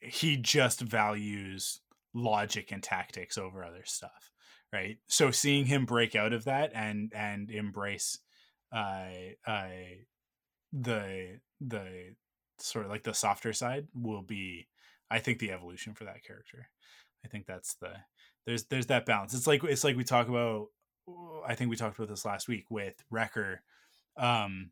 [0.00, 1.80] he just values
[2.14, 4.30] logic and tactics over other stuff
[4.74, 4.96] right?
[5.06, 8.18] So seeing him break out of that and and embrace
[8.74, 9.08] uh
[9.46, 9.68] uh
[10.72, 12.14] the the
[12.58, 14.68] sort of like the softer side will be
[15.10, 16.68] i think the evolution for that character.
[17.24, 17.92] I think that's the
[18.46, 19.34] there's there's that balance.
[19.34, 20.68] It's like it's like we talk about
[21.46, 23.62] i think we talked about this last week with wrecker
[24.16, 24.70] um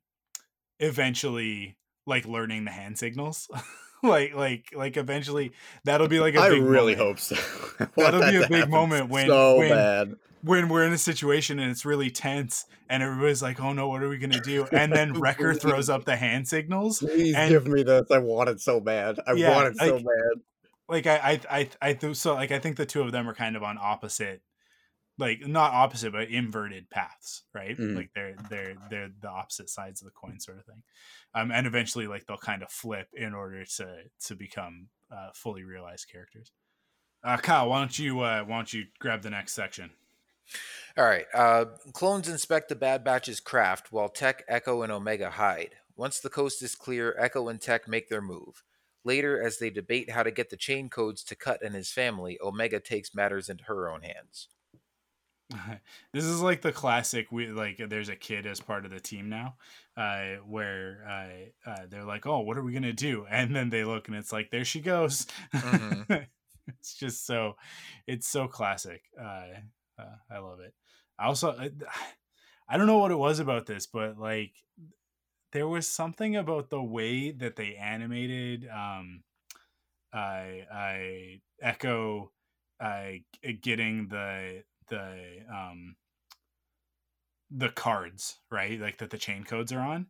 [0.78, 1.76] eventually
[2.06, 3.48] like learning the hand signals
[4.08, 5.52] like like like eventually
[5.84, 7.18] that'll be like a I big really moment.
[7.20, 7.86] hope so.
[7.96, 10.14] That'll that be a big moment when- so when- bad.
[10.42, 14.02] when we're in a situation and it's really tense and everybody's like oh no what
[14.02, 17.66] are we gonna do and then wrecker throws up the hand signals Please and- give
[17.66, 18.10] me this.
[18.10, 19.18] I want it so bad.
[19.26, 20.42] I Yeah, want it so like- bad.
[20.88, 21.16] like I
[21.50, 23.62] I I I th- so like I think the two of them are kind of
[23.62, 24.40] on opposite
[25.18, 27.96] like not opposite but inverted paths right Mhm.
[27.96, 30.82] like they're they're they're the opposite sides of the coin sort of thing
[31.34, 35.64] um and eventually like they'll kind of flip in order to to become uh fully
[35.64, 36.52] realized characters
[37.24, 39.90] uh Kyle why don't you uh why don't you grab the next section
[40.96, 41.26] All right.
[41.32, 45.76] Uh, clones inspect the Bad Batch's craft while Tech, Echo, and Omega hide.
[45.94, 48.64] Once the coast is clear, Echo and Tech make their move.
[49.04, 52.36] Later, as they debate how to get the chain codes to Cut and his family,
[52.42, 54.48] Omega takes matters into her own hands.
[56.12, 59.28] this is like the classic we like there's a kid as part of the team
[59.28, 59.56] now
[59.96, 63.26] uh where uh, uh they're like oh what are we gonna do?
[63.30, 65.26] And then they look and it's like there she goes.
[65.54, 66.26] Mhm.
[66.68, 67.56] it's just so
[68.06, 69.02] it's so classic.
[69.20, 69.44] Uh,
[69.98, 70.74] uh i love it.
[71.18, 71.70] I also I,
[72.68, 74.52] I don't know what it was about this but like
[75.52, 79.22] there was something about the way that they animated um
[80.12, 82.30] i i echo
[82.80, 83.12] uh
[83.60, 85.16] getting the the
[85.50, 85.96] um
[87.50, 88.80] the cards right?
[88.80, 90.06] Like that the chain codes are on.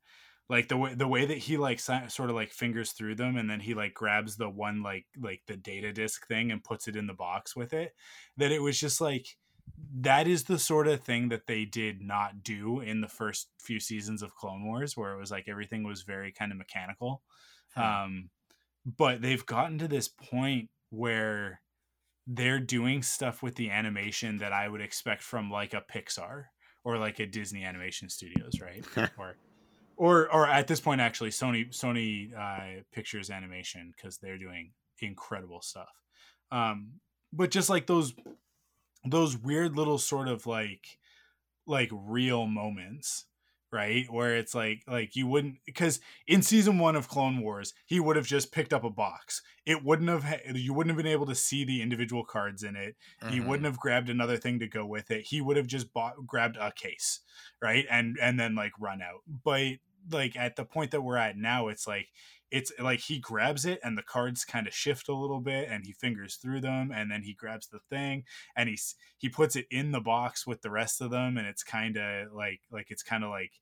[0.49, 3.49] Like the way the way that he like sort of like fingers through them and
[3.49, 6.97] then he like grabs the one like like the data disk thing and puts it
[6.97, 7.95] in the box with it
[8.37, 9.37] that it was just like
[10.01, 13.79] that is the sort of thing that they did not do in the first few
[13.79, 17.23] seasons of clone wars where it was like everything was very kind of mechanical.
[17.77, 17.83] Hmm.
[17.83, 18.31] um
[18.85, 21.61] but they've gotten to this point where
[22.27, 26.45] they're doing stuff with the animation that I would expect from like a Pixar
[26.85, 28.85] or like a Disney Animation Studios, right?
[29.19, 29.37] or
[29.97, 35.61] or or at this point actually Sony Sony uh Pictures Animation cuz they're doing incredible
[35.63, 35.91] stuff.
[36.51, 37.01] Um
[37.33, 38.15] but just like those
[39.05, 40.99] those weird little sort of like
[41.67, 43.27] like real moments
[43.73, 44.07] right?
[44.11, 48.17] Where it's like like you wouldn't because in season one of clone wars he would
[48.17, 49.43] have just picked up a box.
[49.67, 52.97] It wouldn't have you wouldn't have been able to see the individual cards in it.
[53.29, 53.47] He Mhm.
[53.47, 55.27] wouldn't have grabbed another thing to go with it.
[55.29, 57.21] He would have just bought grabbed a case
[57.63, 57.87] right?
[57.91, 59.21] And and then like run out.
[59.27, 59.75] But
[60.11, 62.09] like at the point that we're at now it's like
[62.51, 65.85] it's like he grabs it and the cards kind of shift a little bit and
[65.85, 68.25] he fingers through them and then he grabs the thing
[68.57, 71.63] and he's he puts it in the box with the rest of them and it's
[71.63, 73.53] kind of like like it's kind of like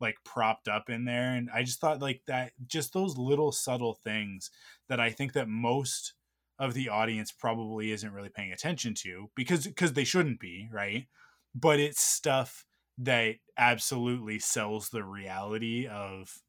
[0.00, 3.98] like propped up in there and i just thought like that just those little subtle
[4.04, 4.50] things
[4.88, 6.14] that i think that most
[6.58, 11.06] of the audience probably isn't really paying attention to because because they shouldn't be right?
[11.54, 12.64] But it's stuff
[12.98, 16.42] that absolutely sells the reality of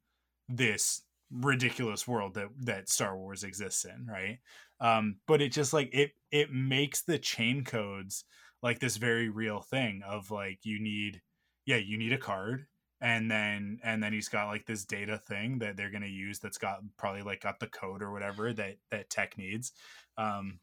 [0.48, 4.40] this ridiculous world that that Star Wars exists in, right?
[4.80, 8.24] Um, but it just like it it makes the chain codes
[8.62, 11.22] like this very real thing of like you need
[11.66, 12.66] yeah you need a card
[13.02, 16.58] and then and then he's got like this data thing that they're gonna use that's
[16.58, 19.72] got probably like got the code or whatever that that tech needs.
[20.18, 20.60] Um,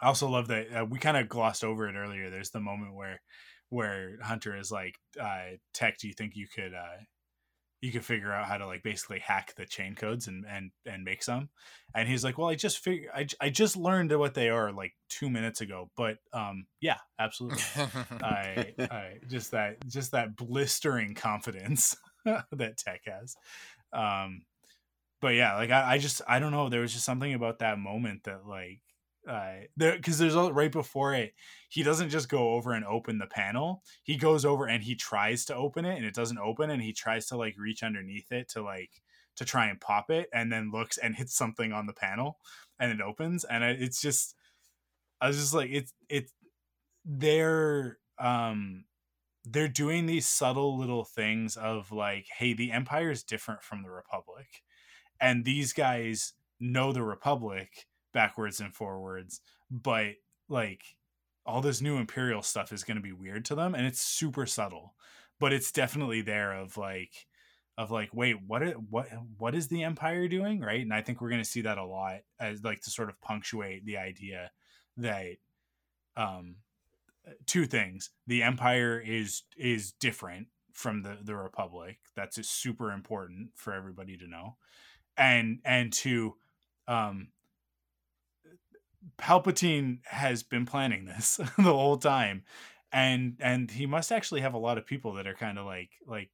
[0.00, 2.30] I also love that uh, we kind of glossed over it earlier.
[2.30, 3.20] There's the moment where
[3.68, 7.04] where Hunter is like, uh, "Tech, do you think you could uh,
[7.80, 11.04] you could figure out how to like basically hack the chain codes and and and
[11.04, 11.48] make some?"
[11.94, 14.92] And he's like, "Well, I just figure I, I just learned what they are like
[15.08, 17.62] two minutes ago, but um, yeah, absolutely."
[18.22, 23.36] I, I just that just that blistering confidence that Tech has.
[23.92, 24.42] Um,
[25.20, 26.68] but yeah, like I, I just I don't know.
[26.68, 28.80] There was just something about that moment that like
[29.28, 31.34] uh there because there's all right before it
[31.68, 33.84] he doesn't just go over and open the panel.
[34.02, 36.92] He goes over and he tries to open it and it doesn't open and he
[36.92, 38.90] tries to like reach underneath it to like
[39.36, 42.38] to try and pop it and then looks and hits something on the panel
[42.80, 44.34] and it opens and it's just
[45.20, 46.32] i was just like it's it's
[47.04, 48.84] they're um
[49.44, 53.90] they're doing these subtle little things of like hey the empire is different from the
[53.90, 54.62] republic
[55.20, 60.14] and these guys know the republic backwards and forwards but
[60.48, 60.82] like
[61.46, 64.46] all this new imperial stuff is going to be weird to them and it's super
[64.46, 64.94] subtle
[65.38, 67.26] but it's definitely there of like
[67.78, 69.08] of like wait what are, what
[69.38, 70.82] what is the empire doing right?
[70.82, 73.20] And i think we're going to see that a lot as like to sort of
[73.20, 74.50] punctuate the idea
[74.98, 75.36] that
[76.16, 76.56] um
[77.46, 81.98] two things the empire is is different from the the republic.
[82.16, 84.56] That's super important for everybody to know.
[85.16, 86.36] And and two
[86.88, 87.28] um
[89.18, 92.42] palpatine has been planning this the whole time
[92.92, 95.90] and and he must actually have a lot of people that are kind of like
[96.06, 96.30] like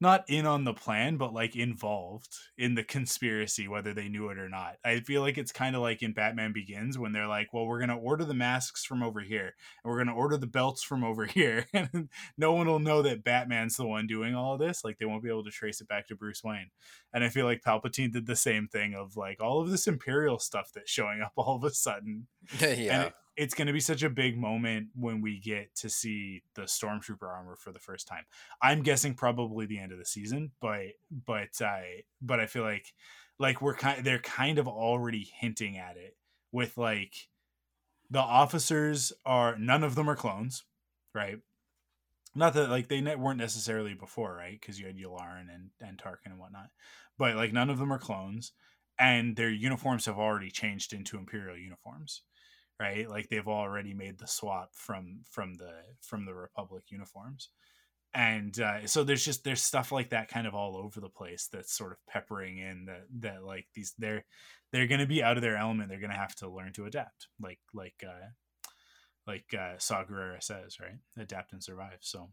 [0.00, 4.38] not in on the plan, but like involved in the conspiracy, whether they knew it
[4.38, 4.76] or not.
[4.84, 7.78] I feel like it's kind of like in Batman Begins when they're like, well, we're
[7.78, 10.82] going to order the masks from over here and we're going to order the belts
[10.82, 11.66] from over here.
[11.74, 12.08] And
[12.38, 14.84] no one will know that Batman's the one doing all of this.
[14.84, 16.70] Like they won't be able to trace it back to Bruce Wayne.
[17.12, 20.38] And I feel like Palpatine did the same thing of like all of this Imperial
[20.38, 22.26] stuff that's showing up all of a sudden.
[22.60, 22.68] yeah.
[22.68, 26.42] And it, it's going to be such a big moment when we get to see
[26.54, 28.24] the stormtrooper armor for the first time.
[28.62, 30.92] I'm guessing probably the end of the season, but
[31.26, 32.92] but I but I feel like
[33.38, 36.16] like we're kind they're kind of already hinting at it
[36.52, 37.28] with like
[38.10, 40.64] the officers are none of them are clones,
[41.14, 41.38] right?
[42.36, 44.58] Not that like they ne- weren't necessarily before, right?
[44.60, 46.70] Because you had Yularen and and Tarkin and whatnot,
[47.18, 48.52] but like none of them are clones,
[48.98, 52.22] and their uniforms have already changed into Imperial uniforms
[52.80, 53.08] right?
[53.08, 57.50] Like they've already made the swap from from the from the republic uniforms.
[58.16, 61.48] And uh, so there's just there's stuff like that kind of all over the place
[61.52, 64.24] that's sort of peppering in that that like these they're
[64.72, 65.88] they're going to be out of their element.
[65.88, 68.28] They're going to have to learn to adapt like like uh
[69.26, 70.98] like uh saw Gerrera says right?
[71.18, 71.98] Adapt and survive.
[72.00, 72.30] So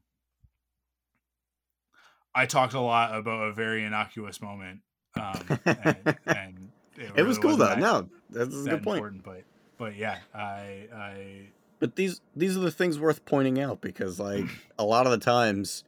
[2.34, 4.80] i talked a lot about a very innocuous moment
[5.20, 7.66] um and, and It, really was cool though.
[7.66, 8.98] that- No, that's a good point.
[9.00, 9.44] important, but
[9.82, 11.48] but yeah, I I
[11.80, 14.46] But these these are the things worth pointing out because like
[14.78, 15.84] a lot of the times,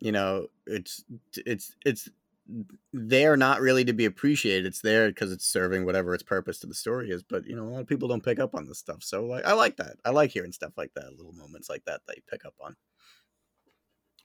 [0.00, 1.04] you know, it's
[1.36, 2.08] it's it's
[2.94, 4.64] there not really to be appreciated.
[4.64, 7.22] It's there because it's serving whatever its purpose to the story is.
[7.22, 9.02] But you know, a lot of people don't pick up on this stuff.
[9.02, 9.96] So like, I like that.
[10.02, 12.74] I like hearing stuff like that, little moments like that that you pick up on.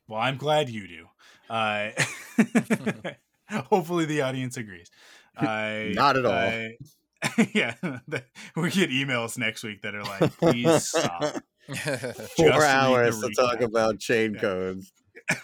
[0.08, 1.08] well, I'm glad you do.
[1.50, 1.90] Uh,
[3.70, 4.90] hopefully, the audience agrees.
[5.38, 6.32] I Not at all.
[6.32, 6.78] I-
[7.54, 7.76] yeah,
[8.56, 11.36] we get emails next week that are like, "Please stop."
[12.38, 14.40] Four hours to talk about chain Yeah.
[14.42, 14.92] codes.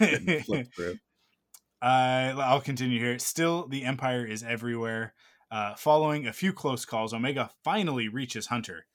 [0.00, 0.98] and flip through.
[1.80, 3.18] Uh, I'll continue here.
[3.18, 5.14] Still, the Empire is everywhere.
[5.50, 8.86] Uh, following a few close calls, Omega finally reaches Hunter.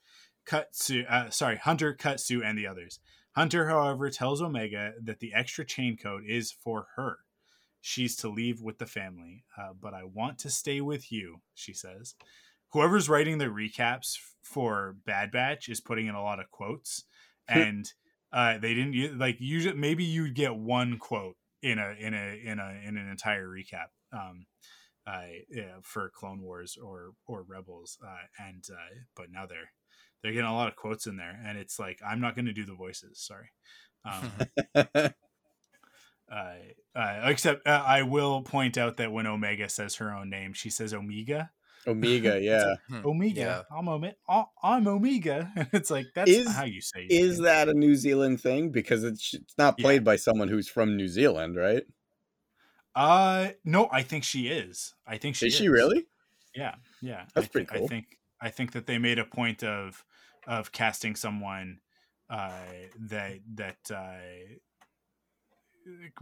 [0.48, 3.00] Kutsu, uh, sorry, Hunter, Kutsu, and the others.
[3.36, 7.20] Hunter, however, tells Omega that the extra chain code is for her.
[7.82, 11.74] She's to leave with the family, uh, but I want to stay with you, she
[11.74, 12.16] says.
[12.74, 17.06] Whoever's writing the recaps for Bad Batch is putting in a lot of quotes,
[17.48, 17.86] and
[18.32, 22.60] uh, they didn't like usually maybe you'd get one quote in a in a in
[22.60, 24.46] a in an entire recap um
[25.08, 29.72] uh yeah, for clone wars or or rebels uh and uh but now they're
[30.22, 31.40] they're getting a lot of quotes in there.
[31.46, 33.50] And it's like i'm not going to do the voices sorry.
[34.06, 34.32] Um
[34.76, 35.10] uh,
[36.96, 40.70] uh except uh, i will point out that when omega says her own name she
[40.70, 41.52] says omega
[41.88, 42.76] Omega, yeah.
[43.06, 43.62] omega Yeah.
[43.78, 47.38] i'm Ome- I- i'm omega and it's like that's Is- how you say your Is
[47.38, 47.44] name.
[47.46, 48.72] that a New Zealand thing?
[48.72, 49.84] Because it's it's not Yeah.
[49.84, 51.84] played by someone who's from New Zealand, right?
[52.96, 56.08] uh no i think she is i think she Is she really?
[56.56, 57.26] Yeah, yeah.
[57.36, 58.06] That's I pretty thi- I think
[58.42, 60.04] I think that they made a point of
[60.48, 61.80] of casting someone
[62.30, 62.52] uh,
[63.10, 64.56] that that uh,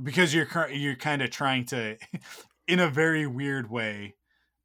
[0.04, 1.98] because you're you're kind of trying to,
[2.68, 4.16] in a very weird way,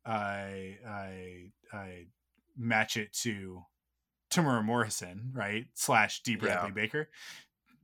[0.05, 2.07] I I I
[2.57, 3.63] match it to
[4.31, 5.67] Temuera Morrison, right?
[5.75, 6.37] Slash D.
[6.37, 6.75] Bradley Yeah.
[6.75, 7.09] Baker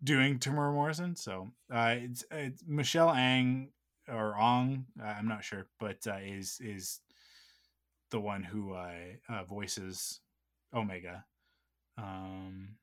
[0.02, 1.16] doing Temuera Morrison.
[1.16, 3.70] So uh, it's, it's Michelle Ang
[4.08, 7.00] or Ong, I'm not sure, but uh, is is
[8.10, 8.92] the one who uh,
[9.28, 10.20] uh, voices
[10.72, 11.24] Omega.
[11.98, 12.76] Um,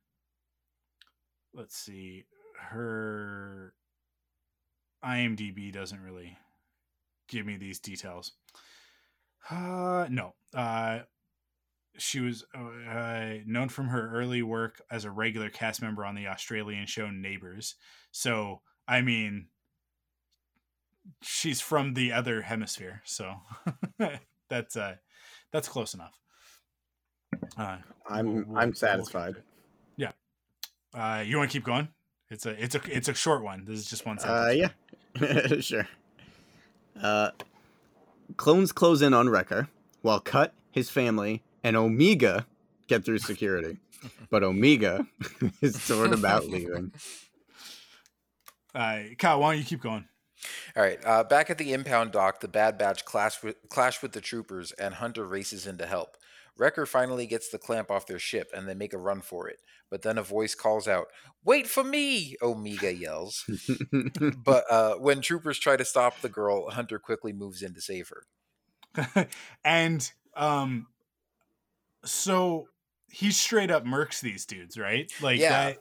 [1.53, 2.25] let's see,
[2.59, 3.73] her
[5.05, 6.37] IMDb doesn't really
[7.29, 8.33] give me these details.
[9.49, 10.99] Uh, no, uh,
[11.97, 16.15] she was uh, uh, known from her early work as a regular cast member on
[16.15, 17.75] the Australian show Neighbours.
[18.11, 19.47] So, I mean,
[21.21, 23.35] she's from the other hemisphere, so
[24.49, 24.95] that's uh,
[25.51, 26.17] that's close enough.
[27.57, 29.35] Uh, I'm we'll- we'll- I'm we'll satisfied.
[29.37, 29.43] it.
[29.97, 30.11] Yeah.
[30.93, 31.89] Uh, you want to keep going?
[32.29, 33.65] It's a it's a it's a short one.
[33.65, 34.69] This is just one Uh, yeah,
[35.59, 35.87] sure.
[36.99, 37.31] Uh,
[38.37, 39.69] clones close in on Wrecker,
[40.01, 42.45] while Cut, his family, and Omega
[42.87, 43.77] get through security.
[44.29, 45.07] but Omega
[45.61, 46.91] is sort of about leaving.
[48.75, 50.03] Uh, Kyle, why don't you keep going?
[50.75, 54.13] All right, uh, back at the impound dock, the Bad Batch clash with, clash with
[54.13, 56.17] the troopers, and Hunter races in to help.
[56.57, 59.59] Wrecker finally gets the clamp off their ship, and they make a run for it.
[59.93, 61.09] But then a voice calls out,
[61.43, 63.45] "Wait for me!" Omega yells.
[64.43, 68.09] but uh, when troopers try to stop the girl, Hunter quickly moves in to save
[68.09, 69.27] her.
[69.63, 70.87] and um,
[72.03, 72.69] so
[73.11, 75.11] he straight up murks these dudes, right?
[75.21, 75.49] Like Yeah.
[75.49, 75.77] that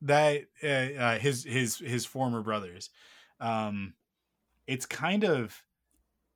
[0.00, 2.90] that uh, uh, his his his former brothers.
[3.38, 3.94] Um,
[4.66, 5.62] it's kind of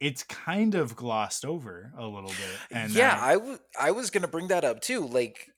[0.00, 4.10] it's kind of glossed over a little bit, and yeah, uh, I w- I was
[4.10, 5.06] gonna bring that up too.
[5.06, 5.50] Like,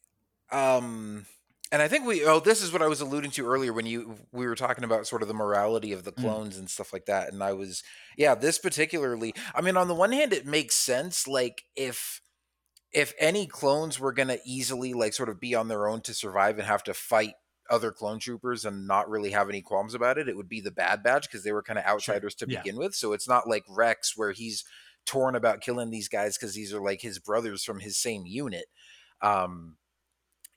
[0.50, 1.26] um,
[1.72, 4.16] and I think we oh this is what I was alluding to earlier when you
[4.32, 6.20] we were talking about sort of the morality of the Mm.
[6.22, 7.32] clones and stuff like that.
[7.32, 7.82] And I was
[8.16, 9.34] yeah, this particularly.
[9.54, 11.26] I mean, on the one hand, it makes sense.
[11.28, 12.20] Like if
[12.92, 16.58] if any clones were gonna easily like sort of be on their own to survive
[16.58, 17.34] and have to fight
[17.70, 20.70] other clone troopers and not really have any qualms about it, it would be the
[20.70, 22.62] Bad Batch because they were kind of outsiders to Yeah.
[22.62, 22.94] begin with.
[22.94, 24.64] So it's not like Rex where he's
[25.04, 28.64] torn about killing these guys because these are like his brothers from his same unit.
[29.20, 29.76] Um,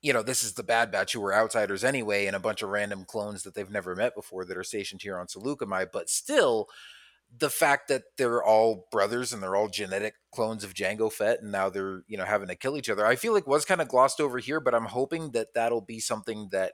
[0.02, 2.69] you know, this is the Bad Batch who were outsiders anyway, and a bunch of
[2.69, 5.88] random clones that they've never met before that are stationed here on Saleucami.
[5.91, 6.68] But still,
[7.38, 11.52] the fact that they're all brothers and they're all genetic clones of Jango Fett, and
[11.52, 13.88] now they're you know having to kill each other, I feel like was kind of
[13.88, 14.60] glossed over here.
[14.60, 16.73] But I'm hoping that that'll be something that,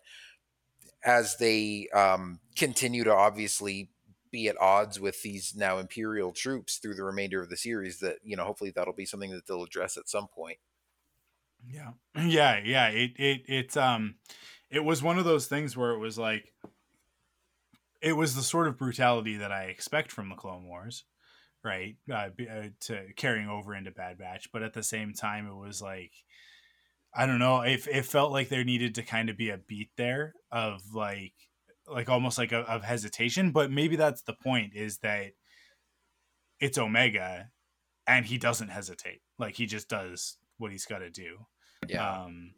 [1.03, 3.89] as they um, continue to obviously
[4.31, 8.19] be at odds with these now Imperial troops through the remainder of the series, that
[8.23, 10.59] you know hopefully that'll be something that they'll address at some point.
[11.71, 11.91] Yeah.
[12.25, 12.87] Yeah, yeah.
[12.87, 14.15] It it it's um
[14.71, 16.51] it was one of those things where it was like
[18.01, 21.03] it was the sort of brutality that I expect from the Clone Wars,
[21.63, 21.95] right?
[22.11, 25.81] Uh, uh, to carrying over into Bad Batch, but at the same time it was
[25.81, 26.11] like
[27.13, 29.91] I don't know, it it felt like there needed to kind of be a beat
[29.95, 31.33] there of like
[31.87, 35.31] like almost like a, of hesitation, but maybe that's the point is that
[36.59, 37.49] it's Omega
[38.07, 39.21] and he doesn't hesitate.
[39.37, 41.45] Like he just does what he's got to do
[41.87, 42.23] Yeah.
[42.23, 42.51] um,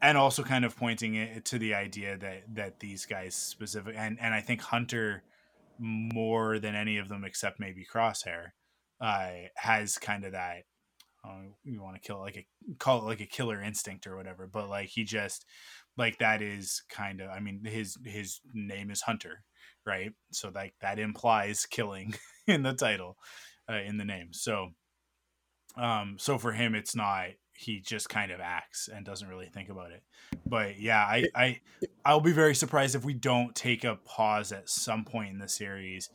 [0.00, 4.18] and also kind of pointing it to the idea that that these guys specific and
[4.20, 5.22] and I think Hunter
[5.78, 8.52] more than any of them except maybe Crosshair
[9.00, 10.64] uh, has kind of that
[11.24, 11.30] uh,
[11.64, 12.46] you want to kill like a
[12.78, 15.44] call it like a killer instinct or whatever but like he just
[15.96, 19.42] like that is kind of I mean his his name is Hunter
[19.86, 22.14] right so like that implies killing
[22.46, 23.16] in the title
[23.70, 24.68] uh, in the name so
[25.76, 27.28] um so for him it's not
[27.58, 30.02] he just kind of acts and doesn't really think about it
[30.46, 31.60] but yeah i i
[32.04, 35.48] i'll be very surprised if we don't take a pause at some point in the
[35.48, 36.10] series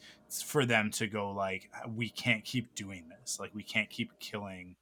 [0.46, 4.76] for them to go like we can't keep doing this like we can't keep killing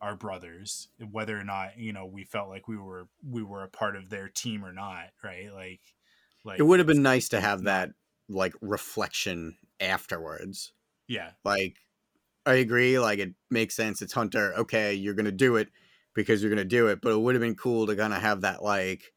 [0.00, 3.68] our brothers whether or not you know we felt like we were we were a
[3.68, 5.80] part of their team or not right like
[6.44, 7.90] like it would have been nice to have that
[8.28, 10.72] like reflection afterwards.
[11.08, 11.76] yeah Like,
[12.46, 12.98] I agree.
[12.98, 14.00] Like, it makes sense.
[14.02, 14.54] It's Hunter.
[14.56, 15.68] Okay, you're gonna do it
[16.14, 17.00] because you're gonna do it.
[17.00, 19.12] But it would have been cool to kind of have that like,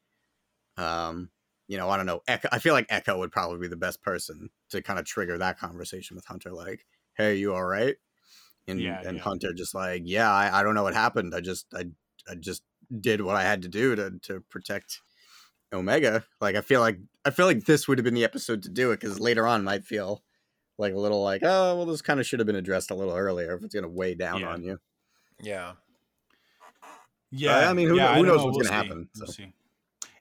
[0.77, 1.29] um,
[1.67, 2.21] you know, I don't know.
[2.27, 2.49] Echo.
[2.51, 5.57] I feel like Echo would probably be the best person to kind of trigger that
[5.59, 6.51] conversation with Hunter.
[6.51, 7.95] Like, hey, you all right?
[8.67, 9.23] And Yeah, and yeah.
[9.23, 11.33] Hunter just like, yeah, I, I don't know what happened.
[11.35, 11.85] I just I
[12.29, 12.63] I just
[12.99, 15.01] did what I had to do to to protect
[15.71, 16.23] Omega.
[16.39, 18.91] Like I feel like I feel like this would have been the episode to do
[18.91, 20.23] it because later on might feel
[20.77, 23.15] like a little like oh well this kind of should have been addressed a little
[23.15, 24.49] earlier if it's gonna weigh down Yeah.
[24.49, 24.79] on you.
[25.41, 25.73] Yeah.
[27.35, 28.45] Yeah, I mean, who- yeah, who knows know.
[28.45, 28.87] what's We'll gonna see.
[28.87, 29.33] happen, We'll so.
[29.33, 29.53] see.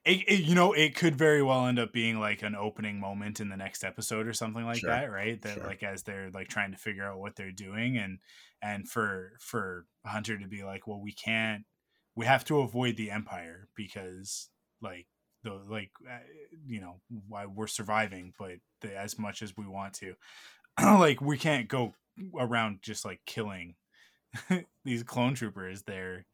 [0.05, 3.39] It, it- you know, it could very well end up being like an opening moment
[3.40, 5.40] in the next episode or something like Sure, that, right?
[5.43, 5.66] That sure.
[5.66, 8.18] like as they're like trying to figure out what they're doing, and
[8.60, 11.64] and for for Hunter to be like, well, we can't,
[12.16, 14.48] we have to avoid the Empire because
[14.80, 15.06] like
[15.44, 16.18] the like uh,
[16.66, 20.14] you know why we're surviving, but the, as much as we want to,
[20.82, 21.94] like we can't go
[22.39, 23.76] around just like killing
[24.84, 25.82] these clone troopers.
[25.82, 26.26] They're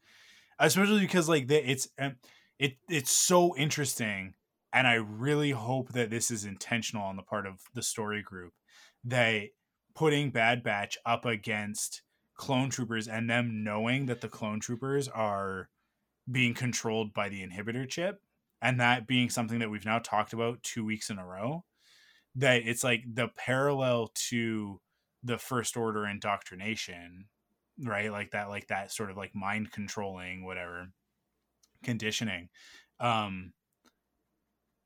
[0.59, 1.89] especially because like it's
[2.59, 4.35] it it's so interesting
[4.73, 8.53] and i really hope that this is intentional on the part of the story group
[9.05, 9.45] that
[9.95, 12.03] putting bad batch up against
[12.37, 15.69] clone troopers and them knowing that the clone troopers are
[16.31, 18.21] being controlled by the inhibitor chip
[18.61, 21.65] and that being something that we've now talked about two weeks in a row
[22.35, 24.81] that it's like the parallel to
[25.23, 27.27] the first order indoctrination
[27.83, 28.11] right?
[28.11, 30.89] Like that like that sort of like mind controlling whatever
[31.83, 32.49] conditioning
[33.01, 33.53] um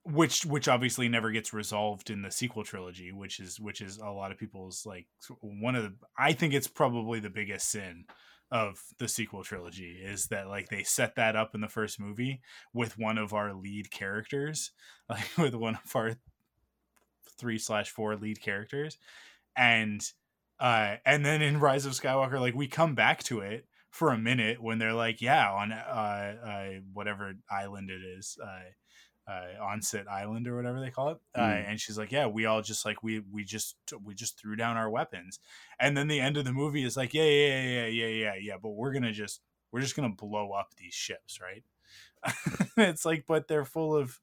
[0.05, 4.11] which which obviously never gets resolved in the sequel trilogy which is which is a
[4.11, 5.07] lot of people's like
[5.41, 8.05] one of the i think it's probably the biggest sin
[8.51, 12.41] of the sequel trilogy is that like they set that up in the first movie
[12.75, 14.73] with one of our lead characters
[15.09, 16.17] like with one of our
[17.39, 18.99] three slash four lead characters
[19.57, 20.13] and
[20.61, 24.19] uh and then in rise of skywalker like we come back to it for a
[24.19, 25.77] minute when they're like yeah on uh,
[26.45, 31.41] uh whatever island it is uh uh onset island or whatever they call it uh,
[31.41, 31.71] Mm.
[31.71, 34.77] and she's like yeah we all just like we we just we just threw down
[34.77, 35.39] our weapons
[35.79, 38.35] and then the end of the movie is like yeah yeah yeah yeah yeah yeah
[38.41, 41.65] yeah but we're gonna just we're just gonna blow up these ships right
[42.77, 44.21] it's like but they're full of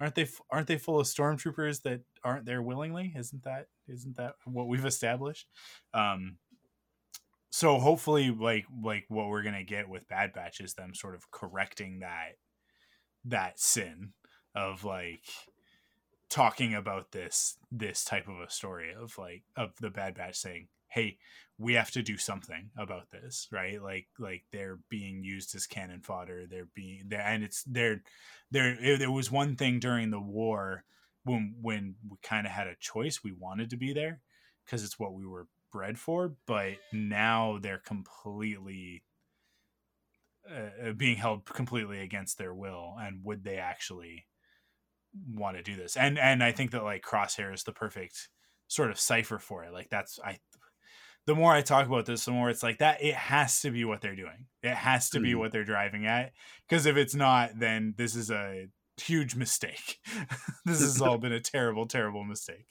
[0.00, 3.12] aren't they aren't they full of stormtroopers that aren't there willingly?
[3.16, 5.48] Isn't that isn't that what we've established?
[5.94, 6.36] Um
[7.50, 11.30] so hopefully like like what we're gonna get with bad batch is them sort of
[11.30, 12.36] correcting that
[13.24, 14.12] that sin
[14.54, 15.24] of like
[16.28, 20.68] talking about this this type of a story of like of the bad batch saying
[20.88, 21.18] hey
[21.58, 23.82] we have to do something about this right?
[23.82, 26.46] Like like they're being used as cannon fodder.
[26.48, 28.00] They're being there and it's there
[28.52, 30.84] it, it was one thing during the war
[31.24, 33.22] when when we kind of had a choice.
[33.24, 34.20] We wanted to be there
[34.64, 39.02] because it's what we were bred for but now they're completely
[40.50, 42.94] uh, being held completely against their will.
[42.98, 44.26] And would they actually
[45.30, 45.96] want to do this?
[45.96, 48.28] And and i think that like crosshair is the perfect
[48.68, 49.72] sort of cipher for it.
[49.72, 50.38] Like that's i
[51.28, 53.84] the more i talk about this the more it's like that it has to be
[53.84, 54.46] what they're doing.
[54.62, 55.38] It has to be Mhm.
[55.38, 56.32] what they're driving at
[56.66, 59.98] because if it's not then this is a huge mistake.
[60.64, 62.66] This has all been a terrible terrible mistake.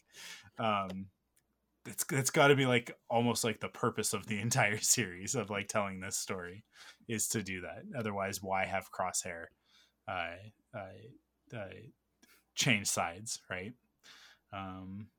[0.58, 1.12] Um
[1.86, 5.52] it's it's got to be like almost like the purpose of the entire series of
[5.52, 6.66] like telling this story
[7.08, 7.84] is to do that.
[7.96, 9.46] Otherwise why have crosshair
[10.08, 10.38] uh
[10.74, 11.70] uh, uh
[12.56, 13.74] change sides right?
[14.52, 15.10] Um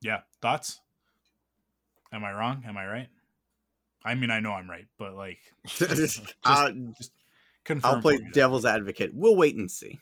[0.00, 0.80] yeah thoughts
[2.12, 3.08] am i wrong am i right
[4.04, 5.38] i mean i know i'm right but like
[6.44, 6.70] Uh,
[7.64, 9.10] confirm I'll play for that- devil's advocate.
[9.12, 9.98] We'll wait and see.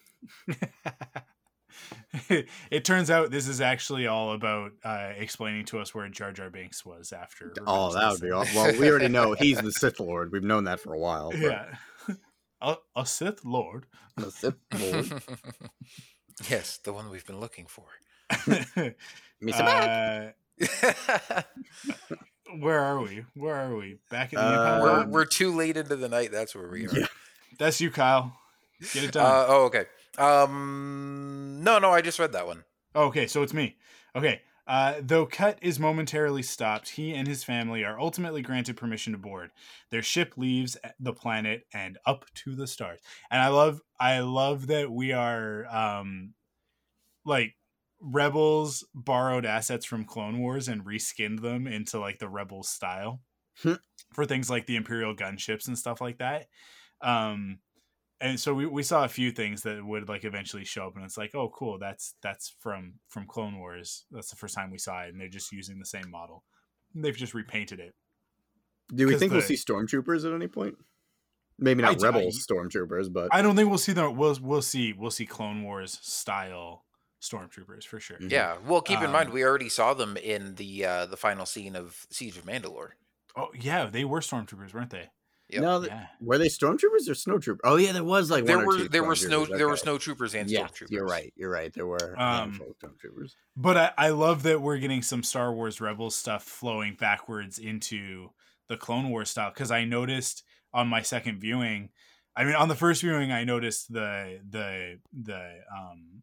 [2.70, 6.51] it turns out this is actually all about uh, explaining to us where Jar Jar
[6.51, 7.52] Binks was after.
[7.66, 8.55] Oh, that of would be awesome.
[8.55, 10.31] Well, we already know he's the Sith Lord.
[10.32, 11.31] We've known that for a while.
[11.31, 11.74] but- Yeah,
[12.60, 13.86] a, a Sith Lord.
[14.16, 15.22] The Sith Lord.
[16.48, 17.86] yes, the one we've been looking for.
[18.31, 18.94] Mr.
[19.59, 20.28] Bad.
[20.28, 20.32] uh,
[22.59, 23.24] where are we?
[23.35, 23.98] Where are we?
[24.10, 24.81] Back in the Uh, Empire?
[24.82, 26.31] we're we're too late into the night.
[26.32, 26.97] That's where we are.
[26.98, 27.06] Yeah.
[27.59, 28.36] That's you, Kyle.
[28.93, 29.24] Get it done.
[29.26, 29.85] Uh, oh, okay.
[30.18, 32.64] Um, no, no, I just read that one.
[32.94, 33.76] Okay, so it's me.
[34.14, 34.43] Okay.
[34.66, 39.18] Uh, though Cut is momentarily stopped, he and his family are ultimately granted permission to
[39.18, 39.51] board.
[39.90, 43.01] Their ship leaves the planet and up to the stars.
[43.31, 46.32] And I love, I love that we are, um,
[47.26, 47.55] like
[48.05, 53.20] Rebels borrowed assets from Clone Wars and reskinned them into like the Rebels style
[53.62, 53.74] Hmm.
[54.12, 56.47] for things like the Imperial gunships and stuff like that.
[57.01, 57.59] Um,
[58.20, 61.05] and so we, we saw a few things that would like eventually show up and
[61.05, 64.78] it's like oh cool that's that's from from clone wars that's the first time we
[64.78, 66.44] saw it and they're just using the same model
[66.94, 67.94] they've just repainted it
[68.94, 70.76] Do we think we'll see stormtroopers at any point?
[71.59, 74.62] Maybe I not I- rebels stormtroopers, but i don't think we'll see the we'll, we'll
[74.62, 76.85] see we'll see clone wars style
[77.29, 78.31] stormtroopers for sure Mhm.
[78.31, 78.59] Yeah.
[78.67, 81.75] Well, keep in mind Um, we already saw them in the uh, the final scene
[81.77, 82.91] of Siege of Mandalore.
[83.37, 85.11] oh yeah they were stormtroopers weren't they
[85.51, 85.63] Yep.
[85.63, 87.61] no, th- yeah were they stormtroopers or snowtroopers?
[87.65, 89.67] Oh yeah, there was like There one or were two there were snow stormtroopers, there
[89.67, 89.83] were okay.
[89.83, 90.91] snow troopers and Yeah, stormtroopers.
[90.91, 91.33] you're right.
[91.37, 91.73] You're right.
[91.73, 93.35] There were Um, stormtroopers.
[93.57, 98.31] but I, I love that we're getting some star wars rebels stuff flowing backwards into
[98.69, 100.43] the clone wars style because i noticed
[100.73, 101.91] on my second viewing
[102.35, 106.23] i mean on the first viewing i noticed the the the um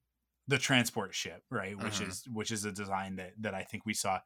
[0.51, 2.07] the transport ship right which Mhm.
[2.09, 4.19] is which is a design that that i think we saw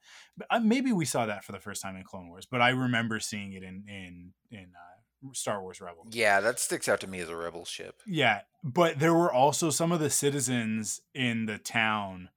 [0.49, 3.19] uh, maybe we saw that for the first time in clone wars but i remember
[3.19, 7.19] seeing it in in in uh, star wars rebels Yeah, that sticks out to me
[7.19, 8.01] as a rebel ship.
[8.05, 12.29] yeah, but there were also some of the citizens in the town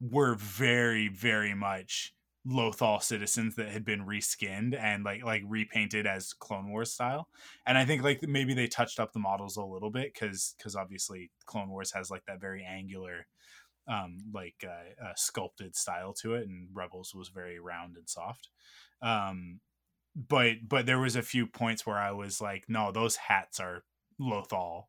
[0.00, 2.14] were very, very much
[2.46, 7.28] Lothal citizens that had been reskinned and like like repainted as Clone Wars style.
[7.64, 10.76] And I think like maybe they touched up the models a little bit because because
[10.76, 13.26] obviously Clone Wars has like that very angular,
[13.88, 18.48] um, like uh, uh, sculpted style to it, and Rebels was very round and soft.
[19.02, 19.60] Um,
[20.14, 23.84] but but there was a few points where I was like, no, those hats are
[24.20, 24.84] Lothal,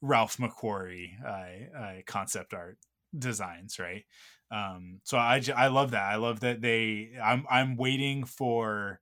[0.00, 2.78] Ralph McQuarrie uh, uh, concept art
[3.16, 4.04] designs, right?
[4.50, 6.02] Um, so I I love that.
[6.04, 7.12] I love that they.
[7.22, 9.00] I'm I'm waiting for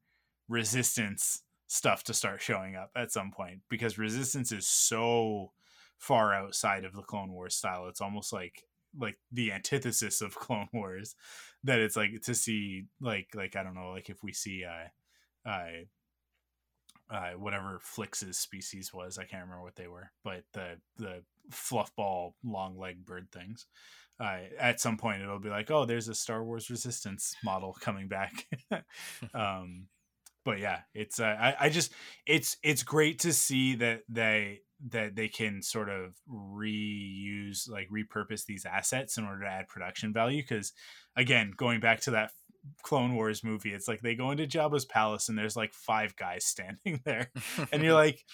[0.49, 5.53] resistance stuff to start showing up at some point because resistance is so
[5.99, 7.89] far outside of the Clone Wars style.
[7.89, 8.65] It's almost like
[8.97, 11.15] like the antithesis of Clone Wars
[11.65, 15.49] that it's like to see like like I don't know like if we see uh
[15.49, 15.85] uh
[17.11, 19.19] uh, whatever Flix's species was.
[19.19, 23.67] I can't remember what they were, but the the fluffball long leg bird things.
[24.21, 28.09] uh, at some point it'll be like, oh, there's a Star Wars Resistance model coming
[28.09, 28.47] back.
[29.35, 29.87] um,
[30.45, 31.93] but yeah, it's uh, I, I just
[32.27, 38.45] it's it's great to see that they that they can sort of reuse like repurpose
[38.47, 40.73] these assets in order to add production value because
[41.17, 42.31] again going back to that
[42.83, 43.73] Clone Wars movie.
[43.73, 47.31] It's like they go into Jabba's palace and there's like five guys standing there,
[47.73, 48.25] and you're like,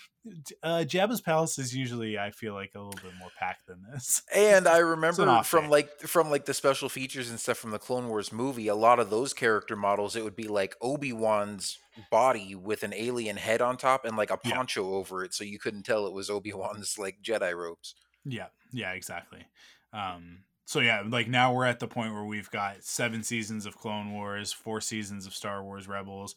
[0.63, 4.23] uh, Jabba's palace is usually I feel like a little bit more packed than this.
[4.35, 8.09] And I remember from like from like the special features and stuff from the Clone
[8.09, 11.79] Wars movie, a lot of those character models, it would be like Obi Wan's
[12.11, 14.97] body with an alien head on top and like a poncho yeah.
[14.97, 17.95] over it, so you couldn't tell it was Obi Wan's like Jedi robes.
[18.25, 19.45] Yeah, yeah, exactly.
[19.93, 23.77] Um, so yeah, like now we're at the point where we've got seven seasons of
[23.77, 26.35] Clone Wars, four seasons of Star Wars Rebels,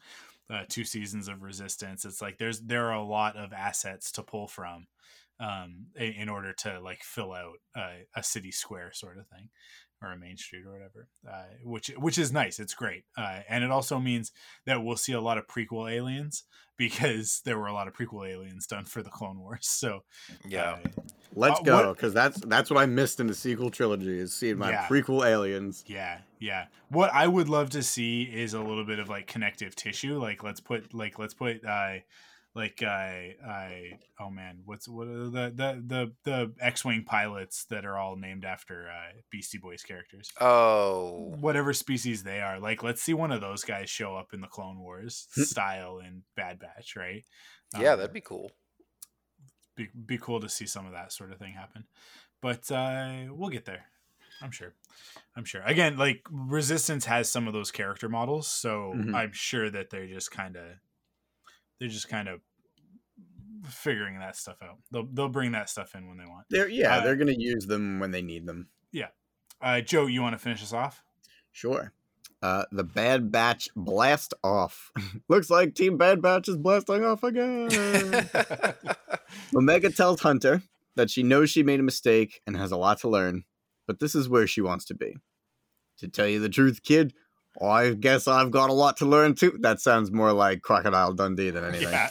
[0.49, 2.05] uh, two seasons of Resistance.
[2.05, 4.87] It's like there's there are a lot of assets to pull from
[5.39, 9.49] um, in, order to like fill out uh, a city square sort of thing
[10.01, 12.59] or a main street or whatever, uh, which which is nice.
[12.59, 14.31] It's great, uh, and it also means
[14.65, 16.43] that we'll see a lot of prequel aliens
[16.77, 19.67] because there were a lot of prequel aliens done for the Clone Wars.
[19.67, 20.03] So
[20.47, 20.89] yeah, uh,
[21.35, 24.57] let's uh, go because that's that's what I missed in the sequel trilogy is seeing
[24.57, 24.87] my yeah.
[24.87, 25.83] prequel aliens.
[25.87, 26.65] Yeah, yeah.
[26.89, 30.19] What I would love to see is a little bit of like connective tissue.
[30.19, 31.97] Like let's put like let's put uh
[32.57, 37.85] like I I oh man, what's what are the the the the X-wing pilots that
[37.85, 40.31] are all named after uh, Beastie Boys characters?
[40.41, 42.59] Oh, whatever species they are.
[42.59, 46.23] Like, let's see one of those guys show up in the Clone Wars style in
[46.35, 47.23] Bad Batch, right?
[47.79, 48.51] Yeah, um, that'd be cool.
[49.75, 51.85] Be be cool to see some of that sort of thing happen,
[52.41, 53.85] but uh, we'll get there.
[54.41, 54.73] I'm sure.
[55.35, 55.61] I'm sure.
[55.63, 59.13] Again, like Resistance has some of those character models, so mm-hmm.
[59.13, 60.63] I'm sure that they're just kind of
[61.79, 62.39] they're just kind of
[63.65, 64.77] figuring that stuff out.
[64.91, 66.45] They'll they'll bring that stuff in when they want.
[66.49, 68.67] They're yeah, uh, they're gonna use them when they need them.
[68.91, 69.07] Yeah.
[69.61, 71.03] Uh, Joe, you want to finish us off?
[71.51, 71.93] Sure.
[72.41, 74.91] Uh, the Bad Batch blast off.
[75.29, 77.69] Looks like Team Bad Batch is blasting off again.
[79.55, 80.61] Omega tells Hunter
[80.95, 83.43] that she knows she made a mistake and has a lot to learn,
[83.87, 85.15] but this is where she wants to be.
[85.99, 87.13] To tell you the truth, kid,
[87.61, 89.57] I guess I've got a lot to learn too.
[89.61, 91.89] That sounds more like Crocodile Dundee than anything.
[91.89, 92.09] Yeah.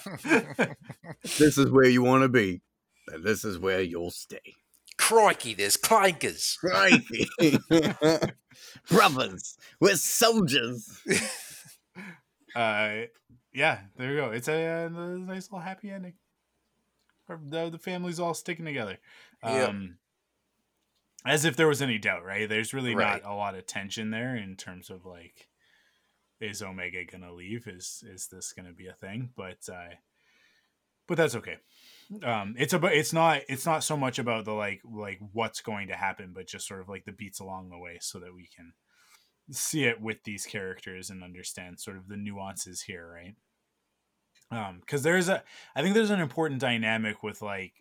[1.39, 2.63] this is where you want to be,
[3.09, 4.55] and this is where you'll stay.
[4.99, 6.59] Crikey, there's clankers.
[6.59, 7.29] Crikey.
[8.91, 11.01] Brothers, we're soldiers.
[12.57, 13.03] uh,
[13.53, 14.31] yeah, there you go.
[14.31, 16.15] It's a, a nice little happy ending.
[17.29, 18.99] The, the family's all sticking together.
[19.43, 19.99] Um,
[21.27, 22.49] as if there was any doubt, right?
[22.49, 23.23] There's really right.
[23.23, 25.49] not a lot of tension there in terms of like,
[26.41, 27.67] is Omega gonna leave?
[27.67, 29.31] Is is this gonna be a thing?
[29.37, 29.95] But uh,
[31.07, 31.57] but that's okay.
[32.23, 35.89] Um, it's about it's not it's not so much about the like like what's going
[35.89, 38.49] to happen, but just sort of like the beats along the way, so that we
[38.55, 38.73] can
[39.51, 43.35] see it with these characters and understand sort of the nuances here, right?
[44.51, 45.43] Um, because there's a
[45.75, 47.73] I think there's an important dynamic with like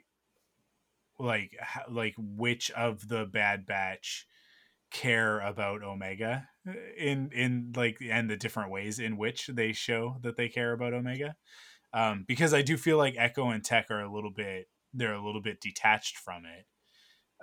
[1.20, 1.56] like
[1.90, 4.28] like which of the bad batch
[4.92, 10.18] care about omega uh, in in like and the different ways in which they show
[10.22, 11.36] that they care about omega?
[11.94, 15.26] Um because i do feel like echo and tech are a little bit they're a
[15.26, 16.66] little bit detached from it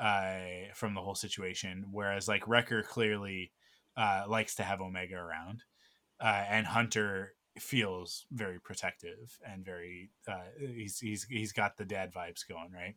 [0.02, 3.52] uh from the whole situation whereas like wrecker clearly
[3.96, 5.62] uh likes to have omega around
[6.20, 12.12] uh and hunter feels very protective and very uh he's he's he's got the dad
[12.12, 12.96] vibes going right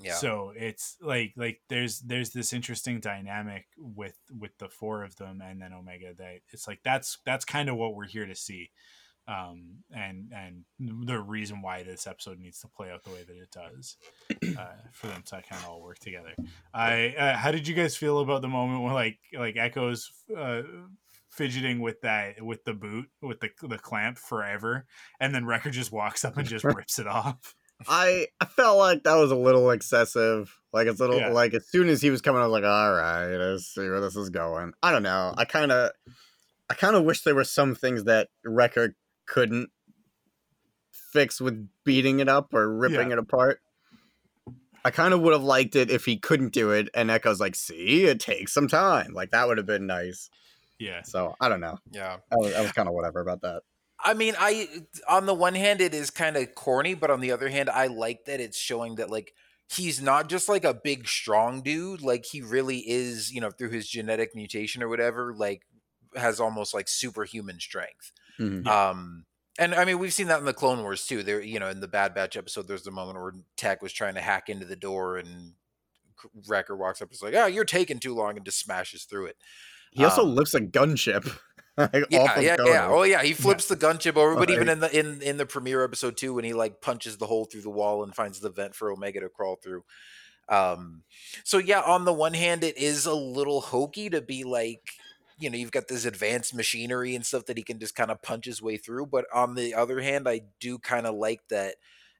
[0.00, 0.14] yeah.
[0.14, 5.40] So it's like like there's there's this interesting dynamic with with the four of them
[5.40, 8.70] and then Omega that it's like that's that's kind of what we're here to see.
[9.28, 10.64] Um and and
[11.06, 13.96] the reason why this episode needs to play out the way that it does
[14.58, 16.34] uh, for them to kind of all work together.
[16.74, 20.62] I uh, how did you guys feel about the moment where like like Echoes uh
[21.30, 24.84] fidgeting with that with the boot with the the clamp forever
[25.18, 27.54] and then Wrecker just walks up and just rips it off.
[27.88, 30.58] I I felt like that was a little excessive.
[30.72, 31.28] Like it's a little yeah.
[31.28, 34.00] like as soon as he was coming, I was like, all right, let's see where
[34.00, 34.72] this is going.
[34.82, 35.34] I don't know.
[35.36, 35.90] I kind of
[36.70, 38.96] I kind of wish there were some things that Wrecker
[39.26, 39.70] couldn't
[40.90, 43.14] fix with beating it up or ripping yeah.
[43.14, 43.60] it apart.
[44.84, 47.54] I kind of would have liked it if he couldn't do it, and Echo's like,
[47.54, 50.28] "See, it takes some time." Like that would have been nice.
[50.78, 51.02] Yeah.
[51.02, 51.78] So I don't know.
[51.92, 52.16] Yeah.
[52.32, 53.62] I was, was kind of whatever about that.
[54.04, 54.68] I mean, I
[55.08, 57.86] on the one hand it is kind of corny, but on the other hand, I
[57.86, 59.34] like that it's showing that like
[59.68, 63.70] he's not just like a big strong dude, like he really is, you know, through
[63.70, 65.62] his genetic mutation or whatever, like
[66.16, 68.12] has almost like superhuman strength.
[68.38, 68.66] Mm-hmm.
[68.66, 69.24] Um
[69.58, 71.22] and I mean, we've seen that in the Clone Wars too.
[71.22, 74.14] There, you know, in the Bad Batch episode, there's the moment where Tech was trying
[74.14, 75.52] to hack into the door and
[76.48, 79.26] Wrecker walks up, and is like, "Oh, you're taking too long," and just smashes through
[79.26, 79.36] it.
[79.90, 81.30] He also Um, lifts a gunship.
[81.76, 82.66] like, Yeah, yeah, Kodo.
[82.66, 82.86] yeah.
[82.90, 84.36] Oh yeah, he flips the gunship over.
[84.36, 87.26] But even in the in in the premiere episode too, when he like punches the
[87.26, 89.84] hole through the wall and finds the vent for Omega to crawl through.
[90.48, 91.04] Um,
[91.44, 94.82] so yeah, on the one hand, it is a little hokey to be like,
[95.38, 98.22] you know, you've got this advanced machinery and stuff that he can just kind of
[98.22, 99.06] punch his way through.
[99.06, 101.76] But on the other hand, I do kind of like that.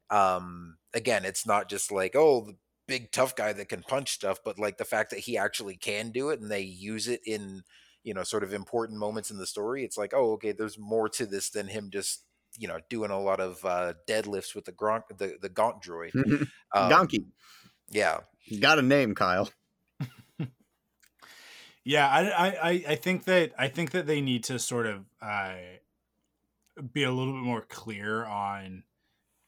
[0.08, 2.56] Um, again, it's not just like oh, the
[2.88, 6.10] big tough guy that can punch stuff, but like the fact that he actually can
[6.10, 7.62] do it and they use it in
[8.02, 9.84] you know sort of important moments in the story.
[9.84, 12.24] It's like oh, okay, there's more to this than him just
[12.58, 16.12] you know doing a lot of uh, deadlifts with the gronk the the gonk droid.
[16.74, 17.26] Um, Donkey.
[17.90, 18.20] Yeah.
[18.46, 19.50] You got a name, Kyle.
[21.84, 25.04] Yeah, I, I, I- I think that I think that they need to sort of
[25.20, 25.54] uh,
[26.92, 28.84] be a little bit more clear on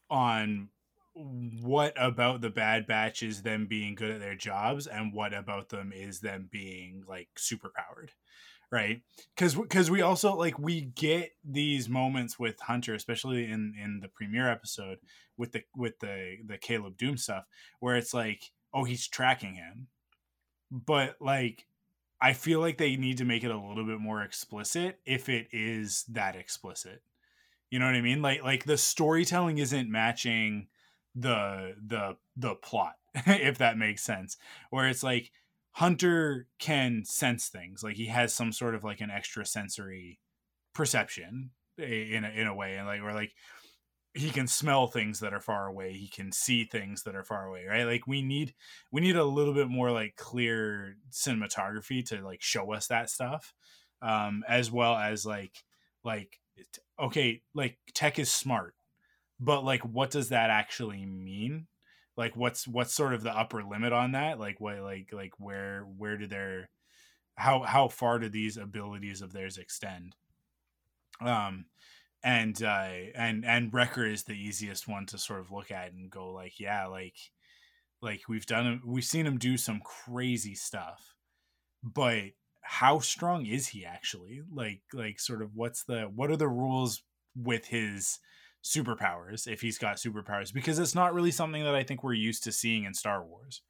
[0.09, 0.69] on
[1.13, 5.69] what about the Bad Batch is them being good at their jobs, and what about
[5.69, 8.11] them is them being like super powered,
[8.71, 9.01] right?
[9.35, 14.07] Because because we also like we get these moments with Hunter, especially in in the
[14.07, 14.99] premiere episode
[15.37, 17.45] with the with the the Caleb Dume stuff,
[17.79, 19.87] where it's like, oh, he's tracking him,
[20.71, 21.67] but like
[22.21, 25.47] I feel like they need to make it a little bit more explicit if it
[25.51, 27.01] is that explicit.
[27.69, 28.21] You know what I mean?
[28.21, 30.67] Like like the storytelling isn't matching
[31.15, 34.37] the the the plot if that makes sense.
[34.69, 35.31] Where it's like
[35.75, 37.83] Hunter can sense things.
[37.83, 40.19] Like he has some sort of like an extra sensory
[40.73, 43.33] perception in a, in a way and like or like
[44.13, 47.45] he can smell things that are far away he can see things that are far
[47.45, 48.53] away right like we need
[48.91, 53.53] we need a little bit more like clear cinematography to like show us that stuff
[54.01, 55.63] um as well as like
[56.05, 56.39] like
[56.97, 58.73] okay like tech is smart
[59.39, 61.67] but like what does that actually mean
[62.17, 64.39] like what's what's sort of the upper limit on that?
[64.39, 66.69] Like what like like where where do their
[67.35, 70.15] how how far do these abilities of theirs extend?
[71.19, 71.65] Um
[72.23, 76.09] and uh and and wrecker is the easiest one to sort of look at and
[76.09, 77.15] go like yeah like
[78.01, 81.15] like we've done we've seen him do some crazy stuff.
[81.83, 82.31] But
[82.61, 84.41] how strong is he actually?
[84.51, 87.03] Like like sort of what's the what are the rules
[87.35, 88.19] with his
[88.65, 92.43] superpowers if he's got superpowers because it's not really something that i think we're used
[92.43, 93.61] to seeing in star wars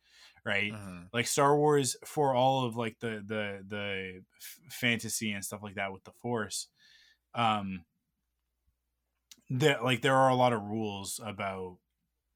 [0.46, 1.10] right Mhm.
[1.12, 5.76] like Star Wars for all of like the the the f- fantasy and stuff like
[5.76, 6.70] that with the Force,
[7.36, 7.86] um,
[9.50, 11.78] that like there are a lot of rules about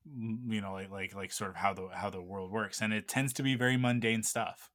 [0.06, 3.08] you know like like like sort of how the how the world works, and it
[3.08, 4.70] tends to be very mundane stuff,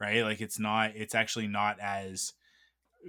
[0.00, 0.22] right?
[0.22, 2.32] Like it's not it's actually not as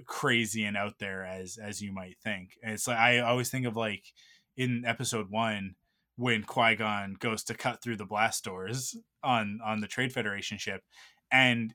[0.06, 2.58] crazy and out there as as you might think.
[2.62, 4.04] And it's like I always think of like
[4.56, 5.74] in episode one
[6.16, 10.58] when Qui Gon goes to cut through the blast doors on on the Trade Federation
[10.58, 10.82] ship,
[11.30, 11.74] and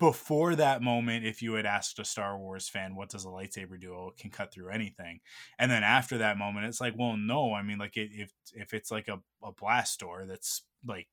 [0.00, 3.80] before that moment, if you had asked a Star Wars fan, what does a lightsaber
[3.80, 4.08] do?
[4.08, 5.20] It can cut through anything.
[5.60, 7.54] And then after that moment, it's like, well, no.
[7.54, 11.06] I mean, like it, if if it's like a, a blast door that's like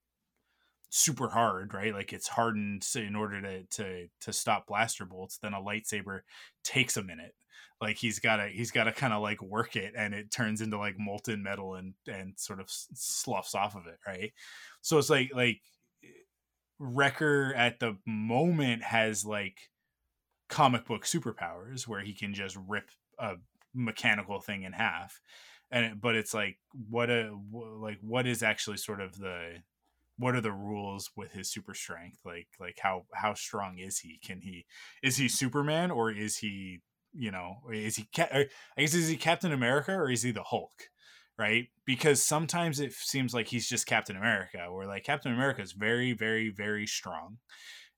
[0.96, 1.92] super hard, right?
[1.92, 6.22] Like it's hardened in order to to to stop blaster bolts, then a lightsaber
[6.64, 7.34] takes a minute.
[7.82, 10.62] Like he's got to he's got to kind of like work it, and it turns
[10.62, 14.34] into like molten metal and and sort of sloughs off of it, right?
[14.82, 15.62] So it's like like
[16.78, 19.72] Wrecker at the moment has like
[20.48, 23.36] comic book superpowers where he can just rip a
[23.74, 25.20] mechanical thing in half
[25.72, 26.60] and but it's like
[26.90, 29.56] what a like what is actually sort of the
[30.18, 32.20] what are the rules with his super strength?
[32.26, 34.20] Like like how how strong is he?
[34.24, 34.66] Can he
[35.02, 36.80] is he superman or is he
[37.16, 40.90] you know is he i guess is he captain america or is he the hulk
[41.38, 41.68] right?
[41.86, 46.14] Because sometimes it seems like he's just captain america where like captain america is very
[46.14, 47.38] very very strong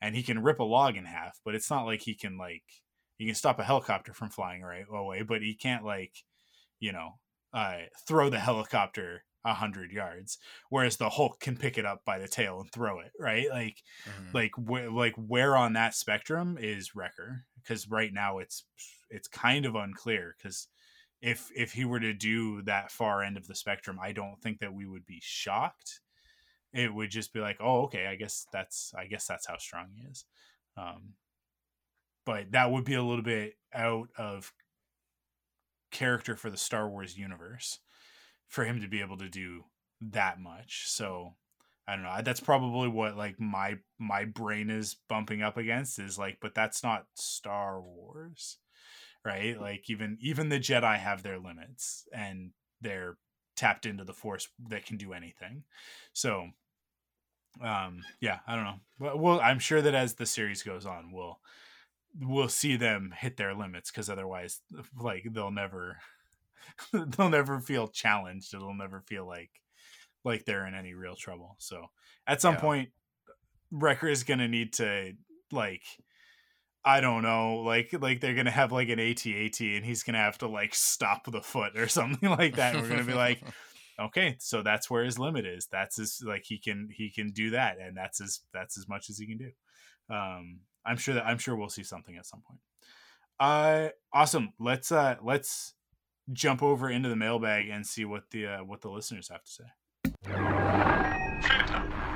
[0.02, 2.64] and he can rip a log in half but it's not like he can like
[3.18, 6.24] he can stop a helicopter from flying right away but he can't like
[6.80, 7.20] you know
[7.54, 10.40] uh throw the helicopter a hundred yards
[10.70, 13.50] whereas the hulk can pick it up by the tail and throw it right?
[13.50, 14.34] Like Mhm.
[14.34, 18.66] like wh- like where on that spectrum is wrecker because right now it's
[19.10, 20.68] it's kind of unclear because
[21.22, 24.60] if if he were to do that far end of the spectrum i don't think
[24.60, 26.02] that we would be shocked.
[26.74, 29.92] It would just be like oh okay i guess that's i guess that's how strong
[29.96, 30.26] he is.
[30.78, 31.16] Um
[32.26, 34.54] but that would be a little bit out of
[35.92, 37.80] character for the star wars universe
[38.48, 39.66] for him to be able to do
[40.02, 41.34] that much so
[41.88, 42.18] I don't know.
[42.24, 46.84] That's probably what like my my brain is bumping up against is like, but that's
[46.84, 48.58] not Star Wars,
[49.24, 49.60] right?
[49.60, 52.52] Like even even the Jedi have their limits and
[52.82, 53.18] they're
[53.56, 55.64] tapped into the Force that can do anything.
[56.14, 56.50] So
[57.62, 58.80] um, yeah, I don't know.
[59.00, 61.40] But well, I'm sure that as the series goes on, we'll
[62.20, 64.62] we'll see them hit their limits because otherwise,
[65.00, 65.98] like they'll never
[66.94, 68.54] they'll never feel challenged.
[68.54, 69.52] It'll never feel like
[70.24, 71.56] like they're in any real trouble.
[71.60, 71.88] So
[72.28, 72.62] at some Yeah.
[72.62, 72.90] point,
[73.72, 75.14] Wrecker is gonna need to
[75.52, 75.84] like
[76.84, 80.38] I don't know, like like they're gonna have like an AT-AT and he's gonna have
[80.40, 82.76] to like stop the foot or something like that.
[82.76, 83.44] We're gonna be like,
[84.00, 85.68] okay, so that's where his limit is.
[85.72, 89.10] That's his like he can he can do that, and that's as that's as much
[89.10, 89.52] as he can do.
[90.14, 92.60] Um, I'm sure that I'm sure we'll see something at some point.
[93.40, 94.54] Uh, awesome.
[94.60, 95.74] Let's uh let's
[96.34, 99.52] jump over into the mailbag and see what the uh, what the listeners have to
[99.52, 99.64] say.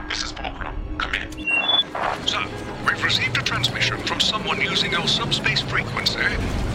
[0.09, 0.97] This is Fulcrum.
[0.97, 1.31] Come in.
[2.27, 2.43] So,
[2.85, 6.19] we've received a transmission from someone using our subspace frequency,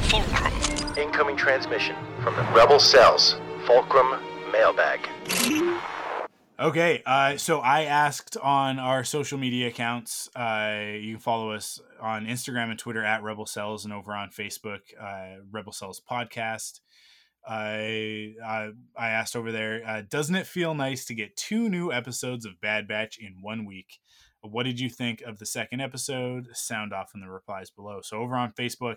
[0.09, 0.53] Fulcrum.
[0.97, 3.37] Incoming transmission from the Rebel Cells,
[3.67, 4.21] Fulcrum
[4.53, 5.09] Mailbag.
[6.59, 10.29] Okay, uh, so I asked on our social media accounts.
[10.37, 14.31] Uh, you can follow us on Instagram and Twitter at Rebel Cells, and over on
[14.31, 16.79] Facebook, uh, Rebel Cells Podcast.
[17.47, 18.35] I
[18.97, 22.61] I asked over there, uh, doesn't it feel nice to get two new episodes of
[22.61, 23.99] Bad Batch in one week?
[24.41, 26.49] What did you think of the second episode?
[26.53, 28.01] Sound off in the replies below.
[28.03, 28.97] So over on Facebook,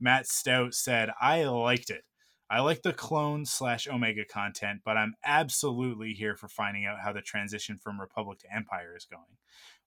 [0.00, 2.02] Matt Stout said, I liked it.
[2.50, 7.12] I like the clone slash Omega content, but I'm absolutely here for finding out how
[7.12, 9.36] the transition from Republic to Empire is going.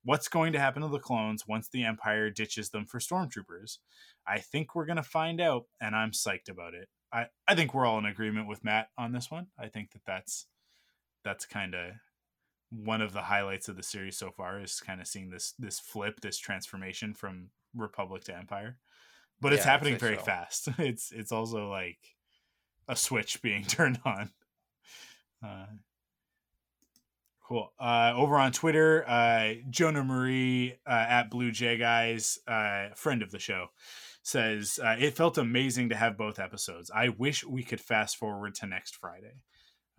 [0.04, 3.80] What's going to happen to the clones once the Empire ditches them for stormtroopers?
[4.28, 6.88] I think we're going to find out, and I'm psyched about it.
[7.14, 9.48] I, I think we're all in agreement with Matt on this one.
[9.60, 10.46] I think that that's
[11.24, 11.92] that's kind of
[12.70, 15.80] one of the highlights of the series so far is kind of seeing this this
[15.80, 18.78] flip, this transformation from Republic to Empire.
[19.42, 20.24] But it's Yeah, I'd happening very so.
[20.24, 20.70] fast.
[20.80, 22.00] It's it's also like
[22.88, 24.32] a switch being turned on.
[25.44, 25.66] Uh,
[27.44, 27.74] cool.
[27.80, 33.32] Uh, over on Twitter, uh, Jonah Marie uh, at Blue Jay Guys, uh, friend of
[33.32, 33.68] the show,
[34.24, 36.92] says uh, it felt amazing to have both episodes.
[36.94, 39.34] I wish we could fast forward to next Friday.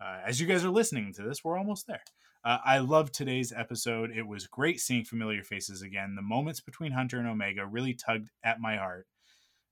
[0.01, 2.03] Uh, as you guys are listening to this, we're almost there.
[2.45, 4.11] Uh, I loved today's episode.
[4.11, 6.15] It was great seeing familiar faces again.
[6.15, 9.07] The moments between Hunter and Omega really tugged at my heart.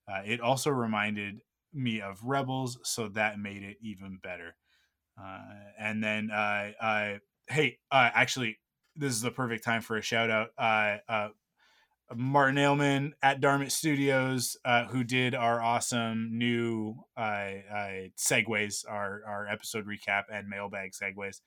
[0.08, 1.42] Uh, it also reminded
[1.74, 4.56] me of Rebels, so that made it even better.
[5.22, 5.40] Uh,
[5.80, 8.60] and then, hey, uh, actually,
[8.96, 11.32] this is the perfect time for a shout out.
[12.16, 17.22] Martin Ailman at Darmit Studios, uh, who did our awesome new uh,
[17.74, 21.42] uh, segues, our our episode recap and mailbag segues.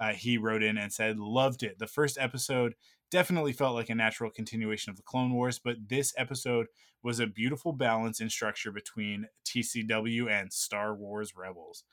[0.00, 1.78] Uh, he wrote in and said, "Loved it.
[1.78, 2.74] The first episode
[3.10, 6.66] definitely felt like a natural continuation of the Clone Wars, but this episode
[7.02, 11.84] was a beautiful balance in structure between TCW and Star Wars Rebels.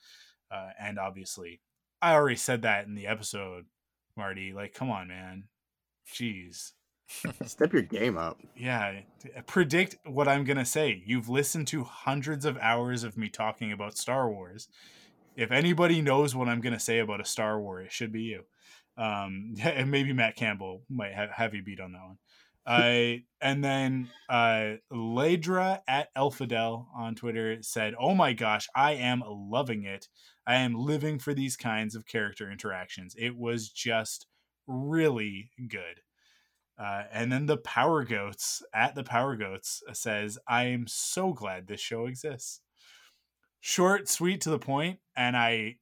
[0.50, 1.60] Uh, and obviously,
[2.02, 3.66] I already said that in the episode,
[4.16, 4.52] Marty.
[4.52, 5.44] Like, come on, man.
[6.12, 6.72] Jeez.
[7.06, 8.40] Step your game up.
[8.56, 9.00] Yeah.
[9.46, 11.02] Predict what I'm going to say.
[11.04, 14.68] You've listened to hundreds of hours of me talking about Star Wars.
[15.36, 18.22] If anybody knows what I'm going to say about a Star War, it should be
[18.22, 18.44] you.
[18.96, 22.18] Um, and maybe Matt Campbell might have, have you beat on that one.
[22.66, 29.22] I and then uh Ladra at Elfidel on Twitter said, "Oh my gosh, I am
[29.24, 30.08] loving it.
[30.46, 33.14] I am living for these kinds of character interactions.
[33.16, 34.26] It was just
[34.66, 36.00] really good."
[36.78, 41.66] Uh, and then the Power Goats at the Power Goats says, "I am so glad
[41.66, 42.60] this show exists.
[43.60, 45.78] Short, sweet, to the point, and I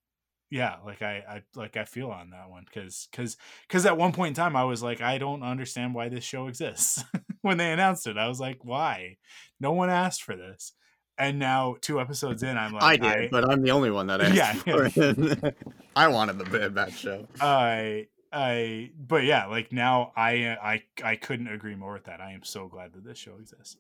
[0.55, 4.13] yeah like i i like i feel on that one because because because at one
[4.13, 7.03] point in time i was like i don't understand why this show exists
[7.43, 9.17] when they announced it i was like why
[9.59, 10.73] no one asked for this
[11.19, 14.21] and now two episodes in i'm like I did, but I'm the only one that
[14.21, 15.57] asked Yeah, for it.
[15.97, 17.27] I wanted the Bad Batch show.
[17.41, 22.21] I I but yeah, like now I uh, I I couldn't agree more with that.
[22.21, 23.77] I am so glad that this show exists.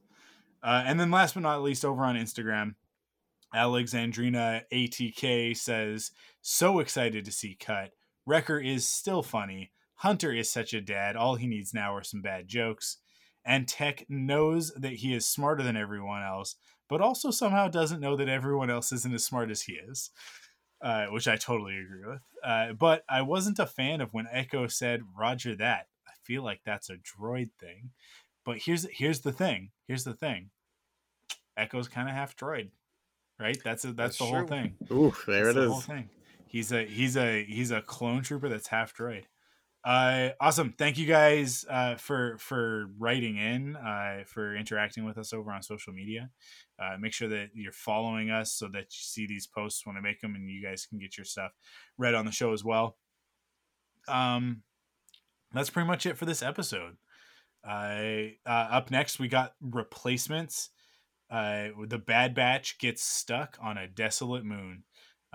[0.62, 2.76] Uh, and then last but not least, over on Instagram,
[3.54, 7.90] Alexandrina ATK says, "So excited to see Cut.
[8.26, 9.72] Wrecker is still funny.
[9.96, 11.16] Hunter is such a dad.
[11.16, 12.98] All he needs now are some bad jokes."
[13.44, 16.56] And Tech knows that he is smarter than everyone else,
[16.88, 20.10] but also somehow doesn't know that everyone else isn't as smart as he is
[20.84, 22.20] uh, which I totally agree with.
[22.44, 26.60] Uh, but I wasn't a fan of when Echo said "Roger that." I feel like
[26.64, 27.90] that's a droid thing.
[28.44, 29.70] But here's here's the thing.
[29.88, 30.50] Here's the thing.
[31.56, 32.70] Echo's kind of half droid,
[33.40, 33.56] right?
[33.64, 34.74] That's a, that's, That's the whole thing.
[34.92, 35.86] Oof, there That's it the whole is.
[35.86, 36.08] thing.
[36.46, 39.24] He's a he's a he's a clone trooper that's half droid.
[39.84, 40.74] Uh, awesome.
[40.78, 45.62] Thank you guys uh, for for writing in, uh, for interacting with us over on
[45.62, 46.30] social media.
[46.78, 50.00] Uh, make sure that you're following us so that you see these posts when I
[50.00, 51.52] make them, and you guys can get your stuff
[51.98, 52.96] read on the show as well.
[54.08, 54.62] Um,
[55.52, 56.96] that's pretty much it for this episode.
[57.62, 60.70] I uh, up next we got replacements.
[61.30, 64.84] The Bad Batch gets stuck on a desolate moon.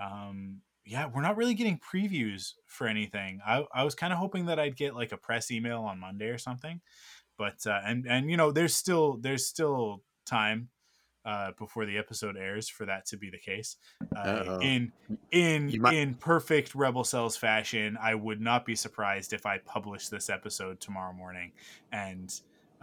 [0.00, 3.40] Um, yeah, we're not really getting previews for anything.
[3.46, 6.26] I, I was kind of hoping that I'd get like a press email on Monday
[6.26, 6.80] or something,
[7.38, 10.68] but uh, and and you know there's still there's still time
[11.24, 13.76] uh, before the episode airs for that to be the case.
[14.16, 14.92] Uh, in
[15.30, 20.08] in might- in perfect Rebel Cells fashion, I would not be surprised if I publish
[20.08, 21.52] this episode tomorrow morning,
[21.92, 22.32] and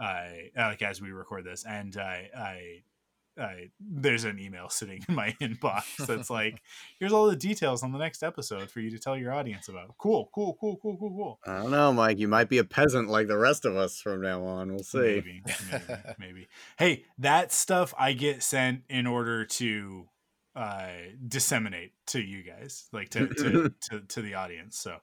[0.00, 2.82] I like as we record this, and I I.
[3.38, 6.62] I, there's an email sitting in my inbox that's like,
[6.98, 9.96] here's all the details on the next episode for you to tell your audience about.
[9.98, 11.38] Cool, cool, cool, cool, cool, cool.
[11.46, 12.18] I don't know, Mike.
[12.18, 14.70] You might be a peasant like the rest of us from now on.
[14.70, 14.98] We'll see.
[14.98, 15.84] Maybe, maybe,
[16.18, 16.48] maybe.
[16.78, 20.08] Hey, that stuff I get sent in order to
[20.58, 20.88] uh,
[21.26, 24.76] disseminate to you guys, like to to, to, to the audience.
[24.76, 24.96] So,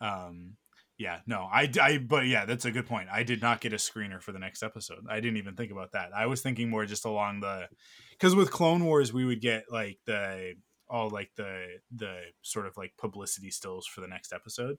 [0.00, 0.56] um,
[0.98, 3.08] yeah, no, I, I, but yeah, that's a good point.
[3.12, 5.04] I did not get a screener for the next episode.
[5.08, 6.10] I didn't even think about that.
[6.16, 7.68] I was thinking more just along the,
[8.10, 10.54] because with Clone Wars we would get like the
[10.88, 14.76] all like the the sort of like publicity stills for the next episode,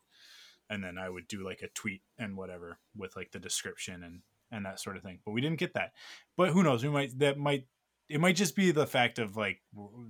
[0.70, 4.22] and then I would do like a tweet and whatever with like the description and
[4.52, 5.20] and that sort of thing.
[5.26, 5.92] But we didn't get that.
[6.36, 6.84] But who knows?
[6.84, 7.66] We might that might
[8.10, 9.60] it might just be the fact of like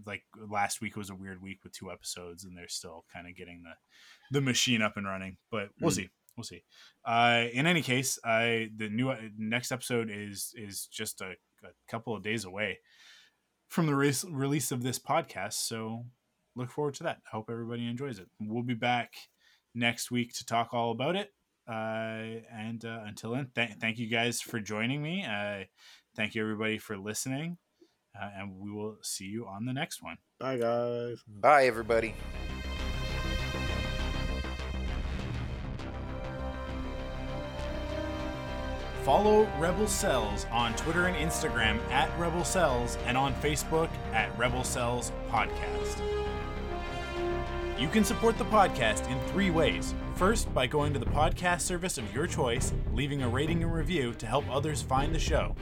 [0.05, 3.35] like last week was a weird week with two episodes and they're still kind of
[3.35, 3.73] getting the
[4.31, 5.37] the machine up and running.
[5.51, 5.95] But we'll Mm.
[5.95, 6.09] see.
[6.35, 6.63] We'll see.
[7.03, 11.31] Uh, in any case, I the new uh, next episode is is just a,
[11.63, 12.79] a couple of days away
[13.69, 15.53] from the re- release of this podcast.
[15.53, 16.05] So
[16.55, 17.17] look forward to that.
[17.25, 18.27] I hope everybody enjoys it.
[18.39, 19.13] We'll be back
[19.73, 21.33] next week to talk all about it.
[21.67, 25.25] Uh, and uh, until then, th- thank you guys for joining me.
[25.25, 25.63] Uh,
[26.15, 27.57] thank you everybody for listening.
[28.19, 30.17] Uh, and we will see you on the next one.
[30.39, 31.23] Bye, guys.
[31.27, 32.15] Bye, everybody.
[39.03, 44.65] Follow Rebel Cells on Twitter and Instagram at Rebel Cells and on Facebook at Rebel
[44.65, 46.01] Cells Podcast.
[47.79, 49.93] You can support the podcast in three ways.
[50.15, 54.13] First, by going to the podcast service of your choice, leaving a rating and review
[54.15, 55.55] to help others find the show.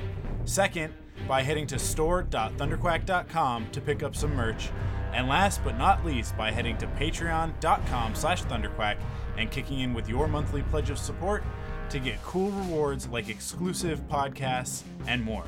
[0.46, 0.94] Second,
[1.28, 4.70] by heading to store.thunderquack.com to pick up some merch.
[5.14, 8.98] And last but not least, by heading to patreon.com slash thunderquack
[9.38, 11.44] and kicking in with your monthly pledge of support
[11.90, 15.46] to get cool rewards like exclusive podcasts and more.